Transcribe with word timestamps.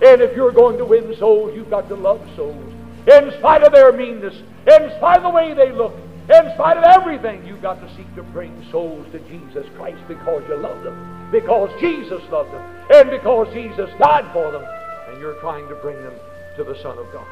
And 0.00 0.22
if 0.22 0.36
you're 0.36 0.52
going 0.52 0.78
to 0.78 0.84
win 0.84 1.14
souls, 1.16 1.54
you've 1.54 1.70
got 1.70 1.88
to 1.88 1.94
love 1.94 2.20
souls. 2.36 2.72
In 3.06 3.32
spite 3.38 3.62
of 3.62 3.72
their 3.72 3.92
meanness, 3.92 4.34
in 4.66 4.90
spite 4.96 5.18
of 5.18 5.22
the 5.24 5.30
way 5.30 5.54
they 5.54 5.72
look, 5.72 5.94
in 6.30 6.52
spite 6.54 6.76
of 6.76 6.84
everything, 6.84 7.44
you've 7.46 7.62
got 7.62 7.80
to 7.80 7.96
seek 7.96 8.14
to 8.14 8.22
bring 8.22 8.64
souls 8.70 9.06
to 9.12 9.18
Jesus 9.20 9.66
Christ 9.76 9.98
because 10.06 10.42
you 10.48 10.56
love 10.56 10.84
them, 10.84 11.30
because 11.32 11.70
Jesus 11.80 12.22
loved 12.30 12.52
them, 12.52 12.62
and 12.90 13.10
because 13.10 13.52
Jesus 13.54 13.90
died 13.98 14.30
for 14.32 14.52
them, 14.52 14.64
and 15.08 15.18
you're 15.20 15.40
trying 15.40 15.66
to 15.68 15.74
bring 15.76 15.96
them 16.02 16.14
to 16.56 16.64
the 16.64 16.76
Son 16.82 16.98
of 16.98 17.10
God. 17.12 17.26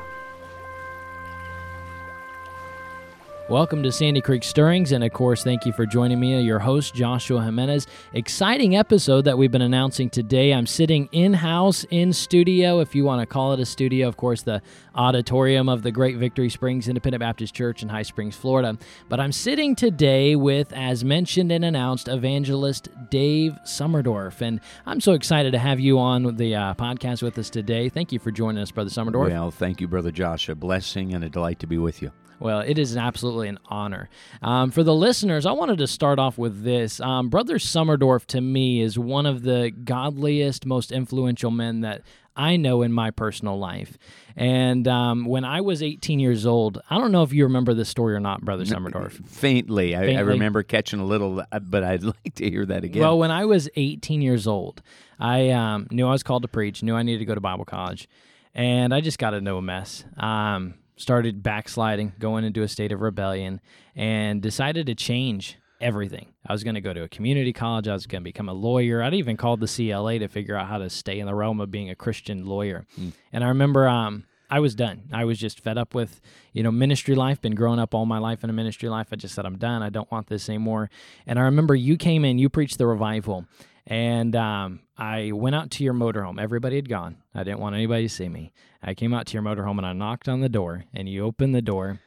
Welcome 3.49 3.85
to 3.85 3.93
Sandy 3.93 4.21
Creek 4.21 4.43
Stirrings, 4.43 4.91
and 4.91 5.05
of 5.05 5.13
course, 5.13 5.45
thank 5.45 5.65
you 5.65 5.73
for 5.73 5.87
joining 5.87 6.19
me, 6.19 6.41
your 6.41 6.59
host, 6.59 6.97
Joshua 6.97 7.45
Jimenez. 7.45 7.87
Exciting 8.13 8.75
episode 8.75 9.25
that 9.27 9.39
we've 9.39 9.53
been 9.53 9.63
announcing 9.63 10.11
today. 10.11 10.53
I'm 10.53 10.67
sitting 10.67 11.09
in 11.13 11.33
house, 11.33 11.87
in 11.91 12.13
studio, 12.13 12.81
if 12.81 12.97
you 12.97 13.05
want 13.05 13.21
to 13.21 13.27
call 13.27 13.53
it 13.53 13.61
a 13.61 13.65
studio, 13.65 14.09
of 14.09 14.17
course, 14.17 14.43
the 14.43 14.63
auditorium 14.97 15.69
of 15.69 15.83
the 15.83 15.93
Great 15.93 16.17
Victory 16.17 16.51
Springs 16.51 16.89
Independent 16.89 17.21
Baptist 17.21 17.55
Church 17.55 17.85
in 17.85 17.89
High 17.89 18.03
Springs, 18.03 18.35
Florida. 18.35 18.77
But 19.09 19.21
I'm 19.21 19.31
sitting 19.31 19.77
today 19.77 20.35
with, 20.35 20.73
as 20.73 21.05
mentioned 21.05 21.53
and 21.53 21.65
announced, 21.65 22.09
evangelist 22.09 22.89
Dave 23.11 23.57
Summerdorf. 23.65 24.41
And 24.41 24.61
I'm 24.87 25.01
so 25.01 25.13
excited 25.13 25.53
to 25.53 25.61
have 25.61 25.79
you 25.79 26.01
on 26.01 26.35
the 26.35 26.57
uh, 26.57 26.75
podcast 26.75 27.23
with 27.23 27.39
us 27.39 27.49
today. 27.49 27.91
Thank 27.91 28.11
you 28.11 28.19
for 28.19 28.33
joining 28.33 28.61
us, 28.61 28.73
Brother 28.73 28.91
Summerdorf. 28.91 29.31
Well, 29.31 29.53
thank 29.53 29.81
you, 29.81 29.87
Brother 29.87 30.11
Josh. 30.11 30.49
A 30.49 30.57
blessing 30.57 31.15
and 31.15 31.23
a 31.23 31.29
delight 31.29 31.61
to 31.61 31.69
be 31.69 31.79
with 31.79 32.03
you. 32.03 32.11
Well, 32.39 32.61
it 32.61 32.79
is 32.79 32.97
absolutely 32.97 33.49
an 33.49 33.59
honor. 33.67 34.09
Um, 34.43 34.71
for 34.71 34.83
the 34.83 34.95
listeners, 34.95 35.47
I 35.47 35.53
wanted 35.53 35.79
to 35.79 35.87
start 35.87 36.19
off 36.19 36.39
with 36.39 36.65
this. 36.65 37.01
Um, 37.01 37.29
Brother 37.29 37.57
Summerdorf, 37.57 38.27
to 38.27 38.41
me, 38.41 38.81
is 38.81 38.99
one 38.99 39.27
of 39.27 39.43
the 39.43 39.71
godliest, 39.71 40.67
most 40.67 40.93
influential 40.93 41.51
men 41.51 41.81
that 41.81 42.03
I 42.37 42.57
know 42.57 42.83
in 42.83 42.93
my 42.93 43.11
personal 43.11 43.59
life. 43.59 43.97
And 44.37 44.87
um, 44.87 45.25
when 45.25 45.45
I 45.45 45.63
was 45.63 45.83
18 45.83 46.21
years 46.21 46.45
old, 46.45 46.83
I 46.91 46.99
don't 46.99 47.11
know 47.11 47.23
if 47.23 47.33
you 47.33 47.45
remember 47.45 47.73
this 47.73 47.89
story 47.89 48.15
or 48.15 48.21
not, 48.21 48.43
Brother 48.43 48.65
Summerdorf. 48.65 49.27
Faintly. 49.27 49.97
I, 49.97 50.01
Faintly. 50.01 50.17
I 50.17 50.21
remember 50.21 50.63
catching 50.63 51.01
a 51.01 51.07
little, 51.07 51.41
uh, 51.51 51.59
but 51.61 51.83
I'd 51.83 52.03
like 52.05 52.35
to 52.35 52.51
hear 52.51 52.67
that 52.67 52.85
again. 52.85 53.01
Well, 53.01 53.19
when 53.19 53.31
I 53.31 53.47
was 53.47 53.71
18 53.77 54.21
years 54.21 54.47
old, 54.47 54.83
I 55.19 55.51
um, 55.51 55.87
knew 55.91 56.07
I 56.07 56.13
was 56.13 56.23
called 56.23 56.43
to 56.43 56.49
preach, 56.49 56.83
knew 56.83 56.95
I 56.95 57.03
needed 57.03 57.21
to 57.21 57.25
go 57.25 57.35
to 57.35 57.41
Bible 57.41 57.65
college, 57.65 58.09
and 58.55 58.93
I 58.93 59.01
just 59.01 59.19
got 59.19 59.33
into 59.33 59.55
a 59.55 59.63
mess. 59.63 60.05
Um, 60.19 60.75
started 60.97 61.43
backsliding, 61.43 62.15
going 62.19 62.45
into 62.45 62.63
a 62.63 62.69
state 62.69 62.93
of 62.93 63.01
rebellion, 63.01 63.61
and 63.95 64.41
decided 64.41 64.87
to 64.87 64.95
change 64.95 65.59
everything. 65.81 66.33
I 66.47 66.53
was 66.53 66.65
going 66.65 66.75
to 66.75 66.81
go 66.81 66.93
to 66.93 67.03
a 67.03 67.09
community 67.09 67.53
college. 67.53 67.89
I 67.89 67.93
was 67.93 68.07
going 68.07 68.23
to 68.23 68.25
become 68.25 68.49
a 68.49 68.55
lawyer. 68.55 69.03
I'd 69.03 69.15
even 69.15 69.37
called 69.37 69.61
the 69.61 69.67
CLA 69.67 70.19
to 70.21 70.29
figure 70.29 70.57
out 70.57 70.69
how 70.69 70.79
to 70.79 70.89
stay 70.89 71.19
in 71.19 71.27
the 71.27 71.35
realm 71.35 71.61
of 71.61 71.71
being 71.71 71.91
a 71.91 71.95
Christian 71.95 72.47
lawyer. 72.47 72.87
Mm. 72.99 73.13
And 73.33 73.45
I 73.45 73.49
remember 73.49 73.87
um, 73.89 74.25
I 74.49 74.61
was 74.61 74.75
done. 74.75 75.09
I 75.13 75.25
was 75.25 75.39
just 75.39 75.61
fed 75.61 75.77
up 75.77 75.95
with, 75.95 76.21
you 76.53 76.63
know, 76.63 76.71
ministry 76.71 77.15
life. 77.15 77.41
Been 77.41 77.55
growing 77.55 77.79
up 77.79 77.95
all 77.95 78.07
my 78.07 78.19
life 78.19 78.45
in 78.45 78.51
a 78.51 78.53
ministry 78.53 78.89
life. 78.89 79.09
I 79.13 79.17
just 79.17 79.35
said, 79.35 79.45
I'm 79.45 79.59
done. 79.59 79.83
I 79.83 79.91
don't 79.91 80.11
want 80.11 80.29
this 80.29 80.49
anymore. 80.49 80.89
And 81.27 81.39
I 81.39 81.43
remember 81.43 81.75
you 81.75 81.97
came 81.97 82.25
in, 82.25 82.39
you 82.39 82.49
preached 82.49 82.79
the 82.79 82.87
revival, 82.87 83.47
and 83.87 84.35
um, 84.35 84.81
I 84.97 85.33
went 85.33 85.55
out 85.55 85.71
to 85.73 85.85
your 85.85 85.95
motorhome. 85.95 86.41
Everybody 86.41 86.77
had 86.77 86.89
gone. 86.89 87.19
I 87.35 87.45
didn't 87.45 87.61
want 87.61 87.77
anybody 87.77 88.09
to 88.09 88.15
see 88.15 88.29
me. 88.29 88.53
I 88.83 88.95
came 88.95 89.15
out 89.15 89.27
to 89.27 89.35
your 89.35 89.43
motorhome 89.43 89.79
and 89.79 89.87
I 89.87 89.93
knocked 89.93 90.29
on 90.29 90.41
the 90.41 90.49
door, 90.49 90.85
and 90.93 91.09
you 91.09 91.25
opened 91.25 91.55
the 91.55 91.63
door. 91.63 92.01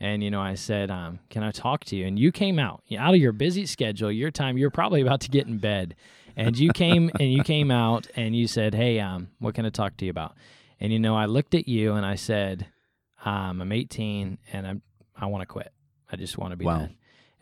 And 0.00 0.22
you 0.22 0.30
know, 0.30 0.40
I 0.40 0.54
said, 0.54 0.90
um, 0.90 1.20
"Can 1.30 1.42
I 1.42 1.50
talk 1.50 1.84
to 1.84 1.96
you?" 1.96 2.06
And 2.06 2.18
you 2.18 2.32
came 2.32 2.58
out 2.58 2.82
out 2.98 3.14
of 3.14 3.20
your 3.20 3.32
busy 3.32 3.66
schedule, 3.66 4.10
your 4.10 4.30
time. 4.30 4.58
You're 4.58 4.70
probably 4.70 5.00
about 5.00 5.20
to 5.22 5.30
get 5.30 5.46
in 5.46 5.58
bed, 5.58 5.94
and 6.36 6.58
you 6.58 6.72
came 6.72 7.10
and 7.20 7.32
you 7.32 7.42
came 7.42 7.70
out 7.70 8.06
and 8.16 8.36
you 8.36 8.46
said, 8.46 8.74
"Hey, 8.74 9.00
um, 9.00 9.28
what 9.38 9.54
can 9.54 9.66
I 9.66 9.70
talk 9.70 9.96
to 9.98 10.04
you 10.04 10.10
about?" 10.10 10.34
And 10.80 10.92
you 10.92 10.98
know, 10.98 11.16
I 11.16 11.26
looked 11.26 11.54
at 11.54 11.66
you 11.68 11.94
and 11.94 12.04
I 12.04 12.16
said, 12.16 12.66
um, 13.24 13.62
"I'm 13.62 13.72
18 13.72 14.38
and 14.52 14.66
I'm 14.66 14.82
I 15.16 15.26
want 15.26 15.42
to 15.42 15.46
quit. 15.46 15.72
I 16.10 16.16
just 16.16 16.36
want 16.36 16.52
to 16.52 16.56
be 16.56 16.66
wow. 16.66 16.78
done." 16.80 16.96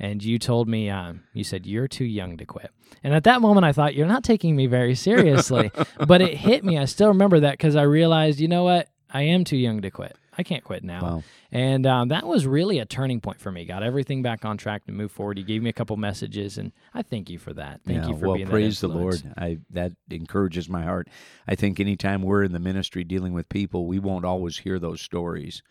And 0.04 0.22
you 0.22 0.38
told 0.38 0.68
me 0.68 0.90
um, 0.90 1.22
you 1.32 1.44
said 1.44 1.66
you're 1.66 1.88
too 1.88 2.04
young 2.04 2.36
to 2.36 2.44
quit. 2.44 2.70
And 3.02 3.14
at 3.14 3.24
that 3.24 3.40
moment 3.40 3.64
i 3.64 3.72
thought 3.72 3.94
you're 3.94 4.06
not 4.06 4.24
taking 4.24 4.54
me 4.54 4.66
very 4.66 4.94
seriously. 4.94 5.70
But 6.06 6.20
it 6.20 6.34
hit 6.34 6.64
me. 6.64 6.78
I 6.78 6.84
still 6.84 7.08
remember 7.08 7.40
that 7.40 7.52
because 7.52 7.76
i 7.76 7.82
realized 7.82 8.40
you 8.40 8.48
know 8.48 8.64
what? 8.64 8.88
I 9.10 9.22
am 9.22 9.44
too 9.44 9.56
young 9.56 9.80
to 9.82 9.90
quit. 9.90 10.16
I 10.36 10.42
can't 10.42 10.64
quit 10.64 10.82
now. 10.82 11.02
Wow. 11.02 11.22
and 11.52 11.86
um, 11.86 12.08
that 12.08 12.26
was 12.26 12.46
really 12.46 12.80
a 12.80 12.84
turning 12.84 13.20
point 13.20 13.40
for 13.40 13.52
me. 13.52 13.64
Got 13.64 13.84
everything 13.84 14.22
back 14.22 14.44
on 14.44 14.56
track 14.56 14.84
to 14.86 14.92
move 14.92 15.12
forward. 15.12 15.38
You 15.38 15.44
gave 15.44 15.62
me 15.62 15.70
a 15.70 15.72
couple 15.72 15.96
messages 15.96 16.58
and 16.58 16.72
i 16.92 17.02
thank 17.02 17.30
you 17.30 17.38
for 17.38 17.54
that. 17.54 17.80
Thank 17.86 18.02
yeah, 18.02 18.08
you 18.08 18.16
for 18.18 18.26
well, 18.26 18.36
being 18.36 18.48
praise 18.48 18.80
the 18.80 18.88
lord. 18.88 19.22
I, 19.38 19.58
that 19.70 19.92
encourages 20.10 20.68
my 20.68 20.82
heart. 20.82 21.08
I 21.48 21.54
think 21.54 21.80
anytime 21.80 22.22
we're 22.22 22.42
in 22.42 22.52
the 22.52 22.60
ministry 22.60 23.04
dealing 23.04 23.32
with 23.32 23.48
people 23.48 23.86
we 23.86 23.98
won't 23.98 24.24
always 24.24 24.58
hear 24.58 24.78
those 24.78 25.00
stories 25.00 25.62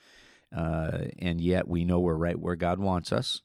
uh, 0.56 1.06
and 1.20 1.40
yet 1.42 1.68
we 1.68 1.84
know 1.86 2.00
we're 2.00 2.16
right 2.16 2.40
where 2.40 2.56
god 2.56 2.80
wants 2.80 3.12
us 3.12 3.42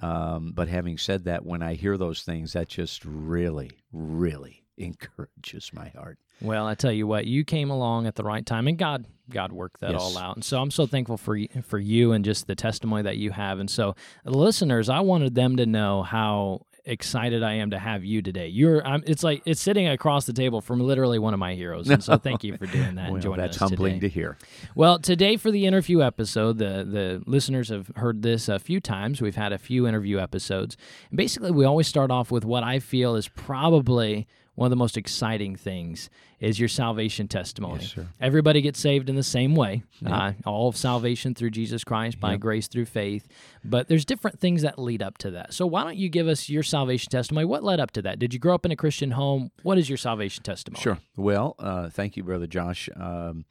um, 0.00 0.52
but 0.54 0.68
having 0.68 0.98
said 0.98 1.24
that, 1.24 1.44
when 1.44 1.62
I 1.62 1.74
hear 1.74 1.96
those 1.96 2.22
things, 2.22 2.52
that 2.54 2.68
just 2.68 3.04
really, 3.04 3.70
really 3.92 4.64
encourages 4.78 5.70
my 5.72 5.88
heart. 5.90 6.18
Well, 6.40 6.66
I 6.66 6.74
tell 6.74 6.92
you 6.92 7.06
what, 7.06 7.26
you 7.26 7.44
came 7.44 7.70
along 7.70 8.06
at 8.06 8.14
the 8.14 8.24
right 8.24 8.44
time, 8.44 8.66
and 8.66 8.78
God, 8.78 9.04
God 9.28 9.52
worked 9.52 9.80
that 9.80 9.92
yes. 9.92 10.00
all 10.00 10.16
out. 10.16 10.36
And 10.36 10.44
so 10.44 10.58
I'm 10.58 10.70
so 10.70 10.86
thankful 10.86 11.18
for 11.18 11.36
you, 11.36 11.48
for 11.62 11.78
you 11.78 12.12
and 12.12 12.24
just 12.24 12.46
the 12.46 12.54
testimony 12.54 13.02
that 13.02 13.18
you 13.18 13.30
have. 13.30 13.58
And 13.58 13.70
so, 13.70 13.94
listeners, 14.24 14.88
I 14.88 15.00
wanted 15.00 15.34
them 15.34 15.56
to 15.56 15.66
know 15.66 16.02
how 16.02 16.66
excited 16.84 17.42
I 17.42 17.54
am 17.54 17.70
to 17.70 17.78
have 17.78 18.04
you 18.04 18.22
today. 18.22 18.48
You're, 18.48 18.86
I'm, 18.86 19.02
it's 19.06 19.22
like 19.22 19.42
it's 19.46 19.60
sitting 19.60 19.88
across 19.88 20.26
the 20.26 20.32
table 20.32 20.60
from 20.60 20.80
literally 20.80 21.18
one 21.18 21.34
of 21.34 21.40
my 21.40 21.54
heroes, 21.54 21.88
and 21.88 22.02
so 22.02 22.16
thank 22.16 22.44
you 22.44 22.56
for 22.56 22.66
doing 22.66 22.94
that 22.96 23.04
well, 23.06 23.14
and 23.14 23.22
joining 23.22 23.40
that's 23.40 23.56
us 23.56 23.68
humbling 23.68 23.94
today. 23.94 24.08
to 24.08 24.14
hear. 24.14 24.38
Well, 24.74 24.98
today 24.98 25.36
for 25.36 25.50
the 25.50 25.66
interview 25.66 26.02
episode, 26.02 26.58
the 26.58 26.84
the 26.84 27.22
listeners 27.26 27.68
have 27.68 27.90
heard 27.96 28.22
this 28.22 28.48
a 28.48 28.58
few 28.58 28.80
times. 28.80 29.20
We've 29.20 29.36
had 29.36 29.52
a 29.52 29.58
few 29.58 29.86
interview 29.86 30.18
episodes, 30.18 30.76
and 31.10 31.16
basically 31.16 31.50
we 31.50 31.64
always 31.64 31.88
start 31.88 32.10
off 32.10 32.30
with 32.30 32.44
what 32.44 32.62
I 32.62 32.78
feel 32.78 33.14
is 33.14 33.28
probably 33.28 34.26
one 34.60 34.66
of 34.66 34.70
the 34.70 34.76
most 34.76 34.98
exciting 34.98 35.56
things 35.56 36.10
is 36.38 36.60
your 36.60 36.68
salvation 36.68 37.26
testimony. 37.26 37.80
Yes, 37.80 38.06
Everybody 38.20 38.60
gets 38.60 38.78
saved 38.78 39.08
in 39.08 39.16
the 39.16 39.22
same 39.22 39.54
way. 39.54 39.84
Uh, 40.04 40.32
all 40.44 40.68
of 40.68 40.76
salvation 40.76 41.34
through 41.34 41.48
Jesus 41.48 41.82
Christ 41.82 42.20
by 42.20 42.36
grace 42.36 42.68
through 42.68 42.84
faith. 42.84 43.26
But 43.64 43.88
there's 43.88 44.04
different 44.04 44.38
things 44.38 44.60
that 44.60 44.78
lead 44.78 45.00
up 45.00 45.16
to 45.18 45.30
that. 45.30 45.54
So 45.54 45.66
why 45.66 45.82
don't 45.82 45.96
you 45.96 46.10
give 46.10 46.28
us 46.28 46.50
your 46.50 46.62
salvation 46.62 47.10
testimony? 47.10 47.46
What 47.46 47.64
led 47.64 47.80
up 47.80 47.90
to 47.92 48.02
that? 48.02 48.18
Did 48.18 48.34
you 48.34 48.38
grow 48.38 48.54
up 48.54 48.66
in 48.66 48.70
a 48.70 48.76
Christian 48.76 49.12
home? 49.12 49.50
What 49.62 49.78
is 49.78 49.88
your 49.88 49.96
salvation 49.96 50.42
testimony? 50.42 50.82
Sure. 50.82 50.98
Well, 51.16 51.54
uh, 51.58 51.88
thank 51.88 52.18
you, 52.18 52.22
Brother 52.22 52.46
Josh. 52.46 52.90
Um, 52.94 53.46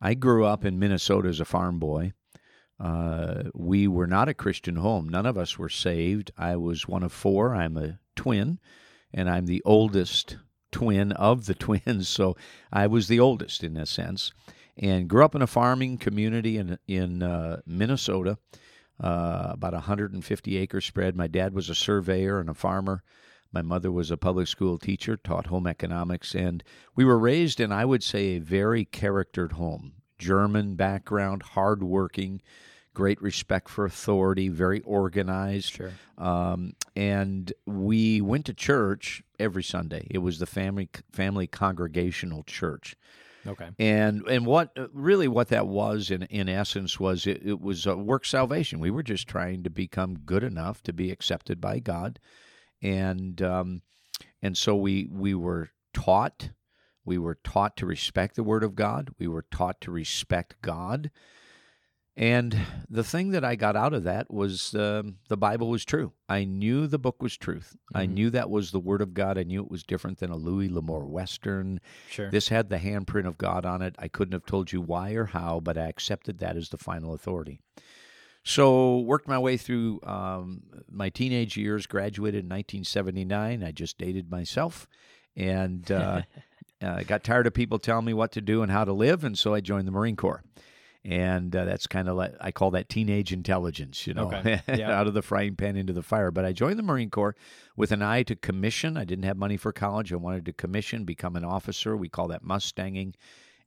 I 0.00 0.14
grew 0.14 0.46
up 0.46 0.64
in 0.64 0.78
Minnesota 0.78 1.28
as 1.28 1.40
a 1.40 1.44
farm 1.44 1.78
boy. 1.78 2.14
Uh, 2.80 3.42
we 3.52 3.86
were 3.86 4.06
not 4.06 4.30
a 4.30 4.34
Christian 4.34 4.76
home. 4.76 5.10
None 5.10 5.26
of 5.26 5.36
us 5.36 5.58
were 5.58 5.68
saved. 5.68 6.30
I 6.38 6.56
was 6.56 6.88
one 6.88 7.02
of 7.02 7.12
four. 7.12 7.54
I'm 7.54 7.76
a 7.76 7.98
twin 8.16 8.60
and 9.12 9.28
I'm 9.28 9.46
the 9.46 9.62
oldest 9.64 10.36
twin 10.70 11.12
of 11.12 11.46
the 11.46 11.54
twins, 11.66 12.08
so 12.08 12.36
I 12.72 12.86
was 12.86 13.08
the 13.08 13.20
oldest 13.20 13.64
in 13.64 13.76
a 13.76 13.86
sense. 13.86 14.32
And 14.76 15.08
grew 15.08 15.24
up 15.24 15.34
in 15.34 15.42
a 15.42 15.48
farming 15.48 15.98
community 15.98 16.56
in 16.56 16.78
in 16.86 17.20
uh, 17.22 17.62
Minnesota, 17.66 18.38
uh, 19.00 19.48
about 19.50 19.72
150 19.72 20.56
acre 20.56 20.80
spread. 20.80 21.16
My 21.16 21.26
dad 21.26 21.52
was 21.52 21.68
a 21.68 21.74
surveyor 21.74 22.38
and 22.38 22.48
a 22.48 22.54
farmer. 22.54 23.02
My 23.50 23.62
mother 23.62 23.90
was 23.90 24.10
a 24.10 24.16
public 24.16 24.46
school 24.46 24.78
teacher, 24.78 25.16
taught 25.16 25.46
home 25.46 25.66
economics, 25.66 26.34
and 26.34 26.62
we 26.94 27.04
were 27.04 27.18
raised 27.18 27.60
in, 27.60 27.72
I 27.72 27.84
would 27.84 28.02
say, 28.02 28.36
a 28.36 28.38
very 28.38 28.84
charactered 28.84 29.52
home. 29.52 29.94
German 30.18 30.74
background, 30.74 31.42
hardworking, 31.42 32.42
great 32.92 33.22
respect 33.22 33.68
for 33.68 33.84
authority, 33.84 34.48
very 34.48 34.80
organized. 34.80 35.74
Sure. 35.74 35.92
Um, 36.18 36.74
and 36.98 37.52
we 37.64 38.20
went 38.20 38.44
to 38.46 38.52
church 38.52 39.22
every 39.38 39.62
Sunday. 39.62 40.08
It 40.10 40.18
was 40.18 40.40
the 40.40 40.46
family 40.46 40.88
family 41.12 41.46
congregational 41.46 42.42
church. 42.42 42.96
Okay. 43.46 43.68
And 43.78 44.26
and 44.26 44.44
what 44.44 44.76
really 44.92 45.28
what 45.28 45.46
that 45.48 45.68
was 45.68 46.10
in 46.10 46.24
in 46.24 46.48
essence 46.48 46.98
was 46.98 47.24
it, 47.24 47.40
it 47.44 47.60
was 47.60 47.86
a 47.86 47.96
work 47.96 48.26
salvation. 48.26 48.80
We 48.80 48.90
were 48.90 49.04
just 49.04 49.28
trying 49.28 49.62
to 49.62 49.70
become 49.70 50.18
good 50.26 50.42
enough 50.42 50.82
to 50.82 50.92
be 50.92 51.12
accepted 51.12 51.60
by 51.60 51.78
God, 51.78 52.18
and 52.82 53.40
um, 53.42 53.82
and 54.42 54.58
so 54.58 54.74
we 54.74 55.08
we 55.08 55.34
were 55.34 55.70
taught 55.94 56.50
we 57.04 57.16
were 57.16 57.38
taught 57.44 57.76
to 57.76 57.86
respect 57.86 58.34
the 58.34 58.42
Word 58.42 58.64
of 58.64 58.74
God. 58.74 59.10
We 59.20 59.28
were 59.28 59.46
taught 59.52 59.80
to 59.82 59.92
respect 59.92 60.56
God. 60.62 61.12
And 62.18 62.58
the 62.90 63.04
thing 63.04 63.30
that 63.30 63.44
I 63.44 63.54
got 63.54 63.76
out 63.76 63.94
of 63.94 64.02
that 64.02 64.28
was 64.28 64.74
uh, 64.74 65.04
the 65.28 65.36
Bible 65.36 65.68
was 65.68 65.84
true. 65.84 66.12
I 66.28 66.42
knew 66.42 66.88
the 66.88 66.98
book 66.98 67.22
was 67.22 67.36
truth. 67.36 67.76
Mm-hmm. 67.76 67.96
I 67.96 68.06
knew 68.06 68.30
that 68.30 68.50
was 68.50 68.72
the 68.72 68.80
Word 68.80 69.00
of 69.02 69.14
God. 69.14 69.38
I 69.38 69.44
knew 69.44 69.62
it 69.62 69.70
was 69.70 69.84
different 69.84 70.18
than 70.18 70.32
a 70.32 70.36
Louis 70.36 70.68
L'Amour 70.68 71.06
Western. 71.06 71.80
Sure. 72.10 72.28
This 72.28 72.48
had 72.48 72.70
the 72.70 72.78
handprint 72.78 73.28
of 73.28 73.38
God 73.38 73.64
on 73.64 73.82
it. 73.82 73.94
I 74.00 74.08
couldn't 74.08 74.32
have 74.32 74.46
told 74.46 74.72
you 74.72 74.80
why 74.80 75.12
or 75.12 75.26
how, 75.26 75.60
but 75.60 75.78
I 75.78 75.84
accepted 75.84 76.40
that 76.40 76.56
as 76.56 76.70
the 76.70 76.76
final 76.76 77.14
authority. 77.14 77.60
So 78.42 78.98
worked 78.98 79.28
my 79.28 79.38
way 79.38 79.56
through 79.56 80.00
um, 80.02 80.62
my 80.90 81.10
teenage 81.10 81.56
years. 81.56 81.86
Graduated 81.86 82.40
in 82.40 82.48
1979. 82.48 83.62
I 83.62 83.70
just 83.70 83.96
dated 83.96 84.28
myself, 84.28 84.88
and 85.36 85.88
uh, 85.92 86.22
I 86.82 87.04
got 87.04 87.22
tired 87.22 87.46
of 87.46 87.54
people 87.54 87.78
telling 87.78 88.06
me 88.06 88.14
what 88.14 88.32
to 88.32 88.40
do 88.40 88.62
and 88.62 88.72
how 88.72 88.84
to 88.84 88.92
live, 88.92 89.22
and 89.22 89.38
so 89.38 89.54
I 89.54 89.60
joined 89.60 89.86
the 89.86 89.92
Marine 89.92 90.16
Corps. 90.16 90.42
And 91.08 91.56
uh, 91.56 91.64
that's 91.64 91.86
kind 91.86 92.06
of 92.06 92.16
like 92.16 92.34
I 92.38 92.52
call 92.52 92.70
that 92.72 92.90
teenage 92.90 93.32
intelligence, 93.32 94.06
you 94.06 94.12
know, 94.12 94.26
Okay. 94.26 94.60
Yeah. 94.68 94.90
out 94.92 95.06
of 95.06 95.14
the 95.14 95.22
frying 95.22 95.56
pan 95.56 95.74
into 95.76 95.94
the 95.94 96.02
fire. 96.02 96.30
But 96.30 96.44
I 96.44 96.52
joined 96.52 96.78
the 96.78 96.82
Marine 96.82 97.08
Corps 97.08 97.34
with 97.76 97.92
an 97.92 98.02
eye 98.02 98.22
to 98.24 98.36
commission. 98.36 98.98
I 98.98 99.04
didn't 99.04 99.24
have 99.24 99.38
money 99.38 99.56
for 99.56 99.72
college. 99.72 100.12
I 100.12 100.16
wanted 100.16 100.44
to 100.44 100.52
commission, 100.52 101.04
become 101.04 101.34
an 101.34 101.44
officer. 101.44 101.96
We 101.96 102.10
call 102.10 102.28
that 102.28 102.44
Mustanging, 102.44 103.14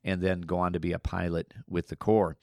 and 0.04 0.22
then 0.22 0.42
go 0.42 0.58
on 0.60 0.72
to 0.72 0.78
be 0.78 0.92
a 0.92 1.00
pilot 1.00 1.52
with 1.68 1.88
the 1.88 1.96
Corps. 1.96 2.36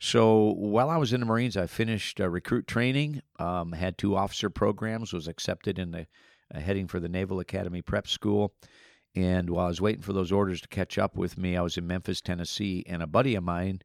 So 0.00 0.52
while 0.56 0.90
I 0.90 0.96
was 0.96 1.12
in 1.12 1.20
the 1.20 1.26
Marines, 1.26 1.56
I 1.56 1.66
finished 1.68 2.20
uh, 2.20 2.28
recruit 2.28 2.66
training, 2.66 3.22
um, 3.38 3.70
had 3.72 3.98
two 3.98 4.16
officer 4.16 4.50
programs, 4.50 5.12
was 5.12 5.28
accepted 5.28 5.78
in 5.78 5.92
the 5.92 6.06
uh, 6.52 6.58
heading 6.58 6.88
for 6.88 6.98
the 6.98 7.08
Naval 7.08 7.38
Academy 7.38 7.82
Prep 7.82 8.08
School. 8.08 8.52
And 9.14 9.50
while 9.50 9.66
I 9.66 9.68
was 9.68 9.80
waiting 9.80 10.02
for 10.02 10.12
those 10.12 10.32
orders 10.32 10.60
to 10.62 10.68
catch 10.68 10.98
up 10.98 11.16
with 11.16 11.38
me, 11.38 11.56
I 11.56 11.62
was 11.62 11.76
in 11.76 11.86
Memphis, 11.86 12.20
Tennessee, 12.20 12.82
and 12.88 13.02
a 13.02 13.06
buddy 13.06 13.34
of 13.36 13.44
mine, 13.44 13.82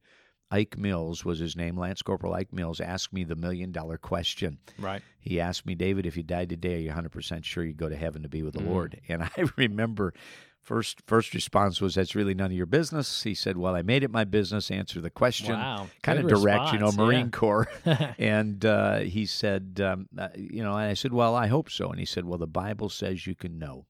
Ike 0.52 0.78
Mills 0.78 1.26
was 1.26 1.40
his 1.40 1.56
name, 1.56 1.78
Lance 1.78 2.02
Corporal 2.02 2.34
Ike 2.34 2.54
Mills, 2.54 2.80
asked 2.80 3.12
me 3.12 3.24
the 3.24 3.36
million 3.36 3.72
dollar 3.72 3.98
question. 3.98 4.60
Right. 4.78 5.02
He 5.20 5.40
asked 5.40 5.66
me, 5.66 5.76
David, 5.76 6.06
if 6.06 6.16
you 6.16 6.24
died 6.24 6.50
today, 6.50 6.76
are 6.76 6.80
you 6.80 6.92
100% 6.92 7.44
sure 7.44 7.64
you'd 7.64 7.78
go 7.78 7.90
to 7.90 7.96
heaven 7.96 8.22
to 8.24 8.30
be 8.30 8.44
with 8.44 8.54
the 8.54 8.62
Mm. 8.62 8.70
Lord? 8.70 9.02
And 9.10 9.24
I 9.38 9.46
remember 9.58 10.14
first 10.62 11.02
first 11.08 11.34
response 11.34 11.82
was, 11.82 11.96
that's 11.96 12.16
really 12.16 12.34
none 12.34 12.48
of 12.48 12.58
your 12.58 12.66
business. 12.66 13.24
He 13.24 13.34
said, 13.34 13.58
well, 13.58 13.76
I 13.76 13.82
made 13.82 14.04
it 14.04 14.12
my 14.12 14.24
business, 14.24 14.70
answer 14.72 15.02
the 15.02 15.10
question. 15.10 15.54
Wow. 15.54 15.88
Kind 16.04 16.20
of 16.20 16.28
direct, 16.28 16.74
you 16.74 16.80
know, 16.80 16.92
Marine 16.92 17.26
yeah. 17.26 17.30
Corps. 17.32 17.68
and 18.20 18.64
uh, 18.66 19.00
he 19.00 19.26
said, 19.26 19.82
um, 19.84 20.08
uh, 20.18 20.30
you 20.36 20.64
know, 20.64 20.72
and 20.72 20.90
I 20.90 20.94
said, 20.94 21.14
well, 21.14 21.36
I 21.36 21.48
hope 21.48 21.70
so. 21.70 21.90
And 21.90 22.00
he 22.00 22.06
said, 22.06 22.26
well, 22.26 22.40
the 22.40 22.48
Bible 22.48 22.90
says 22.90 23.26
you 23.28 23.36
can 23.36 23.58
know. 23.58 23.86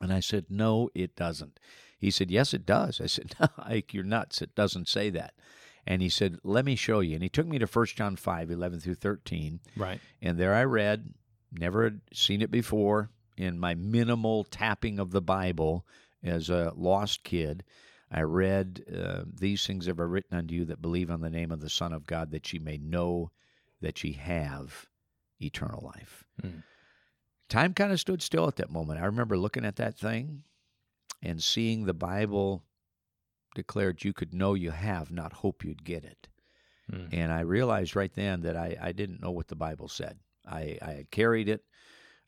And 0.00 0.12
I 0.12 0.20
said, 0.20 0.46
no, 0.50 0.90
it 0.94 1.16
doesn't. 1.16 1.58
He 1.98 2.10
said, 2.10 2.30
yes, 2.30 2.52
it 2.54 2.66
does. 2.66 3.00
I 3.00 3.06
said, 3.06 3.34
no, 3.40 3.48
Ike, 3.58 3.94
you're 3.94 4.04
nuts. 4.04 4.42
It 4.42 4.54
doesn't 4.54 4.88
say 4.88 5.10
that. 5.10 5.34
And 5.86 6.00
he 6.00 6.08
said, 6.08 6.38
let 6.42 6.64
me 6.64 6.76
show 6.76 7.00
you. 7.00 7.14
And 7.14 7.22
he 7.22 7.28
took 7.28 7.46
me 7.46 7.58
to 7.58 7.66
1 7.66 7.86
John 7.86 8.16
5, 8.16 8.50
11 8.50 8.80
through 8.80 8.94
13. 8.94 9.60
Right. 9.76 10.00
And 10.22 10.38
there 10.38 10.54
I 10.54 10.64
read, 10.64 11.12
never 11.52 11.84
had 11.84 12.00
seen 12.12 12.40
it 12.40 12.50
before 12.50 13.10
in 13.36 13.58
my 13.58 13.74
minimal 13.74 14.44
tapping 14.44 14.98
of 14.98 15.10
the 15.10 15.20
Bible 15.20 15.84
as 16.22 16.48
a 16.48 16.72
lost 16.74 17.22
kid. 17.22 17.64
I 18.10 18.22
read, 18.22 18.84
uh, 18.96 19.22
These 19.26 19.66
things 19.66 19.86
have 19.86 20.00
I 20.00 20.04
written 20.04 20.38
unto 20.38 20.54
you 20.54 20.64
that 20.66 20.80
believe 20.80 21.10
on 21.10 21.20
the 21.20 21.30
name 21.30 21.50
of 21.50 21.60
the 21.60 21.70
Son 21.70 21.92
of 21.92 22.06
God, 22.06 22.30
that 22.30 22.52
ye 22.52 22.58
may 22.58 22.78
know 22.78 23.30
that 23.80 24.02
ye 24.04 24.12
have 24.12 24.86
eternal 25.40 25.82
life. 25.84 26.24
Mm. 26.42 26.62
Time 27.48 27.74
kind 27.74 27.92
of 27.92 28.00
stood 28.00 28.22
still 28.22 28.48
at 28.48 28.56
that 28.56 28.70
moment. 28.70 29.00
I 29.00 29.04
remember 29.04 29.36
looking 29.36 29.64
at 29.64 29.76
that 29.76 29.98
thing 29.98 30.44
and 31.24 31.42
seeing 31.42 31.84
the 31.84 31.94
Bible 31.94 32.62
declared 33.54 34.04
you 34.04 34.12
could 34.12 34.34
know 34.34 34.54
you 34.54 34.70
have, 34.70 35.10
not 35.10 35.32
hope 35.32 35.64
you'd 35.64 35.84
get 35.84 36.04
it. 36.04 36.28
Mm. 36.92 37.08
And 37.12 37.32
I 37.32 37.40
realized 37.40 37.96
right 37.96 38.12
then 38.14 38.42
that 38.42 38.56
I, 38.56 38.76
I 38.80 38.92
didn't 38.92 39.22
know 39.22 39.30
what 39.30 39.48
the 39.48 39.56
Bible 39.56 39.88
said. 39.88 40.18
I, 40.46 40.78
I 40.82 40.90
had 40.90 41.10
carried 41.10 41.48
it. 41.48 41.64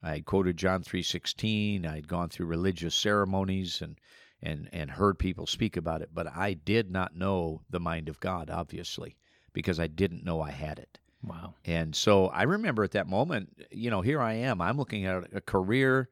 I 0.03 0.13
had 0.15 0.25
quoted 0.25 0.57
John 0.57 0.83
three 0.83 1.03
sixteen. 1.03 1.87
I 1.87 1.97
had 1.97 2.09
gone 2.09 2.29
through 2.29 2.47
religious 2.47 2.95
ceremonies 2.95 3.83
and, 3.83 3.99
and 4.43 4.69
and 4.73 4.91
heard 4.91 5.19
people 5.19 5.47
speak 5.47 5.77
about 5.77 6.03
it, 6.03 6.11
but 6.13 6.27
I 6.27 6.55
did 6.55 6.91
not 6.91 7.17
know 7.17 7.63
the 7.71 7.81
mind 7.81 8.09
of 8.09 8.21
God, 8.21 8.51
obviously, 8.51 9.17
because 9.53 9.81
I 9.81 9.87
didn't 9.89 10.25
know 10.25 10.41
I 10.41 10.51
had 10.51 10.79
it. 10.79 10.99
Wow. 11.23 11.55
And 11.65 11.97
so 11.97 12.27
I 12.27 12.43
remember 12.45 12.85
at 12.85 12.93
that 12.93 13.09
moment, 13.09 13.49
you 13.71 13.91
know, 13.91 14.01
here 14.01 14.21
I 14.21 14.35
am. 14.35 14.61
I'm 14.61 14.77
looking 14.77 15.07
at 15.07 15.35
a 15.35 15.41
career, 15.41 16.09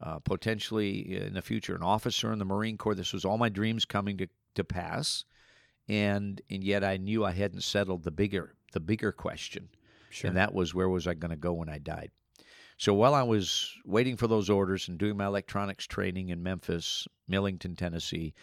uh, 0.00 0.18
potentially 0.20 1.16
in 1.16 1.34
the 1.34 1.42
future, 1.42 1.74
an 1.74 1.82
officer 1.82 2.32
in 2.32 2.38
the 2.38 2.44
Marine 2.44 2.76
Corps. 2.78 2.94
This 2.94 3.12
was 3.12 3.24
all 3.24 3.38
my 3.38 3.48
dreams 3.48 3.84
coming 3.84 4.16
to, 4.18 4.28
to 4.54 4.64
pass, 4.64 5.24
and 5.88 6.40
and 6.50 6.62
yet 6.62 6.84
I 6.84 6.96
knew 6.96 7.24
I 7.24 7.32
hadn't 7.32 7.62
settled 7.62 8.04
the 8.04 8.10
bigger 8.10 8.54
the 8.72 8.80
bigger 8.80 9.12
question, 9.12 9.68
Sure. 10.10 10.28
and 10.28 10.36
that 10.36 10.54
was 10.54 10.74
where 10.74 10.88
was 10.88 11.06
I 11.06 11.14
going 11.14 11.30
to 11.30 11.36
go 11.36 11.52
when 11.54 11.68
I 11.68 11.78
died. 11.78 12.10
So 12.76 12.94
while 12.94 13.14
I 13.14 13.24
was 13.24 13.74
waiting 13.84 14.16
for 14.16 14.28
those 14.28 14.48
orders 14.48 14.86
and 14.88 14.98
doing 14.98 15.16
my 15.16 15.26
electronics 15.26 15.86
training 15.86 16.28
in 16.28 16.42
Memphis, 16.44 17.08
Millington, 17.26 17.74
Tennessee, 17.74 18.34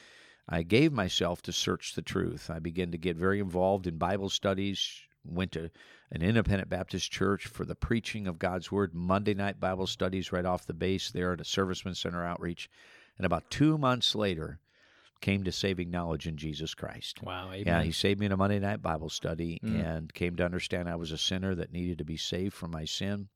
I 0.49 0.61
gave 0.63 0.91
myself 0.91 1.41
to 1.43 1.53
search 1.53 1.93
the 1.93 2.01
truth. 2.01 2.49
I 2.49 2.59
began 2.59 2.91
to 2.91 2.97
get 2.97 3.15
very 3.15 3.39
involved 3.39 3.87
in 3.87 3.97
Bible 3.97 4.29
studies, 4.29 5.01
went 5.27 5.51
to 5.53 5.69
an 6.11 6.21
independent 6.21 6.69
Baptist 6.69 7.11
church 7.11 7.47
for 7.47 7.65
the 7.65 7.75
preaching 7.75 8.27
of 8.27 8.39
God's 8.39 8.71
Word, 8.71 8.93
Monday 8.93 9.33
night 9.33 9.59
Bible 9.59 9.87
studies 9.87 10.31
right 10.31 10.45
off 10.45 10.65
the 10.65 10.73
base 10.73 11.11
there 11.11 11.33
at 11.33 11.41
a 11.41 11.43
Serviceman 11.43 11.95
Center 11.95 12.23
outreach. 12.25 12.69
And 13.17 13.25
about 13.25 13.49
two 13.49 13.77
months 13.77 14.13
later, 14.15 14.59
came 15.21 15.43
to 15.45 15.51
saving 15.51 15.89
knowledge 15.89 16.27
in 16.27 16.37
Jesus 16.37 16.73
Christ. 16.73 17.23
wow. 17.23 17.47
Amen. 17.47 17.63
Yeah, 17.65 17.81
he 17.81 17.91
saved 17.91 18.19
me 18.19 18.25
in 18.27 18.31
a 18.31 18.37
Monday 18.37 18.59
night 18.59 18.81
Bible 18.81 19.09
study 19.09 19.59
Mm. 19.63 19.83
and 19.83 20.13
came 20.13 20.35
to 20.35 20.45
understand 20.45 20.87
I 20.89 20.97
was 20.97 21.11
a 21.11 21.17
sinner 21.17 21.55
that 21.55 21.71
needed 21.71 21.97
to 21.99 22.03
be 22.03 22.17
saved 22.17 22.53
from 22.53 22.71
my 22.71 22.85
sin. 22.85 23.29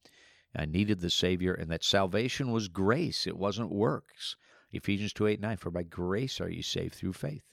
I 0.56 0.65
needed 0.65 1.00
the 1.00 1.09
Savior, 1.09 1.53
and 1.53 1.71
that 1.71 1.83
salvation 1.83 2.51
was 2.51 2.68
grace. 2.68 3.25
It 3.25 3.38
wasn't 3.38 3.71
works. 3.71 4.36
Ephesians 4.71 5.13
2 5.13 5.27
8 5.27 5.39
9, 5.39 5.57
for 5.57 5.71
by 5.71 5.83
grace 5.83 6.39
are 6.41 6.50
you 6.50 6.62
saved 6.62 6.94
through 6.95 7.13
faith, 7.13 7.44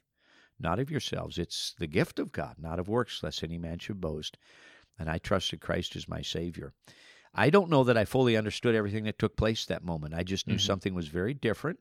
not 0.58 0.78
of 0.78 0.90
yourselves. 0.90 1.38
It's 1.38 1.74
the 1.78 1.86
gift 1.86 2.18
of 2.18 2.32
God, 2.32 2.56
not 2.58 2.78
of 2.78 2.88
works, 2.88 3.22
lest 3.22 3.42
any 3.42 3.58
man 3.58 3.78
should 3.78 4.00
boast. 4.00 4.36
And 4.98 5.10
I 5.10 5.18
trusted 5.18 5.60
Christ 5.60 5.96
as 5.96 6.08
my 6.08 6.22
Savior. 6.22 6.72
I 7.34 7.50
don't 7.50 7.68
know 7.70 7.84
that 7.84 7.98
I 7.98 8.06
fully 8.06 8.36
understood 8.36 8.74
everything 8.74 9.04
that 9.04 9.18
took 9.18 9.36
place 9.36 9.66
that 9.66 9.84
moment. 9.84 10.14
I 10.14 10.22
just 10.22 10.46
knew 10.46 10.54
Mhm. 10.56 10.60
something 10.60 10.94
was 10.94 11.08
very 11.08 11.34
different. 11.34 11.80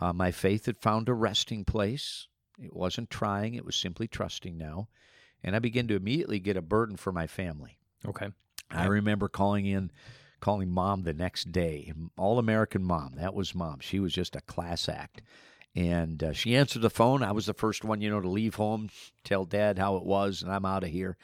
Uh, 0.00 0.12
my 0.12 0.32
faith 0.32 0.66
had 0.66 0.76
found 0.76 1.08
a 1.08 1.14
resting 1.14 1.64
place. 1.64 2.26
It 2.58 2.74
wasn't 2.74 3.10
trying, 3.10 3.54
it 3.54 3.64
was 3.64 3.76
simply 3.76 4.08
trusting 4.08 4.56
now. 4.58 4.88
And 5.44 5.54
I 5.54 5.60
began 5.60 5.86
to 5.88 5.94
immediately 5.94 6.40
get 6.40 6.56
a 6.56 6.62
burden 6.62 6.96
for 6.96 7.12
my 7.12 7.26
family. 7.26 7.78
okay. 8.06 8.30
I 8.70 8.86
remember 8.86 9.28
calling 9.28 9.66
in, 9.66 9.92
calling 10.40 10.70
mom 10.70 11.02
the 11.04 11.12
next 11.12 11.52
day. 11.52 11.92
All 12.16 12.38
American 12.40 12.82
mom. 12.82 13.14
That 13.16 13.34
was 13.34 13.54
mom. 13.54 13.78
She 13.80 14.00
was 14.00 14.12
just 14.12 14.34
a 14.34 14.40
class 14.40 14.88
act. 14.88 15.22
And 15.76 16.22
uh, 16.22 16.32
she 16.32 16.54
answered 16.56 16.82
the 16.82 16.90
phone. 16.90 17.22
I 17.22 17.32
was 17.32 17.46
the 17.46 17.54
first 17.54 17.84
one, 17.84 18.00
you 18.00 18.08
know, 18.08 18.20
to 18.20 18.28
leave 18.28 18.54
home, 18.54 18.90
tell 19.24 19.44
dad 19.44 19.78
how 19.78 19.96
it 19.96 20.04
was, 20.04 20.42
and 20.42 20.52
I'm 20.52 20.64
out 20.64 20.84
of 20.84 20.90
here. 20.90 21.16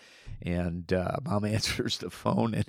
And 0.43 0.93
uh, 0.93 1.17
mom 1.25 1.45
answers 1.47 1.99
the 1.99 2.11
phone, 2.11 2.55
and 2.55 2.67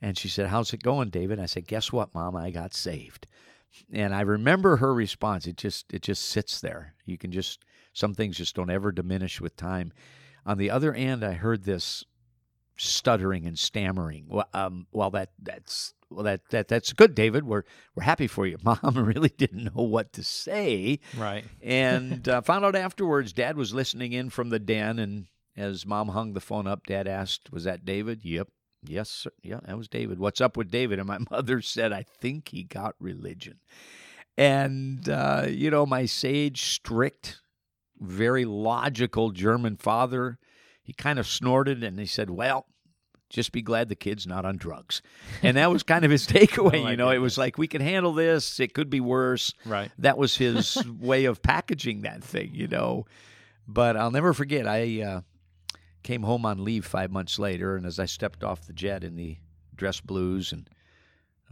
and 0.00 0.16
she 0.16 0.28
said, 0.28 0.46
"How's 0.46 0.72
it 0.72 0.82
going, 0.82 1.10
David?" 1.10 1.40
I 1.40 1.46
said, 1.46 1.66
"Guess 1.66 1.92
what, 1.92 2.14
mom? 2.14 2.36
I 2.36 2.50
got 2.50 2.72
saved." 2.72 3.26
And 3.92 4.14
I 4.14 4.20
remember 4.22 4.76
her 4.76 4.94
response. 4.94 5.46
It 5.46 5.56
just 5.56 5.92
it 5.92 6.02
just 6.02 6.24
sits 6.26 6.60
there. 6.60 6.94
You 7.04 7.18
can 7.18 7.32
just 7.32 7.64
some 7.92 8.14
things 8.14 8.36
just 8.36 8.54
don't 8.54 8.70
ever 8.70 8.92
diminish 8.92 9.40
with 9.40 9.56
time. 9.56 9.92
On 10.46 10.56
the 10.56 10.70
other 10.70 10.94
end, 10.94 11.24
I 11.24 11.32
heard 11.32 11.64
this 11.64 12.04
stuttering 12.78 13.46
and 13.46 13.58
stammering. 13.58 14.26
Well, 14.28 14.48
um, 14.54 14.86
well, 14.92 15.10
that 15.10 15.30
that's 15.42 15.92
well, 16.10 16.24
that 16.24 16.40
that 16.50 16.68
that's 16.68 16.92
good, 16.94 17.14
David. 17.14 17.44
We're 17.44 17.64
we're 17.94 18.04
happy 18.04 18.26
for 18.26 18.46
you. 18.46 18.56
Mom 18.64 18.78
really 18.96 19.28
didn't 19.36 19.64
know 19.64 19.82
what 19.82 20.12
to 20.14 20.22
say, 20.22 21.00
Right. 21.16 21.44
and 21.62 22.26
uh, 22.28 22.40
found 22.40 22.64
out 22.64 22.74
afterwards. 22.76 23.32
Dad 23.32 23.56
was 23.56 23.74
listening 23.74 24.12
in 24.12 24.30
from 24.30 24.48
the 24.50 24.58
den, 24.58 24.98
and 24.98 25.26
as 25.56 25.84
Mom 25.84 26.08
hung 26.08 26.32
the 26.32 26.40
phone 26.40 26.66
up, 26.66 26.86
Dad 26.86 27.06
asked, 27.06 27.52
"Was 27.52 27.64
that 27.64 27.84
David?" 27.84 28.24
Yep. 28.24 28.48
Yes, 28.86 29.10
sir. 29.10 29.30
Yeah, 29.42 29.58
that 29.66 29.76
was 29.76 29.88
David. 29.88 30.20
What's 30.20 30.40
up 30.40 30.56
with 30.56 30.70
David? 30.70 30.98
And 31.00 31.08
my 31.08 31.18
mother 31.30 31.60
said, 31.60 31.92
"I 31.92 32.04
think 32.20 32.48
he 32.50 32.62
got 32.62 32.94
religion." 33.00 33.58
And 34.36 35.08
uh, 35.08 35.46
you 35.48 35.70
know, 35.70 35.84
my 35.84 36.06
sage, 36.06 36.62
strict, 36.62 37.40
very 37.98 38.44
logical 38.44 39.30
German 39.32 39.76
father, 39.76 40.38
he 40.88 40.94
kind 40.94 41.18
of 41.18 41.26
snorted 41.26 41.84
and 41.84 41.98
he 42.00 42.06
said, 42.06 42.30
"Well." 42.30 42.66
Just 43.30 43.52
be 43.52 43.60
glad 43.60 43.90
the 43.90 43.94
kid's 43.94 44.26
not 44.26 44.46
on 44.46 44.56
drugs. 44.56 45.02
And 45.42 45.58
that 45.58 45.70
was 45.70 45.82
kind 45.82 46.02
of 46.02 46.10
his 46.10 46.26
takeaway. 46.36 46.82
Oh, 46.86 46.88
you 46.88 46.96
know, 46.96 47.10
it 47.10 47.18
was 47.18 47.36
like, 47.36 47.58
we 47.58 47.68
can 47.68 47.82
handle 47.82 48.14
this. 48.14 48.58
It 48.58 48.72
could 48.72 48.88
be 48.88 49.00
worse 49.00 49.52
Right. 49.66 49.90
that 49.98 50.16
was 50.16 50.34
his 50.38 50.78
way 50.98 51.26
of 51.26 51.42
packaging 51.42 52.00
that 52.02 52.24
thing, 52.24 52.54
you 52.54 52.68
know. 52.68 53.04
But 53.66 53.98
I'll 53.98 54.10
never 54.10 54.32
forget. 54.32 54.66
I 54.66 55.02
uh, 55.02 55.20
came 56.02 56.22
home 56.22 56.46
on 56.46 56.64
leave 56.64 56.86
five 56.86 57.10
months 57.10 57.38
later, 57.38 57.76
and 57.76 57.84
as 57.84 57.98
I 57.98 58.06
stepped 58.06 58.42
off 58.42 58.66
the 58.66 58.72
jet 58.72 59.04
in 59.04 59.14
the 59.14 59.36
dress 59.76 60.00
blues 60.00 60.50
and 60.50 60.70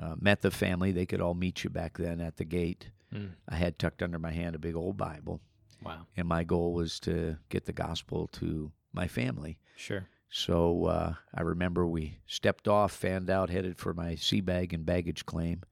uh, 0.02 0.14
met 0.18 0.40
the 0.40 0.50
family, 0.50 0.92
they 0.92 1.04
could 1.04 1.20
all 1.20 1.34
meet 1.34 1.62
you 1.62 1.68
back 1.68 1.98
then 1.98 2.22
at 2.22 2.38
the 2.38 2.46
gate. 2.46 2.88
Mm. 3.14 3.32
I 3.50 3.56
had 3.56 3.78
tucked 3.78 4.02
under 4.02 4.18
my 4.18 4.30
hand 4.32 4.54
a 4.54 4.58
big 4.58 4.76
old 4.76 4.96
Bible, 4.96 5.42
Wow. 5.82 6.06
and 6.16 6.26
my 6.26 6.42
goal 6.42 6.72
was 6.72 6.98
to 7.00 7.36
get 7.50 7.66
the 7.66 7.74
gospel 7.74 8.28
to 8.28 8.72
my 8.96 9.06
family. 9.06 9.58
Sure. 9.76 10.08
So 10.28 10.86
uh, 10.86 11.14
I 11.32 11.42
remember 11.42 11.86
we 11.86 12.18
stepped 12.26 12.66
off, 12.66 12.92
fanned 12.92 13.30
out, 13.30 13.50
headed 13.50 13.78
for 13.78 13.94
my 13.94 14.16
sea 14.16 14.40
bag 14.40 14.74
and 14.74 14.84
baggage 14.84 15.24
claim. 15.24 15.62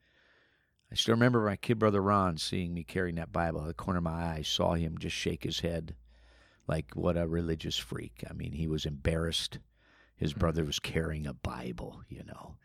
I 0.93 0.95
still 0.95 1.14
remember 1.14 1.45
my 1.45 1.57
kid 1.57 1.81
brother 1.81 2.00
Ron 2.00 2.37
seeing 2.37 2.73
me 2.73 2.85
carrying 2.85 3.16
that 3.16 3.33
Bible. 3.33 3.62
At 3.62 3.66
the 3.66 3.75
corner 3.75 3.99
of 3.99 4.04
my 4.04 4.12
eye, 4.12 4.37
I 4.38 4.43
saw 4.43 4.75
him 4.75 4.97
just 4.99 5.16
shake 5.16 5.43
his 5.43 5.61
head 5.61 5.97
like, 6.66 6.95
what 6.95 7.16
a 7.16 7.26
religious 7.26 7.76
freak. 7.76 8.25
I 8.28 8.33
mean, 8.33 8.52
he 8.52 8.69
was 8.69 8.87
embarrassed. 8.87 9.59
His 10.16 10.33
brother 10.33 10.64
was 10.64 10.78
carrying 10.78 11.26
a 11.26 11.35
Bible, 11.35 12.02
you 12.09 12.23
know. 12.25 12.57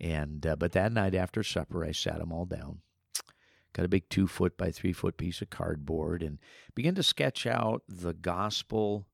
And 0.00 0.46
uh, 0.46 0.56
but 0.56 0.72
that 0.72 0.92
night 0.92 1.14
after 1.14 1.42
supper, 1.42 1.84
I 1.84 1.92
sat 1.92 2.18
them 2.18 2.32
all 2.32 2.44
down, 2.44 2.80
got 3.72 3.86
a 3.86 3.88
big 3.88 4.08
two 4.08 4.26
foot 4.26 4.56
by 4.58 4.70
three 4.70 4.92
foot 4.92 5.16
piece 5.16 5.40
of 5.40 5.50
cardboard, 5.50 6.22
and 6.22 6.38
began 6.74 6.94
to 6.96 7.02
sketch 7.02 7.46
out 7.46 7.82
the 7.88 8.12
gospel 8.12 9.06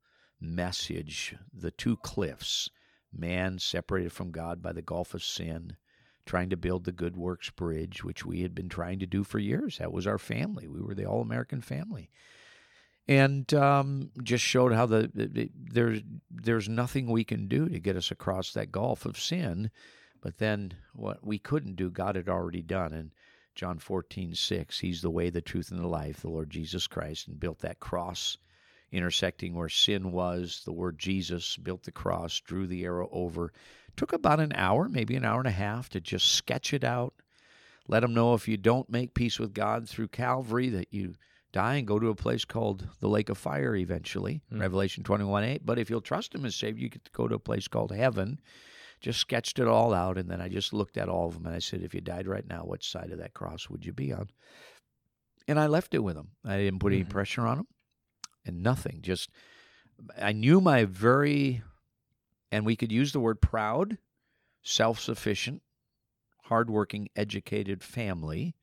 message, 0.43 1.35
the 1.53 1.71
two 1.71 1.97
cliffs 1.97 2.69
man 3.13 3.59
separated 3.59 4.13
from 4.13 4.31
God 4.31 4.63
by 4.63 4.73
the 4.73 4.83
gulf 4.83 5.15
of 5.15 5.23
sin, 5.23 5.77
trying 6.25 6.51
to 6.51 6.57
build 6.57 6.85
the 6.85 6.93
good 6.93 7.17
works 7.17 7.51
bridge, 7.51 8.03
which 8.03 8.25
we 8.25 8.43
had 8.43 8.55
been 8.55 8.69
trying 8.69 8.99
to 9.01 9.07
do 9.07 9.25
for 9.25 9.39
years. 9.39 9.79
That 9.79 9.93
was 9.93 10.07
our 10.07 10.19
family. 10.19 10.67
We 10.67 10.81
were 10.81 10.95
the 10.95 11.05
all 11.05 11.21
American 11.21 11.61
family. 11.61 12.11
And 13.09 13.53
um, 13.53 14.11
just 14.23 14.45
showed 14.45 14.73
how 14.73 14.87
the, 14.87 15.11
the, 15.13 15.51
there's 15.55 16.01
there's 16.31 16.69
nothing 16.69 17.09
we 17.09 17.25
can 17.25 17.49
do 17.49 17.69
to 17.69 17.81
get 17.81 17.97
us 17.97 18.11
across 18.13 18.53
that 18.53 18.71
gulf 18.71 19.05
of 19.05 19.19
sin, 19.19 19.71
but 20.21 20.39
then 20.39 20.75
what 20.95 21.27
we 21.27 21.39
couldn't 21.39 21.75
do, 21.75 21.91
God 21.91 22.15
had 22.15 22.29
already 22.29 22.63
done. 22.63 22.93
And 22.93 23.11
John 23.57 23.79
14, 23.79 24.35
6, 24.35 24.79
He's 24.79 25.03
the 25.03 25.11
way, 25.11 25.31
the 25.31 25.41
truth, 25.41 25.73
and 25.73 25.81
the 25.81 25.89
life, 25.89 26.21
the 26.21 26.31
Lord 26.31 26.49
Jesus 26.49 26.87
Christ, 26.87 27.27
and 27.27 27.41
built 27.41 27.59
that 27.59 27.81
cross 27.81 28.39
intersecting 28.93 29.55
where 29.55 29.69
sin 29.69 30.13
was. 30.13 30.63
The 30.65 30.73
word 30.73 30.99
Jesus 30.99 31.57
built 31.57 31.83
the 31.85 31.93
cross, 31.93 32.39
drew 32.41 32.67
the 32.67 32.85
arrow 32.85 33.09
over. 33.11 33.53
Took 33.97 34.13
about 34.13 34.41
an 34.41 34.53
hour, 34.55 34.89
maybe 34.89 35.17
an 35.17 35.25
hour 35.25 35.39
and 35.39 35.49
a 35.49 35.53
half, 35.53 35.89
to 35.91 36.01
just 36.01 36.35
sketch 36.35 36.73
it 36.73 36.85
out. 36.85 37.15
Let 37.89 38.01
them 38.01 38.15
know 38.15 38.35
if 38.35 38.47
you 38.47 38.57
don't 38.57 38.89
make 38.89 39.15
peace 39.15 39.39
with 39.39 39.55
God 39.55 39.89
through 39.89 40.09
Calvary, 40.09 40.69
that 40.69 40.93
you 40.93 41.15
die 41.53 41.77
and 41.77 41.87
go 41.87 41.99
to 41.99 42.09
a 42.09 42.15
place 42.15 42.45
called 42.45 42.89
the 43.01 43.09
lake 43.09 43.29
of 43.29 43.37
fire 43.37 43.75
eventually, 43.75 44.43
mm. 44.53 44.61
Revelation 44.61 45.03
21 45.03 45.45
8. 45.45 45.67
But 45.67 45.79
if 45.79 45.91
you'll 45.91 46.01
trust 46.01 46.35
Him 46.35 46.45
as 46.45 46.55
Savior, 46.55 46.83
you 46.83 46.89
get 46.89 47.05
to 47.05 47.11
go 47.13 47.27
to 47.27 47.35
a 47.35 47.41
place 47.41 47.69
called 47.69 47.93
heaven. 47.93 48.41
Just 49.01 49.19
sketched 49.19 49.59
it 49.59 49.67
all 49.67 49.93
out, 49.93 50.17
and 50.17 50.31
then 50.31 50.41
I 50.41 50.49
just 50.49 50.73
looked 50.73 50.97
at 50.97 51.09
all 51.09 51.27
of 51.27 51.35
them 51.35 51.47
and 51.47 51.57
I 51.57 51.59
said, 51.59 51.83
If 51.83 51.93
you 51.93 52.01
died 52.01 52.29
right 52.29 52.47
now, 52.49 52.63
which 52.65 52.89
side 52.89 53.11
of 53.11 53.19
that 53.19 53.35
cross 53.35 53.69
would 53.69 53.85
you 53.85 53.93
be 53.93 54.13
on? 54.13 54.29
And 55.49 55.59
I 55.59 55.67
left 55.67 55.93
it 55.93 55.99
with 55.99 56.15
them. 56.15 56.29
I 56.45 56.59
didn't 56.59 56.79
put 56.79 56.93
any 56.93 57.03
mm-hmm. 57.03 57.11
pressure 57.11 57.47
on 57.47 57.57
them 57.57 57.67
and 58.45 58.63
nothing. 58.63 59.01
Just, 59.03 59.31
I 60.21 60.33
knew 60.33 60.61
my 60.61 60.85
very, 60.85 61.63
and 62.51 62.67
we 62.67 62.77
could 62.77 62.93
use 62.93 63.13
the 63.13 63.21
word 63.21 63.41
proud, 63.41 63.99
self 64.63 65.01
sufficient, 65.01 65.63
hardworking, 66.45 67.09
educated 67.17 67.83
family 67.83 68.55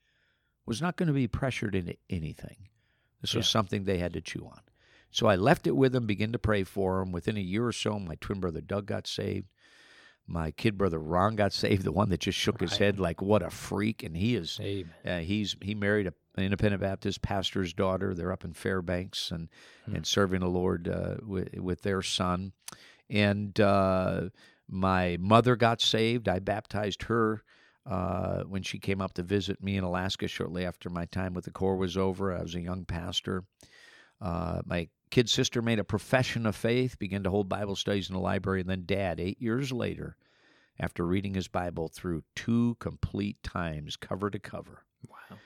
was 0.66 0.82
not 0.82 0.96
going 0.96 1.08
to 1.08 1.14
be 1.14 1.28
pressured 1.28 1.74
into 1.74 1.96
anything. 2.10 2.70
This 3.22 3.34
was 3.34 3.48
yeah. 3.48 3.52
something 3.52 3.84
they 3.84 3.98
had 3.98 4.14
to 4.14 4.22
chew 4.22 4.46
on. 4.46 4.62
So 5.12 5.28
I 5.28 5.36
left 5.36 5.66
it 5.66 5.76
with 5.76 5.92
them, 5.92 6.06
began 6.06 6.32
to 6.32 6.40
pray 6.40 6.64
for 6.64 7.00
them. 7.00 7.12
Within 7.12 7.38
a 7.38 7.42
year 7.42 7.66
or 7.66 7.72
so, 7.72 7.98
my 7.98 8.16
twin 8.22 8.40
brother 8.40 8.62
Doug 8.62 8.86
got 8.86 9.08
saved. 9.08 9.48
My 10.28 10.52
kid 10.52 10.78
brother 10.78 11.00
Ron 11.00 11.36
got 11.36 11.52
saved, 11.64 11.84
the 11.84 11.92
one 11.92 12.10
that 12.10 12.20
just 12.20 12.38
shook 12.38 12.62
right. 12.62 12.70
his 12.70 12.78
head 12.78 13.00
like 13.00 13.22
what 13.22 13.42
a 13.42 13.50
freak, 13.50 14.04
and 14.04 14.16
he 14.16 14.36
is. 14.36 14.60
Uh, 15.04 15.18
he's 15.18 15.56
he 15.62 15.74
married 15.74 16.06
a 16.06 16.14
an 16.36 16.44
independent 16.44 16.82
Baptist 16.82 17.22
pastor's 17.22 17.74
daughter. 17.74 18.14
They're 18.14 18.32
up 18.32 18.46
in 18.46 18.54
Fairbanks 18.54 19.32
and 19.32 19.50
hmm. 19.86 19.96
and 19.96 20.08
serving 20.08 20.42
the 20.42 20.48
Lord 20.48 20.88
uh, 20.88 21.16
with 21.22 21.54
with 21.58 21.82
their 21.82 22.02
son. 22.02 22.54
And 23.10 23.60
uh, 23.60 24.30
my 24.68 25.18
mother 25.20 25.56
got 25.56 25.82
saved. 25.82 26.30
I 26.30 26.40
baptized 26.40 27.04
her 27.04 27.44
uh, 27.86 28.44
when 28.44 28.62
she 28.62 28.78
came 28.78 29.02
up 29.02 29.14
to 29.16 29.24
visit 29.24 29.64
me 29.64 29.78
in 29.78 29.84
Alaska 29.84 30.28
shortly 30.28 30.66
after 30.66 30.90
my 30.90 31.06
time 31.06 31.34
with 31.34 31.46
the 31.46 31.52
Corps 31.52 31.76
was 31.76 31.98
over. 31.98 32.36
I 32.36 32.42
was 32.42 32.56
a 32.56 32.62
young 32.62 32.86
pastor. 32.86 33.46
Uh, 34.22 34.62
my 34.66 34.90
kid 35.10 35.30
sister 35.30 35.62
made 35.62 35.80
a 35.80 35.84
profession 35.84 36.46
of 36.46 36.56
faith, 36.56 37.00
began 37.00 37.24
to 37.24 37.32
hold 37.32 37.50
Bible 37.50 37.76
studies 37.76 38.10
in 38.10 38.16
the 38.16 38.22
library, 38.22 38.62
and 38.62 38.70
then 38.70 38.84
dad, 38.86 39.20
eight 39.20 39.42
years 39.42 39.72
later, 39.72 40.18
after 40.80 41.06
reading 41.06 41.34
his 41.34 41.48
Bible 41.48 41.88
through 41.88 42.24
two 42.36 42.76
complete 42.80 43.42
times, 43.42 43.96
cover 43.96 44.30
to 44.30 44.40
cover. 44.40 44.84
Wow 45.08 45.38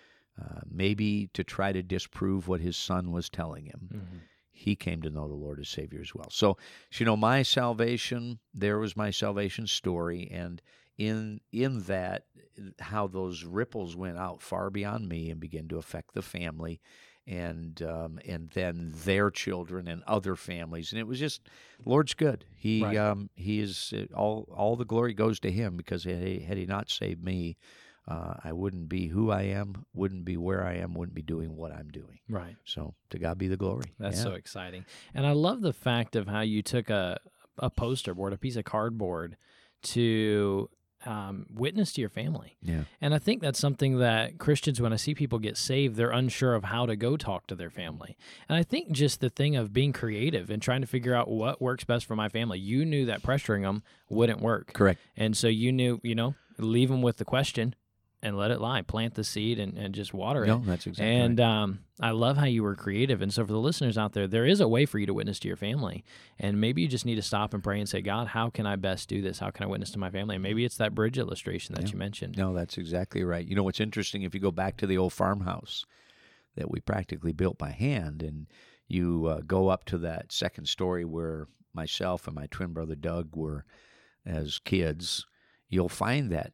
uh, 0.41 0.61
maybe 0.69 1.29
to 1.33 1.43
try 1.43 1.71
to 1.71 1.83
disprove 1.83 2.47
what 2.47 2.61
his 2.61 2.75
son 2.75 3.11
was 3.11 3.29
telling 3.29 3.65
him. 3.65 3.89
Mm-hmm. 3.93 4.17
He 4.51 4.75
came 4.75 5.01
to 5.01 5.09
know 5.09 5.27
the 5.27 5.33
Lord 5.33 5.59
as 5.59 5.69
Savior 5.69 5.99
as 6.01 6.13
well. 6.15 6.29
So, 6.29 6.57
you 6.93 7.05
know, 7.05 7.17
my 7.17 7.43
salvation, 7.43 8.39
there 8.53 8.79
was 8.79 8.95
my 8.95 9.11
salvation 9.11 9.67
story. 9.67 10.29
And 10.31 10.61
in 10.97 11.41
in 11.51 11.81
that, 11.83 12.25
how 12.79 13.07
those 13.07 13.43
ripples 13.43 13.95
went 13.95 14.17
out 14.17 14.41
far 14.41 14.69
beyond 14.69 15.09
me 15.09 15.29
and 15.29 15.39
began 15.39 15.67
to 15.69 15.77
affect 15.77 16.13
the 16.13 16.21
family 16.21 16.79
and 17.25 17.81
um, 17.81 18.19
and 18.25 18.49
then 18.51 18.91
their 19.05 19.31
children 19.31 19.87
and 19.87 20.03
other 20.03 20.35
families, 20.35 20.91
and 20.91 20.99
it 20.99 21.07
was 21.07 21.19
just 21.19 21.41
Lord's 21.85 22.13
good. 22.13 22.45
He 22.55 22.83
right. 22.83 22.97
um, 22.97 23.29
he 23.35 23.59
is 23.59 23.93
all 24.13 24.47
all 24.53 24.75
the 24.75 24.85
glory 24.85 25.13
goes 25.13 25.39
to 25.41 25.51
him 25.51 25.77
because 25.77 26.03
had 26.03 26.23
he, 26.23 26.39
had 26.39 26.57
he 26.57 26.65
not 26.65 26.89
saved 26.89 27.23
me, 27.23 27.57
uh, 28.07 28.33
I 28.43 28.51
wouldn't 28.51 28.89
be 28.89 29.07
who 29.07 29.31
I 29.31 29.43
am, 29.43 29.85
wouldn't 29.93 30.25
be 30.25 30.35
where 30.37 30.65
I 30.65 30.75
am, 30.75 30.93
wouldn't 30.93 31.15
be 31.15 31.21
doing 31.21 31.55
what 31.55 31.71
I'm 31.71 31.89
doing. 31.89 32.19
Right. 32.27 32.55
So 32.65 32.95
to 33.11 33.19
God 33.19 33.37
be 33.37 33.47
the 33.47 33.57
glory. 33.57 33.93
That's 33.97 34.17
yeah. 34.17 34.23
so 34.23 34.31
exciting. 34.33 34.85
And 35.13 35.25
I 35.25 35.31
love 35.31 35.61
the 35.61 35.73
fact 35.73 36.15
of 36.15 36.27
how 36.27 36.41
you 36.41 36.61
took 36.61 36.89
a, 36.89 37.19
a 37.57 37.69
poster 37.69 38.13
board, 38.13 38.33
a 38.33 38.37
piece 38.37 38.57
of 38.57 38.65
cardboard, 38.65 39.37
to 39.83 40.69
um, 41.05 41.45
witness 41.53 41.93
to 41.93 42.01
your 42.01 42.09
family. 42.09 42.57
Yeah. 42.61 42.83
And 43.01 43.13
I 43.13 43.19
think 43.19 43.41
that's 43.41 43.59
something 43.59 43.99
that 43.99 44.37
Christians, 44.37 44.81
when 44.81 44.93
I 44.93 44.97
see 44.97 45.15
people 45.15 45.39
get 45.39 45.57
saved, 45.57 45.95
they're 45.95 46.11
unsure 46.11 46.55
of 46.55 46.65
how 46.65 46.85
to 46.85 46.95
go 46.95 47.17
talk 47.17 47.47
to 47.47 47.55
their 47.55 47.69
family. 47.69 48.17
And 48.49 48.57
I 48.57 48.63
think 48.63 48.91
just 48.91 49.21
the 49.21 49.29
thing 49.29 49.55
of 49.55 49.73
being 49.73 49.93
creative 49.93 50.49
and 50.49 50.61
trying 50.61 50.81
to 50.81 50.87
figure 50.87 51.15
out 51.15 51.29
what 51.29 51.61
works 51.61 51.83
best 51.83 52.05
for 52.05 52.15
my 52.15 52.29
family. 52.29 52.59
You 52.59 52.85
knew 52.85 53.05
that 53.05 53.21
pressuring 53.21 53.63
them 53.63 53.83
wouldn't 54.09 54.41
work. 54.41 54.73
Correct. 54.73 54.99
And 55.15 55.35
so 55.35 55.47
you 55.47 55.71
knew, 55.71 55.99
you 56.03 56.15
know, 56.15 56.35
leave 56.57 56.89
them 56.89 57.01
with 57.01 57.17
the 57.17 57.25
question 57.25 57.75
and 58.23 58.37
let 58.37 58.49
it 58.49 58.61
lie. 58.61 58.81
Plant 58.81 59.15
the 59.15 59.23
seed 59.23 59.59
and, 59.59 59.77
and 59.77 59.93
just 59.93 60.13
water 60.13 60.45
it. 60.45 60.47
No, 60.47 60.63
that's 60.65 60.87
exactly 60.87 61.13
And 61.13 61.37
right. 61.37 61.45
um, 61.45 61.79
I 61.99 62.11
love 62.11 62.37
how 62.37 62.45
you 62.45 62.63
were 62.63 62.73
creative. 62.73 63.21
And 63.21 63.31
so 63.31 63.45
for 63.45 63.51
the 63.51 63.59
listeners 63.59 63.97
out 63.97 64.13
there, 64.13 64.27
there 64.27 64.45
is 64.45 64.61
a 64.61 64.67
way 64.67 64.85
for 64.85 64.97
you 64.97 65.05
to 65.05 65.13
witness 65.13 65.39
to 65.39 65.47
your 65.49 65.57
family. 65.57 66.05
And 66.39 66.59
maybe 66.59 66.81
you 66.81 66.87
just 66.87 67.05
need 67.05 67.15
to 67.15 67.21
stop 67.21 67.53
and 67.53 67.61
pray 67.61 67.79
and 67.79 67.87
say, 67.87 68.01
God, 68.01 68.27
how 68.27 68.49
can 68.49 68.65
I 68.65 68.77
best 68.77 69.09
do 69.09 69.21
this? 69.21 69.39
How 69.39 69.51
can 69.51 69.65
I 69.65 69.67
witness 69.67 69.91
to 69.91 69.99
my 69.99 70.09
family? 70.09 70.35
And 70.35 70.43
maybe 70.43 70.63
it's 70.63 70.77
that 70.77 70.95
bridge 70.95 71.17
illustration 71.17 71.75
that 71.75 71.83
yeah. 71.83 71.91
you 71.91 71.97
mentioned. 71.97 72.37
No, 72.37 72.53
that's 72.53 72.77
exactly 72.77 73.23
right. 73.23 73.45
You 73.45 73.55
know 73.55 73.63
what's 73.63 73.81
interesting? 73.81 74.23
If 74.23 74.33
you 74.33 74.39
go 74.39 74.51
back 74.51 74.77
to 74.77 74.87
the 74.87 74.97
old 74.97 75.13
farmhouse 75.13 75.85
that 76.55 76.71
we 76.71 76.79
practically 76.79 77.33
built 77.33 77.57
by 77.57 77.71
hand, 77.71 78.23
and 78.23 78.47
you 78.87 79.25
uh, 79.25 79.41
go 79.45 79.67
up 79.67 79.83
to 79.85 79.97
that 79.97 80.31
second 80.31 80.69
story 80.69 81.03
where 81.03 81.47
myself 81.73 82.25
and 82.27 82.35
my 82.35 82.47
twin 82.51 82.71
brother 82.71 82.95
Doug 82.95 83.35
were 83.35 83.65
as 84.25 84.59
kids, 84.59 85.25
you'll 85.67 85.89
find 85.89 86.31
that 86.31 86.53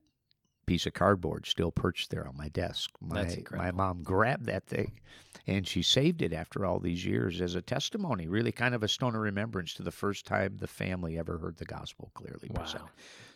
piece 0.69 0.85
of 0.85 0.93
cardboard 0.93 1.47
still 1.47 1.71
perched 1.71 2.11
there 2.11 2.27
on 2.27 2.37
my 2.37 2.47
desk. 2.49 2.91
My, 3.01 3.35
my 3.51 3.71
mom 3.71 4.03
grabbed 4.03 4.45
that 4.45 4.67
thing 4.67 4.91
and 5.47 5.67
she 5.67 5.81
saved 5.81 6.21
it 6.21 6.31
after 6.31 6.63
all 6.63 6.79
these 6.79 7.03
years 7.03 7.41
as 7.41 7.55
a 7.55 7.61
testimony, 7.61 8.27
really 8.27 8.51
kind 8.51 8.75
of 8.75 8.83
a 8.83 8.87
stone 8.87 9.15
of 9.15 9.21
remembrance 9.21 9.73
to 9.73 9.81
the 9.81 9.91
first 9.91 10.27
time 10.27 10.57
the 10.57 10.67
family 10.67 11.17
ever 11.17 11.39
heard 11.39 11.57
the 11.57 11.65
gospel 11.65 12.11
clearly 12.13 12.51
wow. 12.51 12.61
presented. 12.61 12.89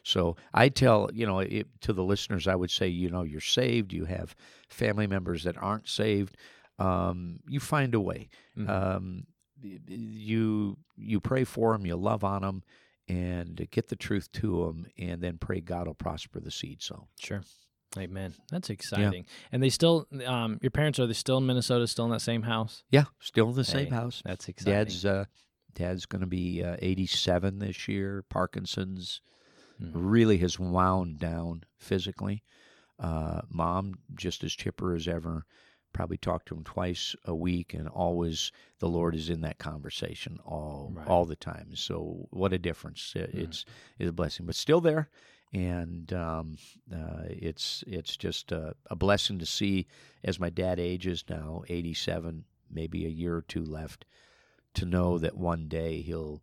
So 0.04 0.36
I 0.54 0.70
tell, 0.70 1.10
you 1.12 1.26
know, 1.26 1.40
it, 1.40 1.66
to 1.82 1.92
the 1.92 2.04
listeners, 2.04 2.48
I 2.48 2.54
would 2.54 2.70
say, 2.70 2.88
you 2.88 3.10
know, 3.10 3.24
you're 3.24 3.42
saved, 3.42 3.94
you 3.94 4.06
have 4.06 4.36
family 4.70 5.08
members 5.08 5.44
that 5.46 5.58
aren't 5.58 5.90
saved. 5.90 6.38
Um, 6.78 7.40
you 7.48 7.60
find 7.60 7.96
a 7.96 8.00
way. 8.00 8.30
Mm-hmm. 8.56 8.70
Um, 8.70 9.26
you 9.88 10.78
you 10.98 11.20
pray 11.20 11.46
for 11.46 11.72
them, 11.72 11.86
you 11.88 11.96
love 11.96 12.24
on 12.24 12.44
them, 12.44 12.64
and 13.08 13.68
get 13.72 13.90
the 13.90 13.96
truth 13.96 14.32
to 14.34 14.66
them 14.66 14.86
and 14.98 15.22
then 15.22 15.38
pray 15.38 15.60
God 15.60 15.88
will 15.88 15.94
prosper 15.94 16.40
the 16.40 16.52
seed 16.52 16.82
So 16.82 17.08
Sure. 17.20 17.42
Amen. 17.98 18.34
That's 18.50 18.70
exciting. 18.70 19.26
Yeah. 19.26 19.48
And 19.52 19.62
they 19.62 19.70
still, 19.70 20.08
um, 20.26 20.58
your 20.62 20.72
parents 20.72 21.00
are 21.00 21.06
they 21.06 21.14
still 21.14 21.38
in 21.38 21.46
Minnesota, 21.46 21.86
still 21.86 22.06
in 22.06 22.12
that 22.12 22.22
same 22.22 22.42
house? 22.42 22.84
Yeah, 22.90 23.04
still 23.20 23.50
in 23.50 23.56
the 23.56 23.64
same 23.64 23.92
house. 23.92 24.22
That's 24.26 24.48
exciting. 24.50 24.74
Dad's 24.74 25.06
uh, 25.06 25.26
Dad's 25.76 26.06
going 26.06 26.22
to 26.22 26.28
be 26.28 26.64
uh, 26.64 26.78
87 26.80 27.60
this 27.60 27.88
year. 27.88 28.24
Parkinson's 28.30 29.22
mm-hmm. 29.82 30.08
really 30.08 30.38
has 30.40 30.60
wound 30.60 31.20
down 31.20 31.64
physically. 31.78 32.44
Uh, 33.00 33.42
Mom 33.50 33.96
just 34.16 34.44
as 34.44 34.54
chipper 34.54 34.96
as 34.96 35.08
ever 35.08 35.46
probably 35.94 36.18
talk 36.18 36.46
to 36.46 36.56
him 36.56 36.64
twice 36.64 37.16
a 37.26 37.36
week 37.36 37.74
and 37.74 37.88
always 37.88 38.52
the 38.80 38.90
lord 38.90 39.16
is 39.16 39.30
in 39.30 39.42
that 39.42 39.60
conversation 39.60 40.40
all 40.46 40.92
right. 40.94 41.08
all 41.08 41.26
the 41.26 41.36
time. 41.36 41.76
So 41.76 42.28
what 42.32 42.54
a 42.54 42.58
difference. 42.58 43.14
It, 43.16 43.36
mm. 43.36 43.44
it's 43.44 43.66
it's 44.00 44.10
a 44.10 44.14
blessing 44.14 44.46
but 44.46 44.56
still 44.56 44.82
there. 44.82 45.10
And 45.54 46.12
um, 46.14 46.58
uh, 46.92 47.26
it's 47.30 47.84
it's 47.86 48.18
just 48.18 48.52
a, 48.52 48.76
a, 48.90 48.96
blessing 48.96 49.38
to 49.38 49.46
see 49.46 49.86
as 50.24 50.40
my 50.40 50.50
dad 50.50 50.80
ages 50.80 51.24
now 51.30 51.62
87 51.70 52.46
maybe 52.72 53.06
a 53.06 53.10
year 53.10 53.36
or 53.36 53.44
two 53.44 53.64
left 53.64 54.06
to 54.74 54.86
know 54.86 55.20
that 55.20 55.38
one 55.38 55.68
day 55.68 56.02
he'll 56.02 56.42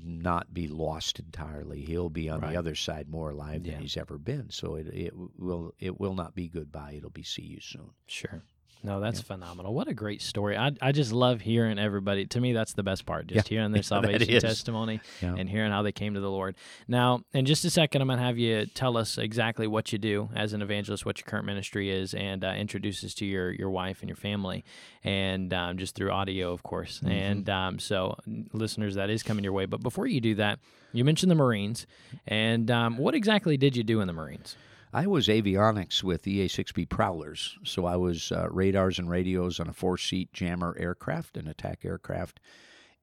not 0.00 0.54
be 0.54 0.68
lost 0.68 1.18
entirely. 1.18 1.80
He'll 1.80 2.08
be 2.08 2.28
on 2.28 2.40
right. 2.40 2.52
the 2.52 2.58
other 2.58 2.76
side 2.76 3.08
more 3.08 3.30
alive 3.30 3.64
than 3.64 3.72
yeah. 3.72 3.78
he's 3.80 3.96
ever 3.96 4.16
been. 4.16 4.50
So 4.50 4.76
it, 4.76 4.86
it 4.92 5.12
will 5.38 5.74
it 5.80 5.98
will 5.98 6.14
not 6.14 6.36
be 6.36 6.46
goodbye. 6.48 6.94
It'll 6.96 7.10
be 7.10 7.24
see 7.24 7.42
you 7.42 7.60
soon. 7.60 7.90
Sure 8.06 8.44
No, 8.86 9.00
that's 9.00 9.20
phenomenal. 9.20 9.74
What 9.74 9.88
a 9.88 9.94
great 9.94 10.22
story. 10.22 10.56
I, 10.56 10.70
I 10.80 10.92
just 10.92 11.10
love 11.10 11.40
hearing 11.40 11.76
everybody. 11.76 12.24
To 12.26 12.40
me, 12.40 12.52
that's 12.52 12.72
the 12.72 12.84
best 12.84 13.04
part. 13.04 13.26
Just 13.26 13.48
hearing 13.48 13.72
their 13.72 13.82
salvation 13.82 14.40
testimony 14.40 15.00
Yeah. 15.20 15.34
and 15.36 15.48
hearing 15.48 15.72
how 15.72 15.82
they 15.82 15.90
came 15.90 16.14
to 16.14 16.20
the 16.20 16.30
Lord. 16.30 16.54
Now, 16.86 17.22
in 17.34 17.46
just 17.46 17.64
a 17.64 17.70
second, 17.70 18.00
I'm 18.00 18.06
going 18.06 18.20
to 18.20 18.24
have 18.24 18.38
you 18.38 18.64
tell 18.66 18.96
us 18.96 19.18
exactly 19.18 19.66
what 19.66 19.92
you 19.92 19.98
do 19.98 20.28
as 20.36 20.52
an 20.52 20.62
evangelist, 20.62 21.04
what 21.04 21.18
your 21.18 21.26
current 21.26 21.46
ministry 21.46 21.90
is, 21.90 22.14
and 22.14 22.44
uh, 22.44 22.50
introduce 22.50 23.02
us 23.02 23.12
to 23.14 23.26
your, 23.26 23.50
your 23.50 23.70
wife 23.70 24.02
and 24.02 24.08
your 24.08 24.16
family, 24.16 24.64
and 25.02 25.52
um, 25.52 25.78
just 25.78 25.96
through 25.96 26.12
audio, 26.12 26.52
of 26.52 26.62
course. 26.62 26.98
Mm-hmm. 26.98 27.10
And 27.10 27.50
um, 27.50 27.78
so, 27.80 28.16
listeners, 28.52 28.94
that 28.94 29.10
is 29.10 29.24
coming 29.24 29.42
your 29.42 29.52
way. 29.52 29.66
But 29.66 29.82
before 29.82 30.06
you 30.06 30.20
do 30.20 30.36
that, 30.36 30.60
you 30.92 31.04
mentioned 31.04 31.30
the 31.32 31.34
Marines. 31.36 31.88
And 32.28 32.70
um, 32.70 32.98
what 32.98 33.16
exactly 33.16 33.56
did 33.56 33.76
you 33.76 33.82
do 33.82 34.00
in 34.00 34.06
the 34.06 34.12
Marines? 34.12 34.54
I 34.92 35.06
was 35.06 35.28
avionics 35.28 36.02
with 36.02 36.22
EA6B 36.24 36.88
Prowlers, 36.88 37.58
so 37.64 37.84
I 37.86 37.96
was 37.96 38.32
uh, 38.32 38.48
radars 38.50 38.98
and 38.98 39.10
radios 39.10 39.60
on 39.60 39.68
a 39.68 39.72
four-seat 39.72 40.32
jammer 40.32 40.74
aircraft, 40.78 41.36
an 41.36 41.48
attack 41.48 41.84
aircraft, 41.84 42.40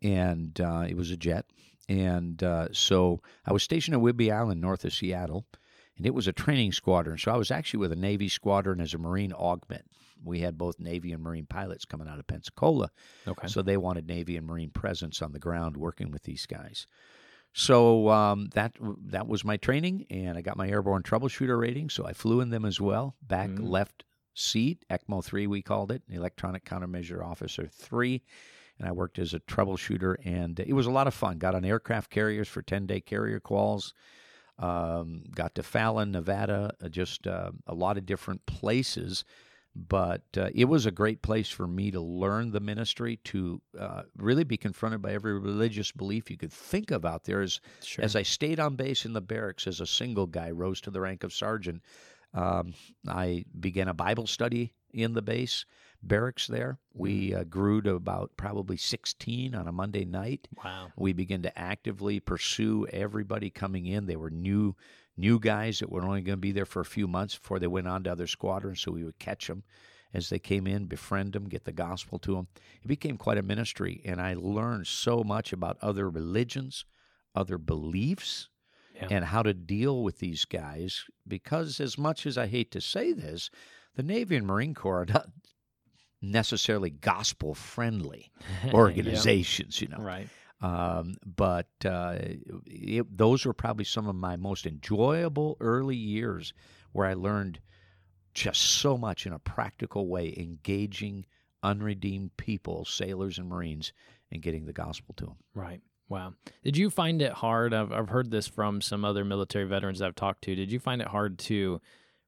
and 0.01 0.59
uh, 0.59 0.85
it 0.87 0.95
was 0.97 1.11
a 1.11 1.17
jet. 1.17 1.45
And 1.89 2.41
uh, 2.41 2.69
so 2.71 3.21
I 3.45 3.53
was 3.53 3.61
stationed 3.63 3.95
at 3.95 4.01
Whidbey 4.01 4.33
Island, 4.33 4.61
north 4.61 4.85
of 4.85 4.93
Seattle, 4.93 5.45
and 5.97 6.05
it 6.05 6.13
was 6.13 6.27
a 6.27 6.33
training 6.33 6.71
squadron. 6.71 7.17
So 7.17 7.31
I 7.31 7.37
was 7.37 7.51
actually 7.51 7.81
with 7.81 7.91
a 7.91 7.95
Navy 7.97 8.29
squadron 8.29 8.79
as 8.81 8.93
a 8.93 8.97
Marine 8.97 9.33
augment. 9.33 9.85
We 10.23 10.39
had 10.39 10.57
both 10.57 10.79
Navy 10.79 11.11
and 11.11 11.21
Marine 11.21 11.45
pilots 11.45 11.83
coming 11.85 12.07
out 12.07 12.17
of 12.17 12.25
Pensacola, 12.25 12.89
Okay. 13.27 13.47
so 13.47 13.61
they 13.61 13.75
wanted 13.77 14.07
Navy 14.07 14.37
and 14.37 14.47
Marine 14.47 14.69
presence 14.71 15.21
on 15.21 15.33
the 15.33 15.39
ground 15.39 15.75
working 15.77 16.09
with 16.11 16.23
these 16.23 16.45
guys. 16.45 16.87
So 17.53 18.09
um, 18.09 18.49
that 18.55 18.75
that 18.81 19.27
was 19.27 19.45
my 19.45 19.57
training, 19.57 20.05
and 20.09 20.37
I 20.37 20.41
got 20.41 20.57
my 20.57 20.67
airborne 20.67 21.03
troubleshooter 21.03 21.59
rating. 21.59 21.89
So 21.89 22.05
I 22.05 22.13
flew 22.13 22.41
in 22.41 22.49
them 22.49 22.65
as 22.65 22.81
well. 22.81 23.15
Back 23.21 23.49
Mhm. 23.49 23.69
left 23.69 24.03
seat, 24.33 24.83
ECMO 24.89 25.23
three, 25.23 25.45
we 25.45 25.61
called 25.61 25.91
it, 25.91 26.01
electronic 26.09 26.65
countermeasure 26.65 27.23
officer 27.23 27.67
three, 27.67 28.23
and 28.79 28.87
I 28.87 28.91
worked 28.91 29.19
as 29.19 29.35
a 29.35 29.39
troubleshooter, 29.39 30.15
and 30.25 30.59
it 30.59 30.73
was 30.73 30.87
a 30.87 30.91
lot 30.91 31.05
of 31.05 31.13
fun. 31.13 31.37
Got 31.37 31.53
on 31.53 31.63
aircraft 31.63 32.09
carriers 32.09 32.47
for 32.47 32.63
ten 32.63 32.87
day 32.87 32.99
carrier 33.01 33.39
quals. 33.39 33.93
Um, 34.57 35.23
got 35.33 35.55
to 35.55 35.63
Fallon, 35.63 36.11
Nevada, 36.11 36.75
uh, 36.81 36.89
just 36.89 37.27
uh, 37.27 37.51
a 37.67 37.73
lot 37.73 37.97
of 37.97 38.05
different 38.05 38.45
places 38.45 39.23
but 39.75 40.21
uh, 40.37 40.49
it 40.53 40.65
was 40.65 40.85
a 40.85 40.91
great 40.91 41.21
place 41.21 41.49
for 41.49 41.67
me 41.67 41.89
to 41.91 41.99
learn 41.99 42.51
the 42.51 42.59
ministry 42.59 43.17
to 43.23 43.59
uh, 43.79 44.03
really 44.17 44.43
be 44.43 44.57
confronted 44.57 45.01
by 45.01 45.11
every 45.13 45.37
religious 45.39 45.91
belief 45.91 46.29
you 46.29 46.37
could 46.37 46.53
think 46.53 46.91
of 46.91 47.05
out 47.05 47.23
there 47.23 47.41
as, 47.41 47.59
Sure. 47.81 48.05
as 48.05 48.15
i 48.15 48.21
stayed 48.21 48.59
on 48.59 48.75
base 48.75 49.05
in 49.05 49.13
the 49.13 49.21
barracks 49.21 49.65
as 49.67 49.81
a 49.81 49.87
single 49.87 50.27
guy 50.27 50.51
rose 50.51 50.79
to 50.81 50.91
the 50.91 51.01
rank 51.01 51.23
of 51.23 51.33
sergeant 51.33 51.81
um, 52.33 52.73
i 53.07 53.43
began 53.59 53.87
a 53.87 53.93
bible 53.93 54.27
study 54.27 54.73
in 54.93 55.13
the 55.13 55.21
base 55.21 55.65
barracks 56.03 56.45
there 56.47 56.77
we 56.93 57.33
uh, 57.33 57.43
grew 57.45 57.81
to 57.81 57.95
about 57.95 58.29
probably 58.37 58.77
16 58.77 59.55
on 59.55 59.67
a 59.67 59.71
monday 59.71 60.05
night 60.05 60.47
wow. 60.63 60.87
we 60.97 61.13
began 61.13 61.41
to 61.41 61.57
actively 61.57 62.19
pursue 62.19 62.85
everybody 62.91 63.49
coming 63.49 63.85
in. 63.87 64.05
They 64.05 64.17
were 64.17 64.29
new 64.29 64.75
new 65.17 65.39
guys 65.39 65.79
that 65.79 65.91
were 65.91 66.03
only 66.03 66.21
going 66.21 66.37
to 66.37 66.41
be 66.41 66.51
there 66.51 66.65
for 66.65 66.79
a 66.79 66.85
few 66.85 67.07
months 67.07 67.37
before 67.37 67.59
they 67.59 67.67
went 67.67 67.87
on 67.87 68.03
to 68.03 68.11
other 68.11 68.27
squadrons. 68.27 68.81
So 68.81 68.91
we 68.91 69.03
would 69.03 69.19
catch 69.19 69.47
them 69.47 69.63
as 70.13 70.29
they 70.29 70.39
came 70.39 70.67
in, 70.67 70.85
befriend 70.85 71.33
them, 71.33 71.49
get 71.49 71.65
the 71.65 71.71
gospel 71.71 72.19
to 72.19 72.35
them. 72.35 72.47
It 72.83 72.87
became 72.87 73.17
quite 73.17 73.37
a 73.37 73.43
ministry, 73.43 74.01
and 74.05 74.21
I 74.21 74.35
learned 74.35 74.85
so 74.87 75.23
much 75.23 75.51
about 75.53 75.77
other 75.81 76.09
religions, 76.09 76.85
other 77.35 77.57
beliefs, 77.57 78.49
Yeah. 78.95 79.07
and 79.09 79.25
how 79.25 79.41
to 79.41 79.53
deal 79.55 80.03
with 80.03 80.19
these 80.19 80.45
guys. 80.45 81.05
Because 81.27 81.79
as 81.79 81.97
much 81.97 82.25
as 82.27 82.37
I 82.37 82.45
hate 82.47 82.69
to 82.71 82.81
say 82.81 83.11
this, 83.11 83.49
the 83.95 84.03
Navy 84.03 84.35
and 84.35 84.45
Marine 84.45 84.75
Corps 84.75 85.01
are 85.01 85.05
not 85.05 85.29
necessarily 86.21 86.89
gospel 86.89 87.53
friendly 87.53 88.31
organizations, 88.73 89.81
you 89.81 89.87
know. 89.87 89.97
Right. 89.97 90.29
Um, 90.63 91.15
but 91.25 91.67
uh, 91.85 92.15
it, 92.65 93.17
those 93.17 93.45
were 93.45 93.53
probably 93.53 93.83
some 93.83 94.07
of 94.07 94.15
my 94.15 94.37
most 94.37 94.65
enjoyable 94.65 95.57
early 95.59 95.97
years 95.97 96.53
where 96.93 97.05
I 97.05 97.15
learned 97.15 97.59
just 98.33 98.61
so 98.61 98.97
much 98.97 99.25
in 99.25 99.33
a 99.33 99.39
practical 99.39 100.07
way, 100.07 100.33
engaging 100.37 101.25
unredeemed 101.63 102.35
people, 102.37 102.85
sailors 102.85 103.37
and 103.37 103.49
Marines, 103.49 103.91
and 104.31 104.41
getting 104.41 104.65
the 104.65 104.73
gospel 104.73 105.13
to 105.17 105.25
them. 105.25 105.35
Right. 105.53 105.81
Wow. 106.07 106.33
Did 106.63 106.77
you 106.77 106.89
find 106.89 107.21
it 107.21 107.33
hard? 107.33 107.73
I've, 107.73 107.91
I've 107.91 108.09
heard 108.09 108.31
this 108.31 108.47
from 108.47 108.79
some 108.79 109.03
other 109.03 109.25
military 109.25 109.65
veterans 109.65 110.01
I've 110.01 110.15
talked 110.15 110.43
to. 110.45 110.55
Did 110.55 110.71
you 110.71 110.79
find 110.79 111.01
it 111.01 111.07
hard 111.09 111.39
to 111.39 111.81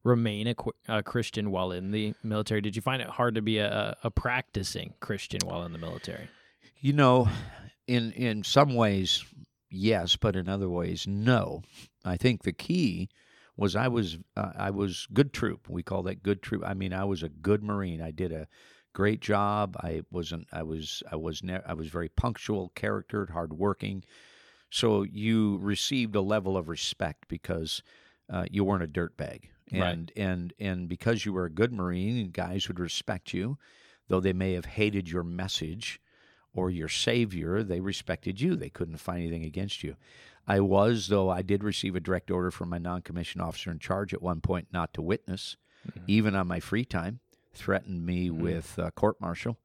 remain 0.04 0.48
a, 0.48 0.56
a 0.89 1.04
Christian 1.04 1.52
while 1.52 1.71
in 1.71 1.91
the 1.91 2.13
military? 2.21 2.60
Did 2.60 2.76
you 2.76 2.82
find 2.82 3.02
it 3.02 3.08
hard 3.08 3.36
to 3.36 3.41
be 3.41 3.60
a, 3.60 3.95
a 4.04 4.12
practicing 4.12 4.93
Christian 5.00 5.39
while 5.45 5.63
in 5.63 5.71
the 5.71 5.80
military? 5.80 6.28
You 6.80 6.93
know, 6.93 7.30
in 7.88 8.12
in 8.13 8.43
some 8.43 8.74
ways, 8.76 9.24
yes, 9.69 10.15
but 10.15 10.36
in 10.36 10.48
other 10.50 10.69
ways, 10.69 11.06
no. 11.08 11.62
I 12.04 12.17
think 12.17 12.43
the 12.43 12.54
key 12.54 13.10
was 13.58 13.76
I 13.76 13.88
was 13.88 14.17
uh, 14.36 14.52
I 14.56 14.69
was 14.71 15.08
good 15.13 15.34
troop. 15.34 15.69
We 15.69 15.84
call 15.84 16.04
that 16.04 16.24
good 16.24 16.41
troop. 16.41 16.63
I 16.65 16.74
mean, 16.74 16.93
I 16.93 17.06
was 17.06 17.24
a 17.24 17.30
good 17.30 17.63
Marine. 17.63 18.02
I 18.02 18.12
did 18.12 18.32
a 18.32 18.48
great 18.93 19.21
job. 19.21 19.76
I 19.82 20.02
wasn't. 20.12 20.48
I 20.52 20.63
was. 20.63 21.04
I 21.12 21.15
was. 21.15 21.43
Ne- 21.43 21.62
I 21.65 21.74
was 21.74 21.89
very 21.89 22.10
punctual, 22.10 22.69
charactered, 22.76 23.30
hardworking. 23.32 24.04
So 24.69 25.04
you 25.04 25.58
received 25.62 26.15
a 26.15 26.21
level 26.21 26.58
of 26.58 26.67
respect 26.69 27.28
because 27.28 27.82
uh, 28.30 28.45
you 28.52 28.63
weren't 28.63 28.84
a 28.84 28.88
dirtbag, 28.88 29.43
Right. 29.71 29.84
and 29.93 30.12
and 30.17 30.54
and 30.60 30.89
because 30.89 31.26
you 31.26 31.34
were 31.34 31.45
a 31.45 31.50
good 31.52 31.71
Marine, 31.71 32.30
guys 32.32 32.67
would 32.67 32.80
respect 32.80 33.34
you, 33.34 33.58
though 34.10 34.19
they 34.19 34.34
may 34.34 34.54
have 34.54 34.65
hated 34.65 35.10
your 35.10 35.24
message 35.24 36.00
or 36.56 36.70
your 36.72 36.88
savior. 36.89 37.62
They 37.63 37.80
respected 37.82 38.41
you. 38.41 38.56
They 38.56 38.70
couldn't 38.70 38.98
find 38.98 39.20
anything 39.22 39.44
against 39.44 39.84
you. 39.84 39.96
I 40.48 40.60
was, 40.60 41.08
though 41.08 41.30
I 41.30 41.41
did 41.41 41.63
receive 41.63 41.96
a 41.96 42.00
direct 42.00 42.30
order 42.32 42.52
from 42.52 42.70
my 42.70 42.78
non-commissioned 42.78 43.41
officer 43.41 43.72
in 43.72 43.80
charge 43.80 44.13
at 44.13 44.22
one 44.22 44.41
point 44.41 44.68
not 44.72 44.94
to 44.94 45.02
witness, 45.02 45.58
even 46.08 46.36
on 46.36 46.48
my 46.48 46.60
free 46.60 46.86
time. 46.86 47.20
Threatened 47.54 48.06
me 48.06 48.30
with 48.30 48.78
uh, 48.80 48.91
court 48.91 49.20
martial. 49.22 49.58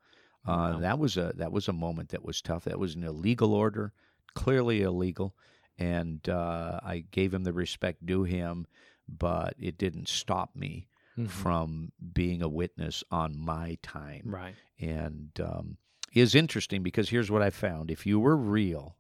Uh, 0.46 0.78
That 0.78 0.98
was 0.98 1.16
a 1.16 1.32
that 1.36 1.52
was 1.52 1.68
a 1.68 1.72
moment 1.72 2.10
that 2.10 2.24
was 2.24 2.40
tough. 2.40 2.64
That 2.64 2.78
was 2.78 2.94
an 2.94 3.02
illegal 3.04 3.52
order, 3.52 3.92
clearly 4.34 4.80
illegal, 4.82 5.34
and 5.78 6.26
uh, 6.28 6.80
I 6.82 7.04
gave 7.10 7.34
him 7.34 7.42
the 7.44 7.52
respect 7.52 8.06
due 8.06 8.22
him, 8.24 8.66
but 9.08 9.54
it 9.58 9.76
didn't 9.76 10.08
stop 10.08 10.54
me 10.56 10.86
from 11.28 11.92
being 12.14 12.40
a 12.40 12.48
witness 12.48 13.04
on 13.10 13.36
my 13.38 13.76
time 13.82 14.22
Right. 14.24 14.54
and 14.78 15.28
um, 15.40 15.76
is 16.12 16.34
interesting 16.34 16.82
because 16.82 17.10
here's 17.10 17.30
what 17.30 17.42
I 17.42 17.50
found: 17.50 17.90
if 17.90 18.06
you 18.06 18.18
were 18.18 18.36
real, 18.36 18.96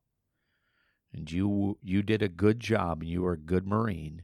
and 1.12 1.30
you 1.30 1.78
you 1.82 2.02
did 2.02 2.22
a 2.22 2.28
good 2.28 2.60
job, 2.60 3.00
and 3.02 3.10
you 3.10 3.22
were 3.22 3.32
a 3.32 3.38
good 3.38 3.66
Marine, 3.66 4.22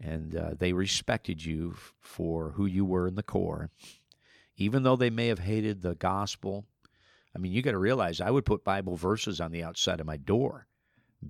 and 0.00 0.36
uh, 0.36 0.50
they 0.58 0.72
respected 0.72 1.44
you 1.44 1.72
f- 1.74 1.94
for 2.00 2.50
who 2.50 2.66
you 2.66 2.84
were 2.84 3.06
in 3.06 3.16
the 3.16 3.22
Corps, 3.22 3.70
even 4.56 4.82
though 4.82 4.96
they 4.96 5.10
may 5.10 5.28
have 5.28 5.40
hated 5.40 5.82
the 5.82 5.94
gospel. 5.94 6.66
I 7.34 7.38
mean, 7.38 7.52
you 7.52 7.62
got 7.62 7.72
to 7.72 7.78
realize 7.78 8.20
I 8.20 8.30
would 8.30 8.44
put 8.44 8.64
Bible 8.64 8.96
verses 8.96 9.40
on 9.40 9.52
the 9.52 9.62
outside 9.62 10.00
of 10.00 10.06
my 10.06 10.16
door, 10.16 10.66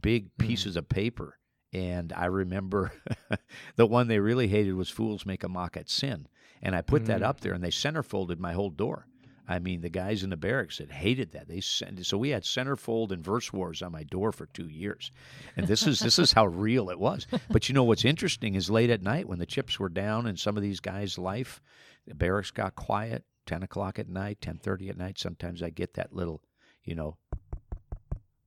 big 0.00 0.36
pieces 0.38 0.76
of 0.76 0.88
paper. 0.88 1.36
And 1.72 2.12
I 2.12 2.24
remember 2.24 2.92
the 3.76 3.86
one 3.86 4.08
they 4.08 4.18
really 4.18 4.48
hated 4.48 4.74
was 4.74 4.90
"Fools 4.90 5.24
Make 5.24 5.44
a 5.44 5.48
Mock 5.48 5.76
at 5.76 5.88
Sin," 5.88 6.26
and 6.62 6.74
I 6.74 6.82
put 6.82 7.04
that 7.06 7.22
up 7.22 7.40
there, 7.40 7.52
and 7.52 7.62
they 7.62 7.70
centerfolded 7.70 8.38
my 8.38 8.52
whole 8.52 8.70
door. 8.70 9.06
I 9.48 9.58
mean, 9.58 9.80
the 9.80 9.88
guys 9.90 10.22
in 10.22 10.30
the 10.30 10.36
barracks 10.36 10.78
that 10.78 10.92
hated 10.92 11.32
that 11.32 11.48
they 11.48 11.60
sent. 11.60 12.04
So 12.06 12.16
we 12.16 12.28
had 12.30 12.44
centerfold 12.44 13.10
and 13.10 13.24
verse 13.24 13.52
wars 13.52 13.82
on 13.82 13.90
my 13.92 14.04
door 14.04 14.30
for 14.32 14.46
two 14.46 14.68
years, 14.68 15.10
and 15.56 15.66
this 15.66 15.86
is 15.86 15.98
this 16.00 16.18
is 16.18 16.32
how 16.32 16.46
real 16.66 16.88
it 16.90 16.98
was. 17.00 17.26
But 17.50 17.68
you 17.68 17.74
know 17.74 17.84
what's 17.84 18.04
interesting 18.04 18.54
is 18.54 18.70
late 18.70 18.90
at 18.90 19.02
night 19.02 19.28
when 19.28 19.38
the 19.40 19.46
chips 19.46 19.78
were 19.80 19.88
down 19.88 20.26
in 20.26 20.36
some 20.36 20.56
of 20.56 20.62
these 20.62 20.80
guys' 20.80 21.18
life, 21.18 21.60
the 22.06 22.14
barracks 22.14 22.50
got 22.50 22.74
quiet. 22.76 23.24
Ten 23.46 23.62
o'clock 23.64 23.98
at 23.98 24.08
night, 24.08 24.40
ten 24.40 24.58
thirty 24.58 24.88
at 24.88 24.96
night. 24.98 25.18
Sometimes 25.18 25.62
I 25.62 25.70
get 25.70 25.94
that 25.94 26.12
little, 26.14 26.40
you 26.84 26.94
know, 26.94 27.16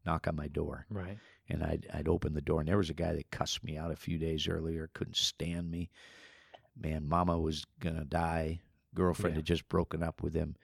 knock 0.05 0.27
on 0.27 0.35
my 0.35 0.47
door 0.47 0.85
Right. 0.89 1.17
and 1.49 1.63
I'd, 1.63 1.87
I'd 1.93 2.07
open 2.07 2.33
the 2.33 2.41
door, 2.41 2.59
and 2.59 2.69
there 2.69 2.77
was 2.77 2.89
a 2.89 2.93
guy 2.93 3.13
that 3.13 3.31
cussed 3.31 3.63
me 3.63 3.77
out 3.77 3.91
a 3.91 3.95
few 3.95 4.17
days 4.17 4.47
earlier, 4.47 4.89
couldn't 4.93 5.17
stand 5.17 5.69
me. 5.69 5.89
Man, 6.79 7.07
mama 7.07 7.37
was 7.39 7.65
going 7.79 7.95
to 7.97 8.05
die. 8.05 8.61
Girlfriend 8.95 9.33
Yeah. 9.35 9.39
had 9.39 9.45
just 9.45 9.67
broken 9.69 10.03
up 10.03 10.21
with 10.23 10.33
him. 10.33 10.55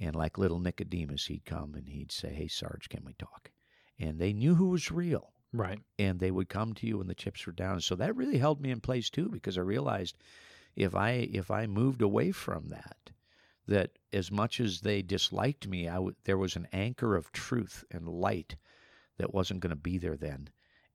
And 0.00 0.16
like 0.16 0.38
little 0.38 0.58
Nicodemus, 0.58 1.26
he'd 1.26 1.44
come 1.44 1.74
and 1.74 1.88
he'd 1.88 2.10
say, 2.10 2.32
Hey, 2.32 2.48
Sarge, 2.48 2.88
can 2.88 3.04
we 3.04 3.12
talk? 3.14 3.50
And 3.98 4.18
they 4.18 4.32
knew 4.32 4.54
who 4.54 4.70
was 4.70 4.90
real. 4.90 5.32
Right. 5.52 5.80
And 5.98 6.18
they 6.20 6.30
would 6.30 6.48
come 6.48 6.72
to 6.74 6.86
you 6.86 6.98
when 6.98 7.06
the 7.08 7.14
chips 7.14 7.44
were 7.46 7.52
down. 7.52 7.80
So 7.80 7.94
that 7.96 8.16
really 8.16 8.38
held 8.38 8.60
me 8.60 8.70
in 8.70 8.80
place 8.80 9.10
too, 9.10 9.28
because 9.28 9.58
I 9.58 9.62
realized 9.62 10.16
if 10.76 10.94
I 10.94 11.28
if 11.32 11.50
I 11.50 11.66
moved 11.66 12.00
away 12.02 12.32
from 12.32 12.68
that, 12.68 13.10
that 13.66 13.98
as 14.12 14.30
much 14.30 14.60
as 14.60 14.80
they 14.80 15.02
disliked 15.02 15.68
me, 15.68 15.88
I 15.88 15.94
w- 15.94 16.14
there 16.24 16.38
was 16.38 16.56
an 16.56 16.68
anchor 16.72 17.14
of 17.16 17.30
truth 17.32 17.84
and 17.90 18.08
light 18.08 18.56
that 19.18 19.34
wasn't 19.34 19.60
going 19.60 19.70
to 19.70 19.76
be 19.76 19.98
there 19.98 20.16
then, 20.16 20.48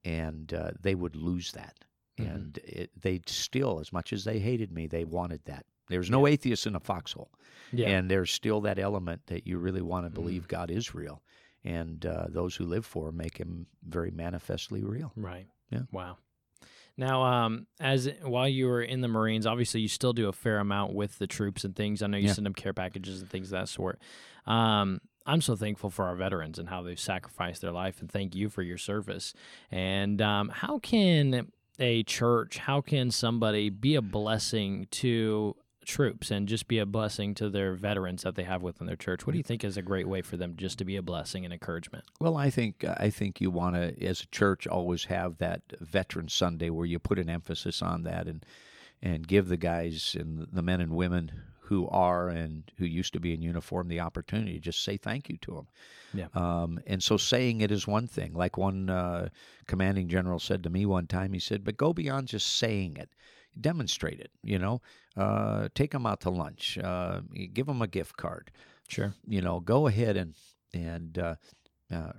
and 0.04 0.54
uh, 0.54 0.72
they 0.82 0.96
would 0.96 1.16
lose 1.16 1.52
that. 1.52 1.76
Mhm. 2.18 2.34
and 2.34 2.58
it, 2.60 2.92
they 3.02 3.20
still, 3.28 3.80
as 3.82 3.92
much 3.92 4.14
as 4.14 4.24
they 4.24 4.40
hated 4.40 4.72
me, 4.72 4.88
they 4.88 5.04
wanted 5.04 5.44
that. 5.46 5.66
There's 5.88 6.10
no 6.10 6.28
atheists 6.28 6.66
in 6.66 6.76
a 6.76 6.80
foxhole, 6.80 7.32
Yeah. 7.72 7.90
and 7.90 8.10
there's 8.10 8.32
still 8.32 8.62
that 8.62 8.80
element 8.80 9.22
that 9.28 9.46
you 9.48 9.58
really 9.58 9.82
want 9.82 10.06
to 10.06 10.10
Mm. 10.12 10.16
believe 10.16 10.48
God 10.48 10.72
is 10.72 10.94
real, 10.96 11.22
and 11.64 12.06
uh, 12.06 12.26
those 12.30 12.56
who 12.56 12.66
live 12.66 12.86
for 12.86 13.10
him 13.10 13.18
make 13.18 13.38
him 13.38 13.68
very 13.88 14.12
manifestly 14.12 14.84
real. 14.84 15.12
Right. 15.16 15.48
Yeah. 15.70 15.84
Wow. 15.92 16.18
Now, 16.98 17.24
um, 17.24 17.68
as 17.80 18.10
while 18.24 18.48
you 18.48 18.68
were 18.68 18.82
in 18.82 19.02
the 19.02 19.08
Marines, 19.10 19.46
obviously 19.46 19.82
you 19.82 19.90
still 19.90 20.14
do 20.14 20.30
a 20.30 20.32
fair 20.34 20.60
amount 20.60 20.94
with 20.94 21.18
the 21.20 21.28
troops 21.28 21.66
and 21.66 21.76
things. 21.76 22.02
I 22.02 22.08
know 22.08 22.18
you 22.18 22.28
Yeah. 22.28 22.34
send 22.34 22.46
them 22.46 22.54
care 22.54 22.72
packages 22.74 23.20
and 23.22 23.30
things 23.30 23.48
of 23.48 23.60
that 23.60 23.68
sort. 23.68 24.00
Um, 24.46 25.02
I'm 25.26 25.42
so 25.42 25.56
thankful 25.56 25.90
for 25.90 26.06
our 26.06 26.16
veterans 26.16 26.58
and 26.60 26.70
how 26.70 26.84
they've 26.84 27.00
sacrificed 27.00 27.62
their 27.62 27.72
life, 27.72 28.00
and 28.00 28.10
thank 28.10 28.34
you 28.36 28.48
for 28.48 28.62
your 28.62 28.78
service. 28.78 29.34
And 29.72 30.22
um, 30.22 30.50
how 30.50 30.80
can 30.80 31.52
a 31.80 32.04
church, 32.04 32.60
how 32.60 32.80
can 32.80 33.12
somebody 33.12 33.70
be 33.70 33.96
a 33.96 34.02
blessing 34.02 34.88
to 34.92 35.56
troops 35.86 36.32
and 36.32 36.48
just 36.48 36.68
be 36.68 36.80
a 36.80 36.86
blessing 36.86 37.34
to 37.36 37.50
their 37.50 37.74
veterans 37.74 38.24
that 38.24 38.36
they 38.36 38.44
have 38.44 38.62
within 38.62 38.88
their 38.88 38.96
church? 38.96 39.26
What 39.26 39.34
do 39.34 39.38
you 39.38 39.44
think 39.44 39.64
is 39.64 39.78
a 39.78 39.82
great 39.82 40.08
way 40.08 40.22
for 40.22 40.38
them 40.38 40.56
just 40.58 40.78
to 40.80 40.86
be 40.86 40.96
a 40.96 41.02
blessing 41.02 41.46
and 41.46 41.54
encouragement? 41.54 42.04
Well, 42.20 42.38
I 42.38 42.50
think 42.50 42.84
I 42.84 43.10
think 43.10 43.40
you 43.40 43.52
want 43.52 43.76
to, 43.76 44.06
as 44.06 44.22
a 44.22 44.28
church, 44.28 44.68
always 44.68 45.06
have 45.06 45.38
that 45.38 45.62
Veteran 45.80 46.30
Sunday 46.30 46.70
where 46.70 46.86
you 46.86 47.00
put 47.00 47.20
an 47.20 47.30
emphasis 47.30 47.82
on 47.82 48.04
that 48.04 48.28
and 48.28 48.46
and 49.02 49.28
give 49.28 49.48
the 49.48 49.58
guys 49.58 50.16
and 50.20 50.48
the 50.52 50.62
men 50.62 50.82
and 50.82 50.96
women 50.96 51.32
who 51.66 51.88
are 51.88 52.30
and 52.30 52.72
who 52.78 52.86
used 52.86 53.14
to 53.14 53.20
be 53.20 53.34
in 53.34 53.42
uniform 53.42 53.88
the 53.88 54.00
opportunity 54.00 54.54
to 54.54 54.60
just 54.60 54.84
say 54.84 54.98
thank 54.98 55.30
you 55.30 55.38
to 55.38 55.56
them. 55.56 55.68
Yeah. 56.14 56.28
Um, 56.34 56.80
and 56.86 57.02
so 57.02 57.18
saying 57.18 57.62
it 57.62 57.72
is 57.72 57.88
one 57.88 58.08
thing. 58.08 58.34
Like 58.34 58.58
one 58.58 58.90
uh, 58.90 59.30
commanding 59.66 60.08
general 60.08 60.40
said 60.40 60.64
to 60.64 60.70
me 60.70 60.86
one 60.86 61.08
time, 61.08 61.34
he 61.34 61.40
said, 61.40 61.64
"But 61.64 61.78
go 61.78 61.94
beyond 61.94 62.28
just 62.28 62.58
saying 62.58 62.98
it." 62.98 63.10
Demonstrate 63.60 64.20
it, 64.20 64.32
you 64.44 64.60
know. 64.60 64.82
Uh, 65.16 65.70
take 65.76 65.92
them 65.92 66.06
out 66.06 66.22
to 66.22 66.30
lunch. 66.30 66.78
Uh, 66.78 67.22
give 67.54 67.66
them 67.68 67.82
a 67.82 67.88
gift 67.88 68.18
card 68.18 68.52
Sure. 68.90 69.14
you 69.28 69.42
know, 69.42 69.60
go 69.60 69.88
ahead 69.88 70.18
and 70.18 70.36
and 70.74 71.18
uh, 71.18 71.36
uh, 71.92 72.12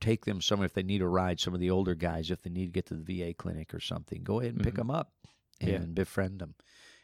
take 0.00 0.24
them 0.24 0.40
somewhere 0.40 0.66
if 0.66 0.72
they 0.72 0.82
need 0.82 1.02
a 1.02 1.06
ride. 1.06 1.38
Some 1.40 1.52
of 1.54 1.60
the 1.60 1.70
older 1.70 1.94
guys, 1.94 2.30
if 2.30 2.42
they 2.42 2.50
need 2.50 2.66
to 2.66 2.72
get 2.72 2.86
to 2.86 2.94
the 2.94 3.02
VA 3.02 3.34
clinic 3.34 3.74
or 3.74 3.80
something, 3.80 4.22
go 4.22 4.40
ahead 4.40 4.54
and 4.54 4.62
pick 4.64 4.74
Mhm. 4.74 4.78
them 4.78 4.90
up 4.90 5.12
and 5.60 5.70
Yeah. 5.70 5.78
befriend 5.92 6.38
them. 6.40 6.54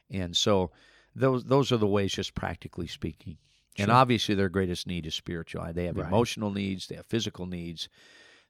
And 0.09 0.37
so 0.37 0.71
those 1.15 1.45
those 1.45 1.71
are 1.73 1.77
the 1.77 1.87
ways, 1.87 2.13
just 2.13 2.35
practically 2.35 2.87
speaking. 2.87 3.37
And 3.77 3.91
obviously, 3.91 4.35
their 4.35 4.49
greatest 4.49 4.87
need 4.87 5.07
is 5.07 5.15
spiritual. 5.15 5.71
They 5.73 5.87
have 5.87 5.97
Right. 5.97 6.07
emotional 6.07 6.51
needs. 6.51 6.87
They 6.89 6.97
have 6.97 7.07
physical 7.07 7.47
needs. 7.47 7.89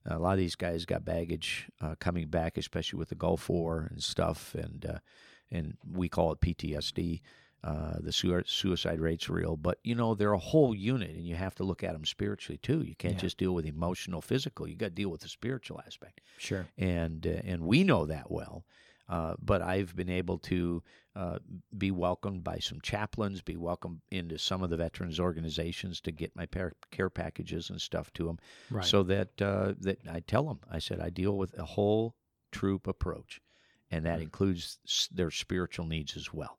A 0.06 0.18
lot 0.18 0.32
of 0.32 0.38
these 0.38 0.56
guys 0.56 0.84
got 0.86 1.04
baggage 1.04 1.68
uh, 1.80 1.94
coming 2.00 2.26
back, 2.28 2.56
especially 2.56 2.98
with 2.98 3.10
the 3.10 3.14
Gulf 3.14 3.48
War 3.48 3.88
and 3.90 4.02
stuff, 4.02 4.54
and 4.54 4.84
uh, 4.86 4.98
and 5.50 5.76
we 5.92 6.08
call 6.08 6.32
it 6.32 6.40
PTSD. 6.40 7.20
Uh, 7.62 7.96
the 8.00 8.10
sui- 8.10 8.42
suicide 8.46 8.98
rate's 9.00 9.28
real, 9.28 9.54
but 9.54 9.78
you 9.84 9.94
know 9.94 10.14
they're 10.14 10.32
a 10.32 10.38
whole 10.38 10.74
unit, 10.74 11.10
and 11.10 11.26
you 11.26 11.34
have 11.34 11.54
to 11.54 11.62
look 11.62 11.84
at 11.84 11.92
them 11.92 12.06
spiritually 12.06 12.56
too. 12.62 12.80
You 12.82 12.94
can't 12.94 13.14
Yeah. 13.16 13.20
just 13.20 13.36
deal 13.36 13.52
with 13.52 13.66
emotional, 13.66 14.22
physical. 14.22 14.66
You 14.66 14.76
got 14.76 14.86
to 14.86 14.90
deal 14.92 15.10
with 15.10 15.20
the 15.20 15.28
spiritual 15.28 15.78
aspect, 15.86 16.22
Sure. 16.38 16.66
and 16.78 17.26
uh, 17.26 17.42
and 17.44 17.60
we 17.66 17.84
know 17.84 18.06
that 18.06 18.30
well. 18.30 18.64
Uh, 19.10 19.34
but 19.42 19.60
I've 19.60 19.94
been 19.94 20.08
able 20.08 20.38
to 20.38 20.82
uh, 21.20 21.38
be 21.76 21.90
welcomed 21.90 22.42
by 22.42 22.59
some 22.59 22.80
chaplains, 22.80 23.42
be 23.42 23.56
welcomed 23.56 24.00
into 24.11 24.38
some 24.38 24.62
of 24.62 24.70
the 24.70 24.76
veterans 24.76 25.20
organizations 25.20 26.00
to 26.00 26.11
get 26.12 26.35
my 26.35 26.46
par- 26.46 26.72
care 26.90 27.11
packages 27.11 27.68
and 27.70 27.80
stuff 27.80 28.11
to 28.14 28.24
them, 28.26 28.38
Right. 28.70 28.85
so 28.85 29.02
that 29.04 29.30
uh, 29.42 29.74
that 29.80 29.98
I 30.11 30.20
tell 30.20 30.44
them, 30.44 30.61
I 30.70 30.78
said 30.78 30.98
I 31.00 31.11
deal 31.11 31.37
with 31.37 31.59
a 31.59 31.64
whole 31.64 32.14
troop 32.52 32.87
approach, 32.87 33.40
and 33.90 34.04
that 34.06 34.18
Mm. 34.18 34.22
includes 34.22 34.78
their 35.12 35.30
spiritual 35.30 35.87
needs 35.87 36.16
as 36.16 36.33
well. 36.33 36.59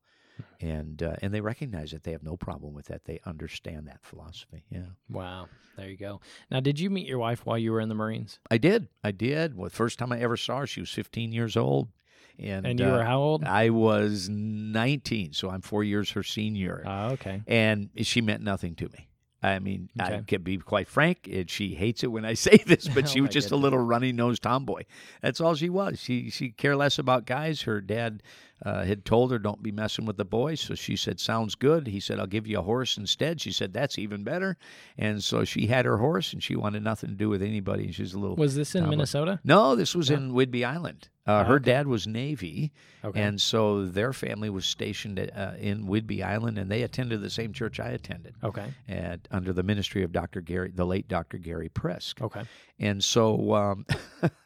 And 0.60 1.02
uh, 1.02 1.16
and 1.22 1.34
they 1.34 1.42
recognize 1.42 1.92
that 1.92 2.04
They 2.04 2.12
have 2.12 2.24
no 2.24 2.38
problem 2.38 2.74
with 2.74 2.86
that. 2.88 3.06
They 3.06 3.20
understand 3.26 3.88
that 3.88 4.04
philosophy. 4.04 4.64
Yeah, 4.70 4.92
Wow. 5.10 5.50
There 5.78 5.90
you 5.90 5.98
go. 5.98 6.20
Now, 6.52 6.60
did 6.60 6.80
you 6.80 6.90
meet 6.90 7.08
your 7.08 7.18
wife 7.20 7.46
while 7.46 7.58
you 7.58 7.72
were 7.72 7.80
in 7.80 7.90
the 7.90 7.96
Marines? 7.96 8.40
I 8.52 8.58
did. 8.58 8.90
I 9.04 9.12
did. 9.12 9.56
Well, 9.56 9.70
the 9.70 9.76
first 9.76 9.98
time 9.98 10.12
I 10.12 10.20
ever 10.20 10.36
saw 10.38 10.60
her, 10.60 10.68
she 10.68 10.82
was 10.82 10.90
15 10.92 11.32
years 11.32 11.56
old, 11.58 11.88
and 12.42 12.66
And 12.66 12.80
you 12.80 12.86
uh, 12.88 12.92
were 12.98 13.04
how 13.04 13.20
old? 13.20 13.44
I 13.44 13.70
was 13.70 14.28
19, 14.30 15.34
so 15.34 15.50
I'm 15.50 15.62
four 15.62 15.84
years 15.84 16.12
her 16.12 16.24
senior. 16.24 16.84
Oh, 16.86 17.10
okay. 17.12 17.42
and 17.48 17.90
she 18.02 18.22
meant 18.22 18.42
nothing 18.44 18.76
to 18.76 18.86
me. 18.90 19.08
I 19.44 19.58
mean, 19.58 19.90
I 20.00 20.14
Okay. 20.14 20.24
can 20.28 20.44
be 20.44 20.58
quite 20.58 20.88
frank. 20.88 21.28
And 21.32 21.50
she 21.50 21.74
hates 21.74 22.04
it 22.04 22.08
when 22.12 22.26
I 22.26 22.34
say 22.48 22.58
this, 22.58 22.88
but 22.88 23.04
Oh, 23.06 23.08
she 23.08 23.22
was 23.22 23.30
my 23.30 23.34
just 23.34 23.52
a 23.52 23.56
little 23.56 23.80
runny 23.80 24.12
nosed 24.12 24.44
tomboy. 24.44 24.84
That's 25.22 25.42
all 25.42 25.56
she 25.56 25.70
was. 25.70 26.00
She 26.00 26.30
she 26.30 26.50
cared 26.50 26.78
less 26.78 27.00
about 27.00 27.26
guys. 27.26 27.64
Her 27.64 27.82
dad 27.82 28.22
uh, 28.66 28.84
had 28.84 29.06
told 29.06 29.32
her, 29.32 29.40
"Don't 29.40 29.62
be 29.64 29.72
messing 29.72 30.06
with 30.06 30.18
the 30.18 30.26
boys." 30.26 30.60
So 30.62 30.76
she 30.76 30.96
said, 30.96 31.20
"Sounds 31.20 31.56
good." 31.56 31.88
He 31.88 32.00
said, 32.00 32.20
"I'll 32.20 32.28
give 32.28 32.48
you 32.48 32.60
a 32.60 32.64
horse 32.64 32.98
instead." 32.98 33.42
She 33.42 33.52
said, 33.52 33.74
"That's 33.74 33.98
even 34.00 34.24
better." 34.24 34.58
And 34.98 35.24
so 35.24 35.44
she 35.44 35.68
had 35.68 35.86
her 35.86 35.98
horse, 35.98 36.34
and 36.34 36.42
she 36.44 36.56
wanted 36.56 36.84
nothing 36.84 37.10
to 37.12 37.16
do 37.16 37.30
with 37.30 37.42
anybody. 37.42 37.86
And 37.86 37.96
she's 37.96 38.14
a 38.14 38.20
little. 38.20 38.36
Was 38.36 38.56
this 38.56 38.76
in 38.76 38.82
Tomboy. 38.82 38.92
Minnesota? 38.98 39.40
no, 39.44 39.76
this 39.76 39.96
was 39.96 40.10
Yeah. 40.10 40.18
in 40.18 40.34
Whidbey 40.34 40.64
Island. 40.66 41.10
Uh, 41.28 41.32
Oh, 41.32 41.44
her 41.44 41.56
okay. 41.58 41.66
dad 41.66 41.88
was 41.88 42.08
Navy, 42.08 42.74
Okay. 43.06 43.22
and 43.22 43.40
so 43.40 43.86
their 43.86 44.12
family 44.12 44.50
was 44.50 44.66
stationed 44.66 45.20
at, 45.20 45.38
uh, 45.38 45.54
in 45.60 45.86
Whidbey 45.86 46.24
Island, 46.24 46.58
and 46.58 46.70
they 46.70 46.82
attended 46.82 47.22
the 47.22 47.30
same 47.30 47.54
church 47.54 47.80
I 47.80 47.90
attended, 47.90 48.34
okay. 48.44 48.66
at, 48.90 49.28
under 49.30 49.54
the 49.54 49.62
ministry 49.62 50.02
of 50.02 50.12
Dr. 50.12 50.42
Gary, 50.42 50.72
the 50.74 50.84
late 50.86 51.08
Dr. 51.08 51.38
Gary 51.38 51.70
Prisk. 51.70 52.22
Okay. 52.24 52.42
And 52.80 53.04
so 53.04 53.54
um, 53.54 53.86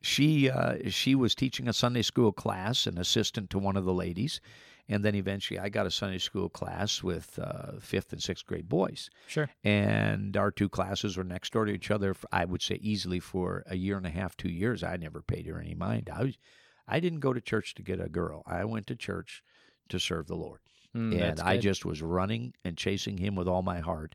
she 0.00 0.48
uh, 0.50 0.76
she 0.88 1.14
was 1.14 1.34
teaching 1.34 1.68
a 1.68 1.72
Sunday 1.72 2.02
school 2.02 2.32
class, 2.32 2.86
an 2.86 2.98
assistant 2.98 3.50
to 3.50 3.58
one 3.58 3.76
of 3.76 3.84
the 3.84 3.92
ladies, 3.94 4.40
and 4.88 5.04
then 5.04 5.14
eventually 5.14 5.58
I 5.58 5.68
got 5.68 5.86
a 5.86 5.90
Sunday 5.90 6.18
school 6.18 6.48
class 6.48 7.02
with 7.02 7.38
uh, 7.42 7.72
fifth 7.80 8.12
and 8.12 8.22
sixth 8.22 8.46
grade 8.46 8.68
boys 8.68 9.10
Sure. 9.26 9.50
and 9.64 10.36
our 10.36 10.50
two 10.50 10.68
classes 10.68 11.16
were 11.16 11.24
next 11.24 11.52
door 11.52 11.64
to 11.64 11.72
each 11.72 11.90
other. 11.90 12.14
I 12.32 12.44
would 12.44 12.62
say 12.62 12.76
easily 12.76 13.20
for 13.20 13.64
a 13.66 13.76
year 13.76 13.96
and 13.96 14.06
a 14.06 14.10
half, 14.10 14.36
two 14.36 14.50
years. 14.50 14.82
I 14.82 14.96
never 14.96 15.20
paid 15.20 15.46
her 15.46 15.60
any 15.60 15.74
mind. 15.74 16.10
I 16.14 16.22
was, 16.24 16.38
I 16.86 17.00
didn't 17.00 17.20
go 17.20 17.32
to 17.32 17.40
church 17.40 17.74
to 17.74 17.82
get 17.82 18.00
a 18.00 18.08
girl. 18.08 18.42
I 18.46 18.64
went 18.64 18.86
to 18.86 18.96
church 18.96 19.42
to 19.88 19.98
serve 19.98 20.26
the 20.26 20.36
Lord, 20.36 20.60
Mm, 20.96 21.20
and 21.20 21.40
I 21.40 21.58
just 21.58 21.84
was 21.84 22.00
running 22.00 22.54
and 22.64 22.76
chasing 22.76 23.18
Him 23.18 23.34
with 23.34 23.46
all 23.48 23.60
my 23.62 23.80
heart. 23.80 24.14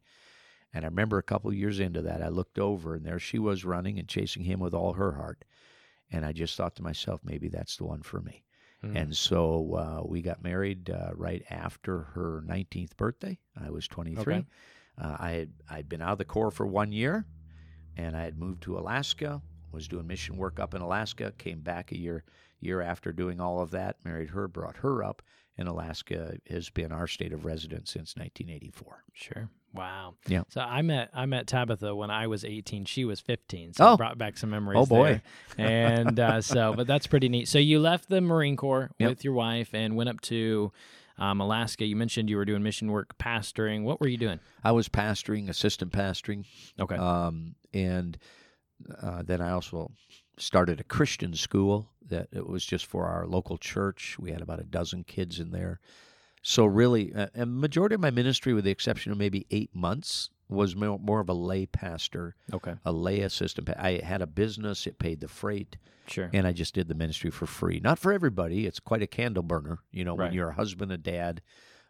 And 0.74 0.84
I 0.84 0.88
remember 0.88 1.19
a 1.19 1.24
couple 1.24 1.54
years 1.54 1.80
into 1.80 2.02
that, 2.02 2.24
I 2.24 2.30
looked 2.30 2.58
over, 2.58 2.96
and 2.96 3.06
there 3.06 3.19
she 3.19 3.38
was 3.38 3.63
running 3.63 4.00
and 4.00 4.08
chasing 4.08 4.43
Him 4.43 4.60
with 4.60 4.74
all 4.74 4.93
her 4.93 5.12
heart. 5.12 5.46
And 6.13 6.26
I 6.26 6.32
just 6.32 6.56
thought 6.56 6.76
to 6.78 6.84
myself, 6.84 7.21
maybe 7.26 7.49
that's 7.49 7.76
the 7.76 7.86
one 7.86 8.04
for 8.04 8.21
me. 8.21 8.43
Mm. 8.86 9.02
And 9.02 9.17
so 9.17 9.76
uh, 9.76 10.08
we 10.08 10.21
got 10.21 10.43
married 10.43 10.89
uh, 10.89 11.12
right 11.15 11.43
after 11.49 12.04
her 12.13 12.43
19th 12.47 12.95
birthday. 12.95 13.38
I 13.62 13.69
was 13.69 13.88
23. 13.88 14.21
Okay. 14.21 14.45
Uh, 15.02 15.17
I 15.19 15.32
had 15.32 15.49
I'd 15.69 15.89
been 15.89 16.02
out 16.02 16.13
of 16.13 16.17
the 16.19 16.26
Corps 16.26 16.52
for 16.52 16.67
one 16.67 16.91
year, 16.91 17.26
and 17.97 18.15
I 18.15 18.23
had 18.23 18.38
moved 18.38 18.63
to 18.63 18.78
Alaska. 18.78 19.41
Was 19.71 19.88
doing 19.88 20.06
mission 20.06 20.38
work 20.38 20.60
up 20.60 20.76
in 20.76 20.82
Alaska. 20.82 21.34
Came 21.39 21.62
back 21.62 21.91
a 21.91 21.97
year 21.97 22.23
year 22.60 22.80
after 22.80 23.12
doing 23.12 23.41
all 23.41 23.60
of 23.60 23.71
that. 23.71 23.97
Married 24.06 24.30
her, 24.30 24.47
brought 24.47 24.78
her 24.78 25.04
up, 25.04 25.23
and 25.58 25.67
Alaska 25.67 26.38
has 26.47 26.69
been 26.69 26.91
our 26.91 27.08
state 27.08 27.34
of 27.34 27.43
residence 27.43 27.91
since 27.91 28.15
1984. 28.15 29.04
Sure. 29.13 29.49
Wow. 29.73 30.13
Yeah. 30.27 30.43
So 30.49 30.62
I 30.62 30.81
met 30.83 31.09
I 31.13 31.25
met 31.25 31.47
Tabitha 31.47 31.95
when 31.95 32.12
I 32.12 32.27
was 32.27 32.45
18. 32.45 32.86
She 32.86 33.05
was 33.05 33.19
15. 33.19 33.73
So 33.73 33.86
Oh. 33.89 33.97
brought 33.97 34.17
back 34.17 34.38
some 34.38 34.49
memories. 34.51 34.77
Oh, 34.79 34.86
boy. 34.86 35.21
And 35.57 36.19
uh, 36.19 36.41
so, 36.41 36.73
but 36.77 36.86
that's 36.88 37.07
pretty 37.07 37.27
neat. 37.29 37.47
So 37.47 37.57
you 37.59 37.79
left 37.79 38.09
the 38.09 38.21
Marine 38.21 38.55
Corps 38.55 38.91
Yep. 38.99 39.09
with 39.09 39.23
your 39.23 39.33
wife 39.33 39.73
and 39.73 39.95
went 39.95 40.09
up 40.09 40.21
to 40.21 40.71
um, 41.17 41.41
Alaska. 41.41 41.86
You 41.86 41.95
mentioned 41.95 42.29
you 42.29 42.38
were 42.38 42.45
doing 42.45 42.62
mission 42.63 42.91
work, 42.91 43.17
pastoring. 43.17 43.83
What 43.83 43.99
were 43.99 44.07
you 44.07 44.17
doing? 44.17 44.39
I 44.63 44.71
was 44.71 44.89
pastoring, 44.89 45.49
assistant 45.49 45.91
pastoring, 45.91 46.45
Okay. 46.79 46.95
um, 46.95 47.55
and 47.73 48.17
uh, 49.01 49.21
then 49.23 49.41
I 49.41 49.51
also 49.51 49.91
started 50.38 50.79
a 50.79 50.83
Christian 50.83 51.33
school 51.36 51.89
that 52.09 52.27
it 52.31 52.47
was 52.47 52.65
just 52.65 52.86
for 52.86 53.05
our 53.05 53.25
local 53.27 53.57
church. 53.57 54.17
We 54.19 54.31
had 54.31 54.41
about 54.41 54.59
a 54.59 54.63
dozen 54.63 55.03
kids 55.03 55.39
in 55.39 55.51
there. 55.51 55.79
So 56.43 56.65
really, 56.65 57.13
uh, 57.15 57.27
a 57.36 57.45
majority 57.45 57.95
of 57.95 58.01
my 58.01 58.12
ministry, 58.12 58.53
with 58.53 58.65
the 58.65 58.71
exception 58.71 59.12
of 59.12 59.17
maybe 59.17 59.47
eight 59.49 59.73
months, 59.73 60.29
was 60.49 60.75
more, 60.75 60.99
more 60.99 61.21
of 61.21 61.29
a 61.29 61.34
lay 61.34 61.65
pastor, 61.65 62.36
okay. 62.53 62.75
a 62.86 62.91
lay 62.91 63.21
assistant. 63.21 63.69
I 63.69 64.01
had 64.03 64.21
a 64.21 64.27
business; 64.27 64.86
it 64.86 64.99
paid 64.99 65.21
the 65.21 65.27
freight, 65.29 65.77
Sure. 66.08 66.29
and 66.34 66.45
I 66.45 66.51
just 66.51 66.75
did 66.75 66.89
the 66.89 66.95
ministry 66.95 67.32
for 67.32 67.45
free. 67.45 67.79
Not 67.82 67.97
for 67.97 68.12
everybody; 68.12 68.67
it's 68.67 68.79
quite 68.82 69.01
a 69.01 69.08
candle 69.08 69.41
burner, 69.43 69.79
you 69.91 70.03
know, 70.03 70.15
Right. 70.17 70.25
when 70.27 70.34
you're 70.34 70.49
a 70.49 70.53
husband, 70.53 70.91
a 70.91 70.97
dad, 70.97 71.41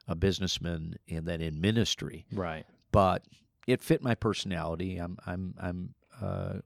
a 0.07 0.15
businessman, 0.15 0.95
and 1.09 1.25
then 1.27 1.41
in 1.41 1.59
ministry 1.59 2.25
Right. 2.31 2.65
but 2.91 3.25
it 3.65 3.81
fit 3.81 4.03
my 4.03 4.13
personality. 4.15 4.97
I'm 4.97 5.17
I'm 5.25 5.55
I'm 5.59 5.93
uh, 6.23 6.59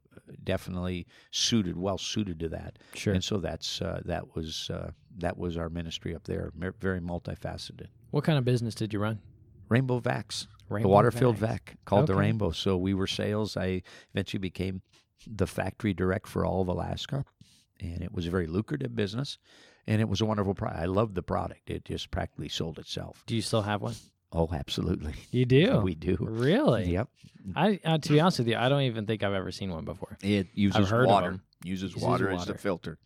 definitely 0.44 1.08
suited, 1.32 1.78
well 1.78 1.98
suited 1.98 2.40
to 2.42 2.50
that, 2.50 2.78
Sure. 2.94 3.14
and 3.14 3.24
so 3.24 3.38
that's 3.38 3.82
uh, 3.82 4.02
that 4.06 4.36
was 4.36 4.70
uh, 4.74 4.92
that 5.18 5.38
was 5.38 5.58
our 5.58 5.70
ministry 5.70 6.16
up 6.16 6.24
there. 6.26 6.52
Very 6.80 7.00
multifaceted. 7.02 7.88
What 8.12 8.24
kind 8.24 8.38
of 8.38 8.46
business 8.46 8.76
did 8.76 8.94
you 8.94 9.00
run? 9.00 9.20
Rainbow 9.70 10.00
Vacs, 10.00 10.48
Rainbow 10.70 10.88
the 10.90 10.94
water-filled 10.94 11.36
Vacs. 11.38 11.40
vac 11.40 11.78
called 11.86 12.08
the 12.08 12.16
Rainbow. 12.16 12.52
So 12.52 12.78
we 12.78 12.94
were 12.94 13.08
sales. 13.08 13.58
I 13.58 13.82
eventually 14.14 14.40
became 14.40 14.82
the 15.26 15.48
factory 15.48 15.94
direct 15.94 16.28
for 16.28 16.46
all 16.46 16.62
of 16.62 16.68
Alaska, 16.70 17.26
and 17.82 18.02
it 18.02 18.14
was 18.14 18.28
a 18.28 18.32
very 18.32 18.48
lucrative 18.48 18.96
business, 18.96 19.38
and 19.86 20.00
it 20.00 20.08
was 20.08 20.22
a 20.22 20.26
wonderful 20.26 20.54
product. 20.54 20.80
I 20.82 20.86
loved 20.86 21.16
the 21.16 21.24
product. 21.24 21.70
It 21.70 21.84
just 21.86 22.12
practically 22.12 22.48
sold 22.50 22.80
itself. 22.80 23.24
Do 23.26 23.36
you 23.36 23.42
still 23.42 23.64
have 23.64 23.82
one? 23.82 23.96
Oh, 24.32 24.50
absolutely. 24.52 25.14
You 25.32 25.46
do. 25.46 25.78
We 25.84 25.96
do. 25.96 26.18
Really? 26.20 26.92
Yep. 26.92 27.10
I 27.56 27.80
uh, 27.86 27.98
to 27.98 28.10
be 28.12 28.20
honest 28.20 28.40
with 28.40 28.48
you, 28.50 28.58
I 28.58 28.68
don't 28.68 28.82
even 28.82 29.06
think 29.06 29.24
I've 29.24 29.34
ever 29.34 29.52
seen 29.52 29.72
one 29.72 29.86
before. 29.86 30.18
It 30.22 30.48
uses 30.54 30.92
water. 30.92 31.40
Uses, 31.64 31.92
Uses 31.94 32.04
water, 32.04 32.30
as 32.30 32.40
water. 32.40 32.54
the 32.54 32.60
filter, 32.60 32.98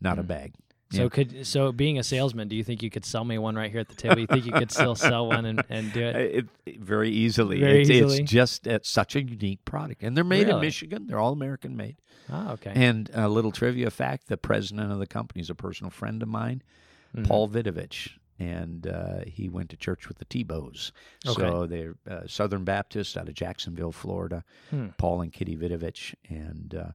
not 0.00 0.18
a 0.18 0.22
Mm. 0.22 0.26
bag. 0.28 0.54
So 0.90 1.02
Yeah. 1.02 1.08
could 1.10 1.46
so 1.46 1.72
being 1.72 1.98
a 1.98 2.02
salesman, 2.04 2.48
do 2.48 2.56
you 2.56 2.64
think 2.64 2.82
you 2.82 2.88
could 2.90 3.04
sell 3.04 3.24
me 3.24 3.36
one 3.38 3.56
right 3.56 3.70
here 3.70 3.80
at 3.80 3.88
the 3.88 3.94
table? 3.96 4.20
You 4.20 4.26
think 4.26 4.46
you 4.46 4.52
could 4.52 4.70
still 4.70 4.94
sell 4.94 5.26
one 5.26 5.44
and, 5.44 5.62
and 5.68 5.92
do 5.92 6.00
it? 6.00 6.46
It, 6.66 6.80
very 6.80 7.10
easily. 7.10 7.60
Very 7.60 7.80
it's, 7.82 7.90
easily? 7.90 8.20
it's 8.22 8.30
just 8.30 8.66
it's 8.66 8.88
such 8.88 9.16
a 9.16 9.22
unique 9.22 9.64
product, 9.64 10.02
and 10.02 10.16
they're 10.16 10.24
made 10.24 10.48
in 10.48 10.60
Michigan. 10.60 11.06
They're 11.08 11.18
all 11.18 11.32
American 11.32 11.76
made. 11.76 11.96
Oh, 12.30 12.52
okay. 12.52 12.72
And 12.74 13.10
a 13.12 13.28
little 13.28 13.50
trivia 13.52 13.90
fact: 13.90 14.28
the 14.28 14.36
president 14.36 14.92
of 14.92 14.98
the 15.00 15.06
company 15.06 15.40
is 15.42 15.50
a 15.50 15.54
personal 15.54 15.90
friend 15.90 16.22
of 16.22 16.28
mine, 16.28 16.62
Mhm. 17.16 17.26
Paul 17.26 17.48
Vidovich, 17.48 18.10
and 18.38 18.86
uh, 18.86 19.20
he 19.26 19.48
went 19.48 19.70
to 19.70 19.76
church 19.76 20.08
with 20.08 20.18
the 20.18 20.24
Tebows. 20.26 20.92
Okay. 21.26 21.42
So 21.42 21.66
they're 21.66 21.96
uh, 22.08 22.26
Southern 22.26 22.64
Baptist 22.64 23.16
out 23.16 23.28
of 23.28 23.34
Jacksonville, 23.34 23.92
Florida. 23.92 24.44
Hmm. 24.70 24.88
Paul 24.96 25.22
and 25.22 25.32
Kitty 25.32 25.56
Vidovich, 25.56 26.14
and 26.28 26.74
uh, 26.74 26.92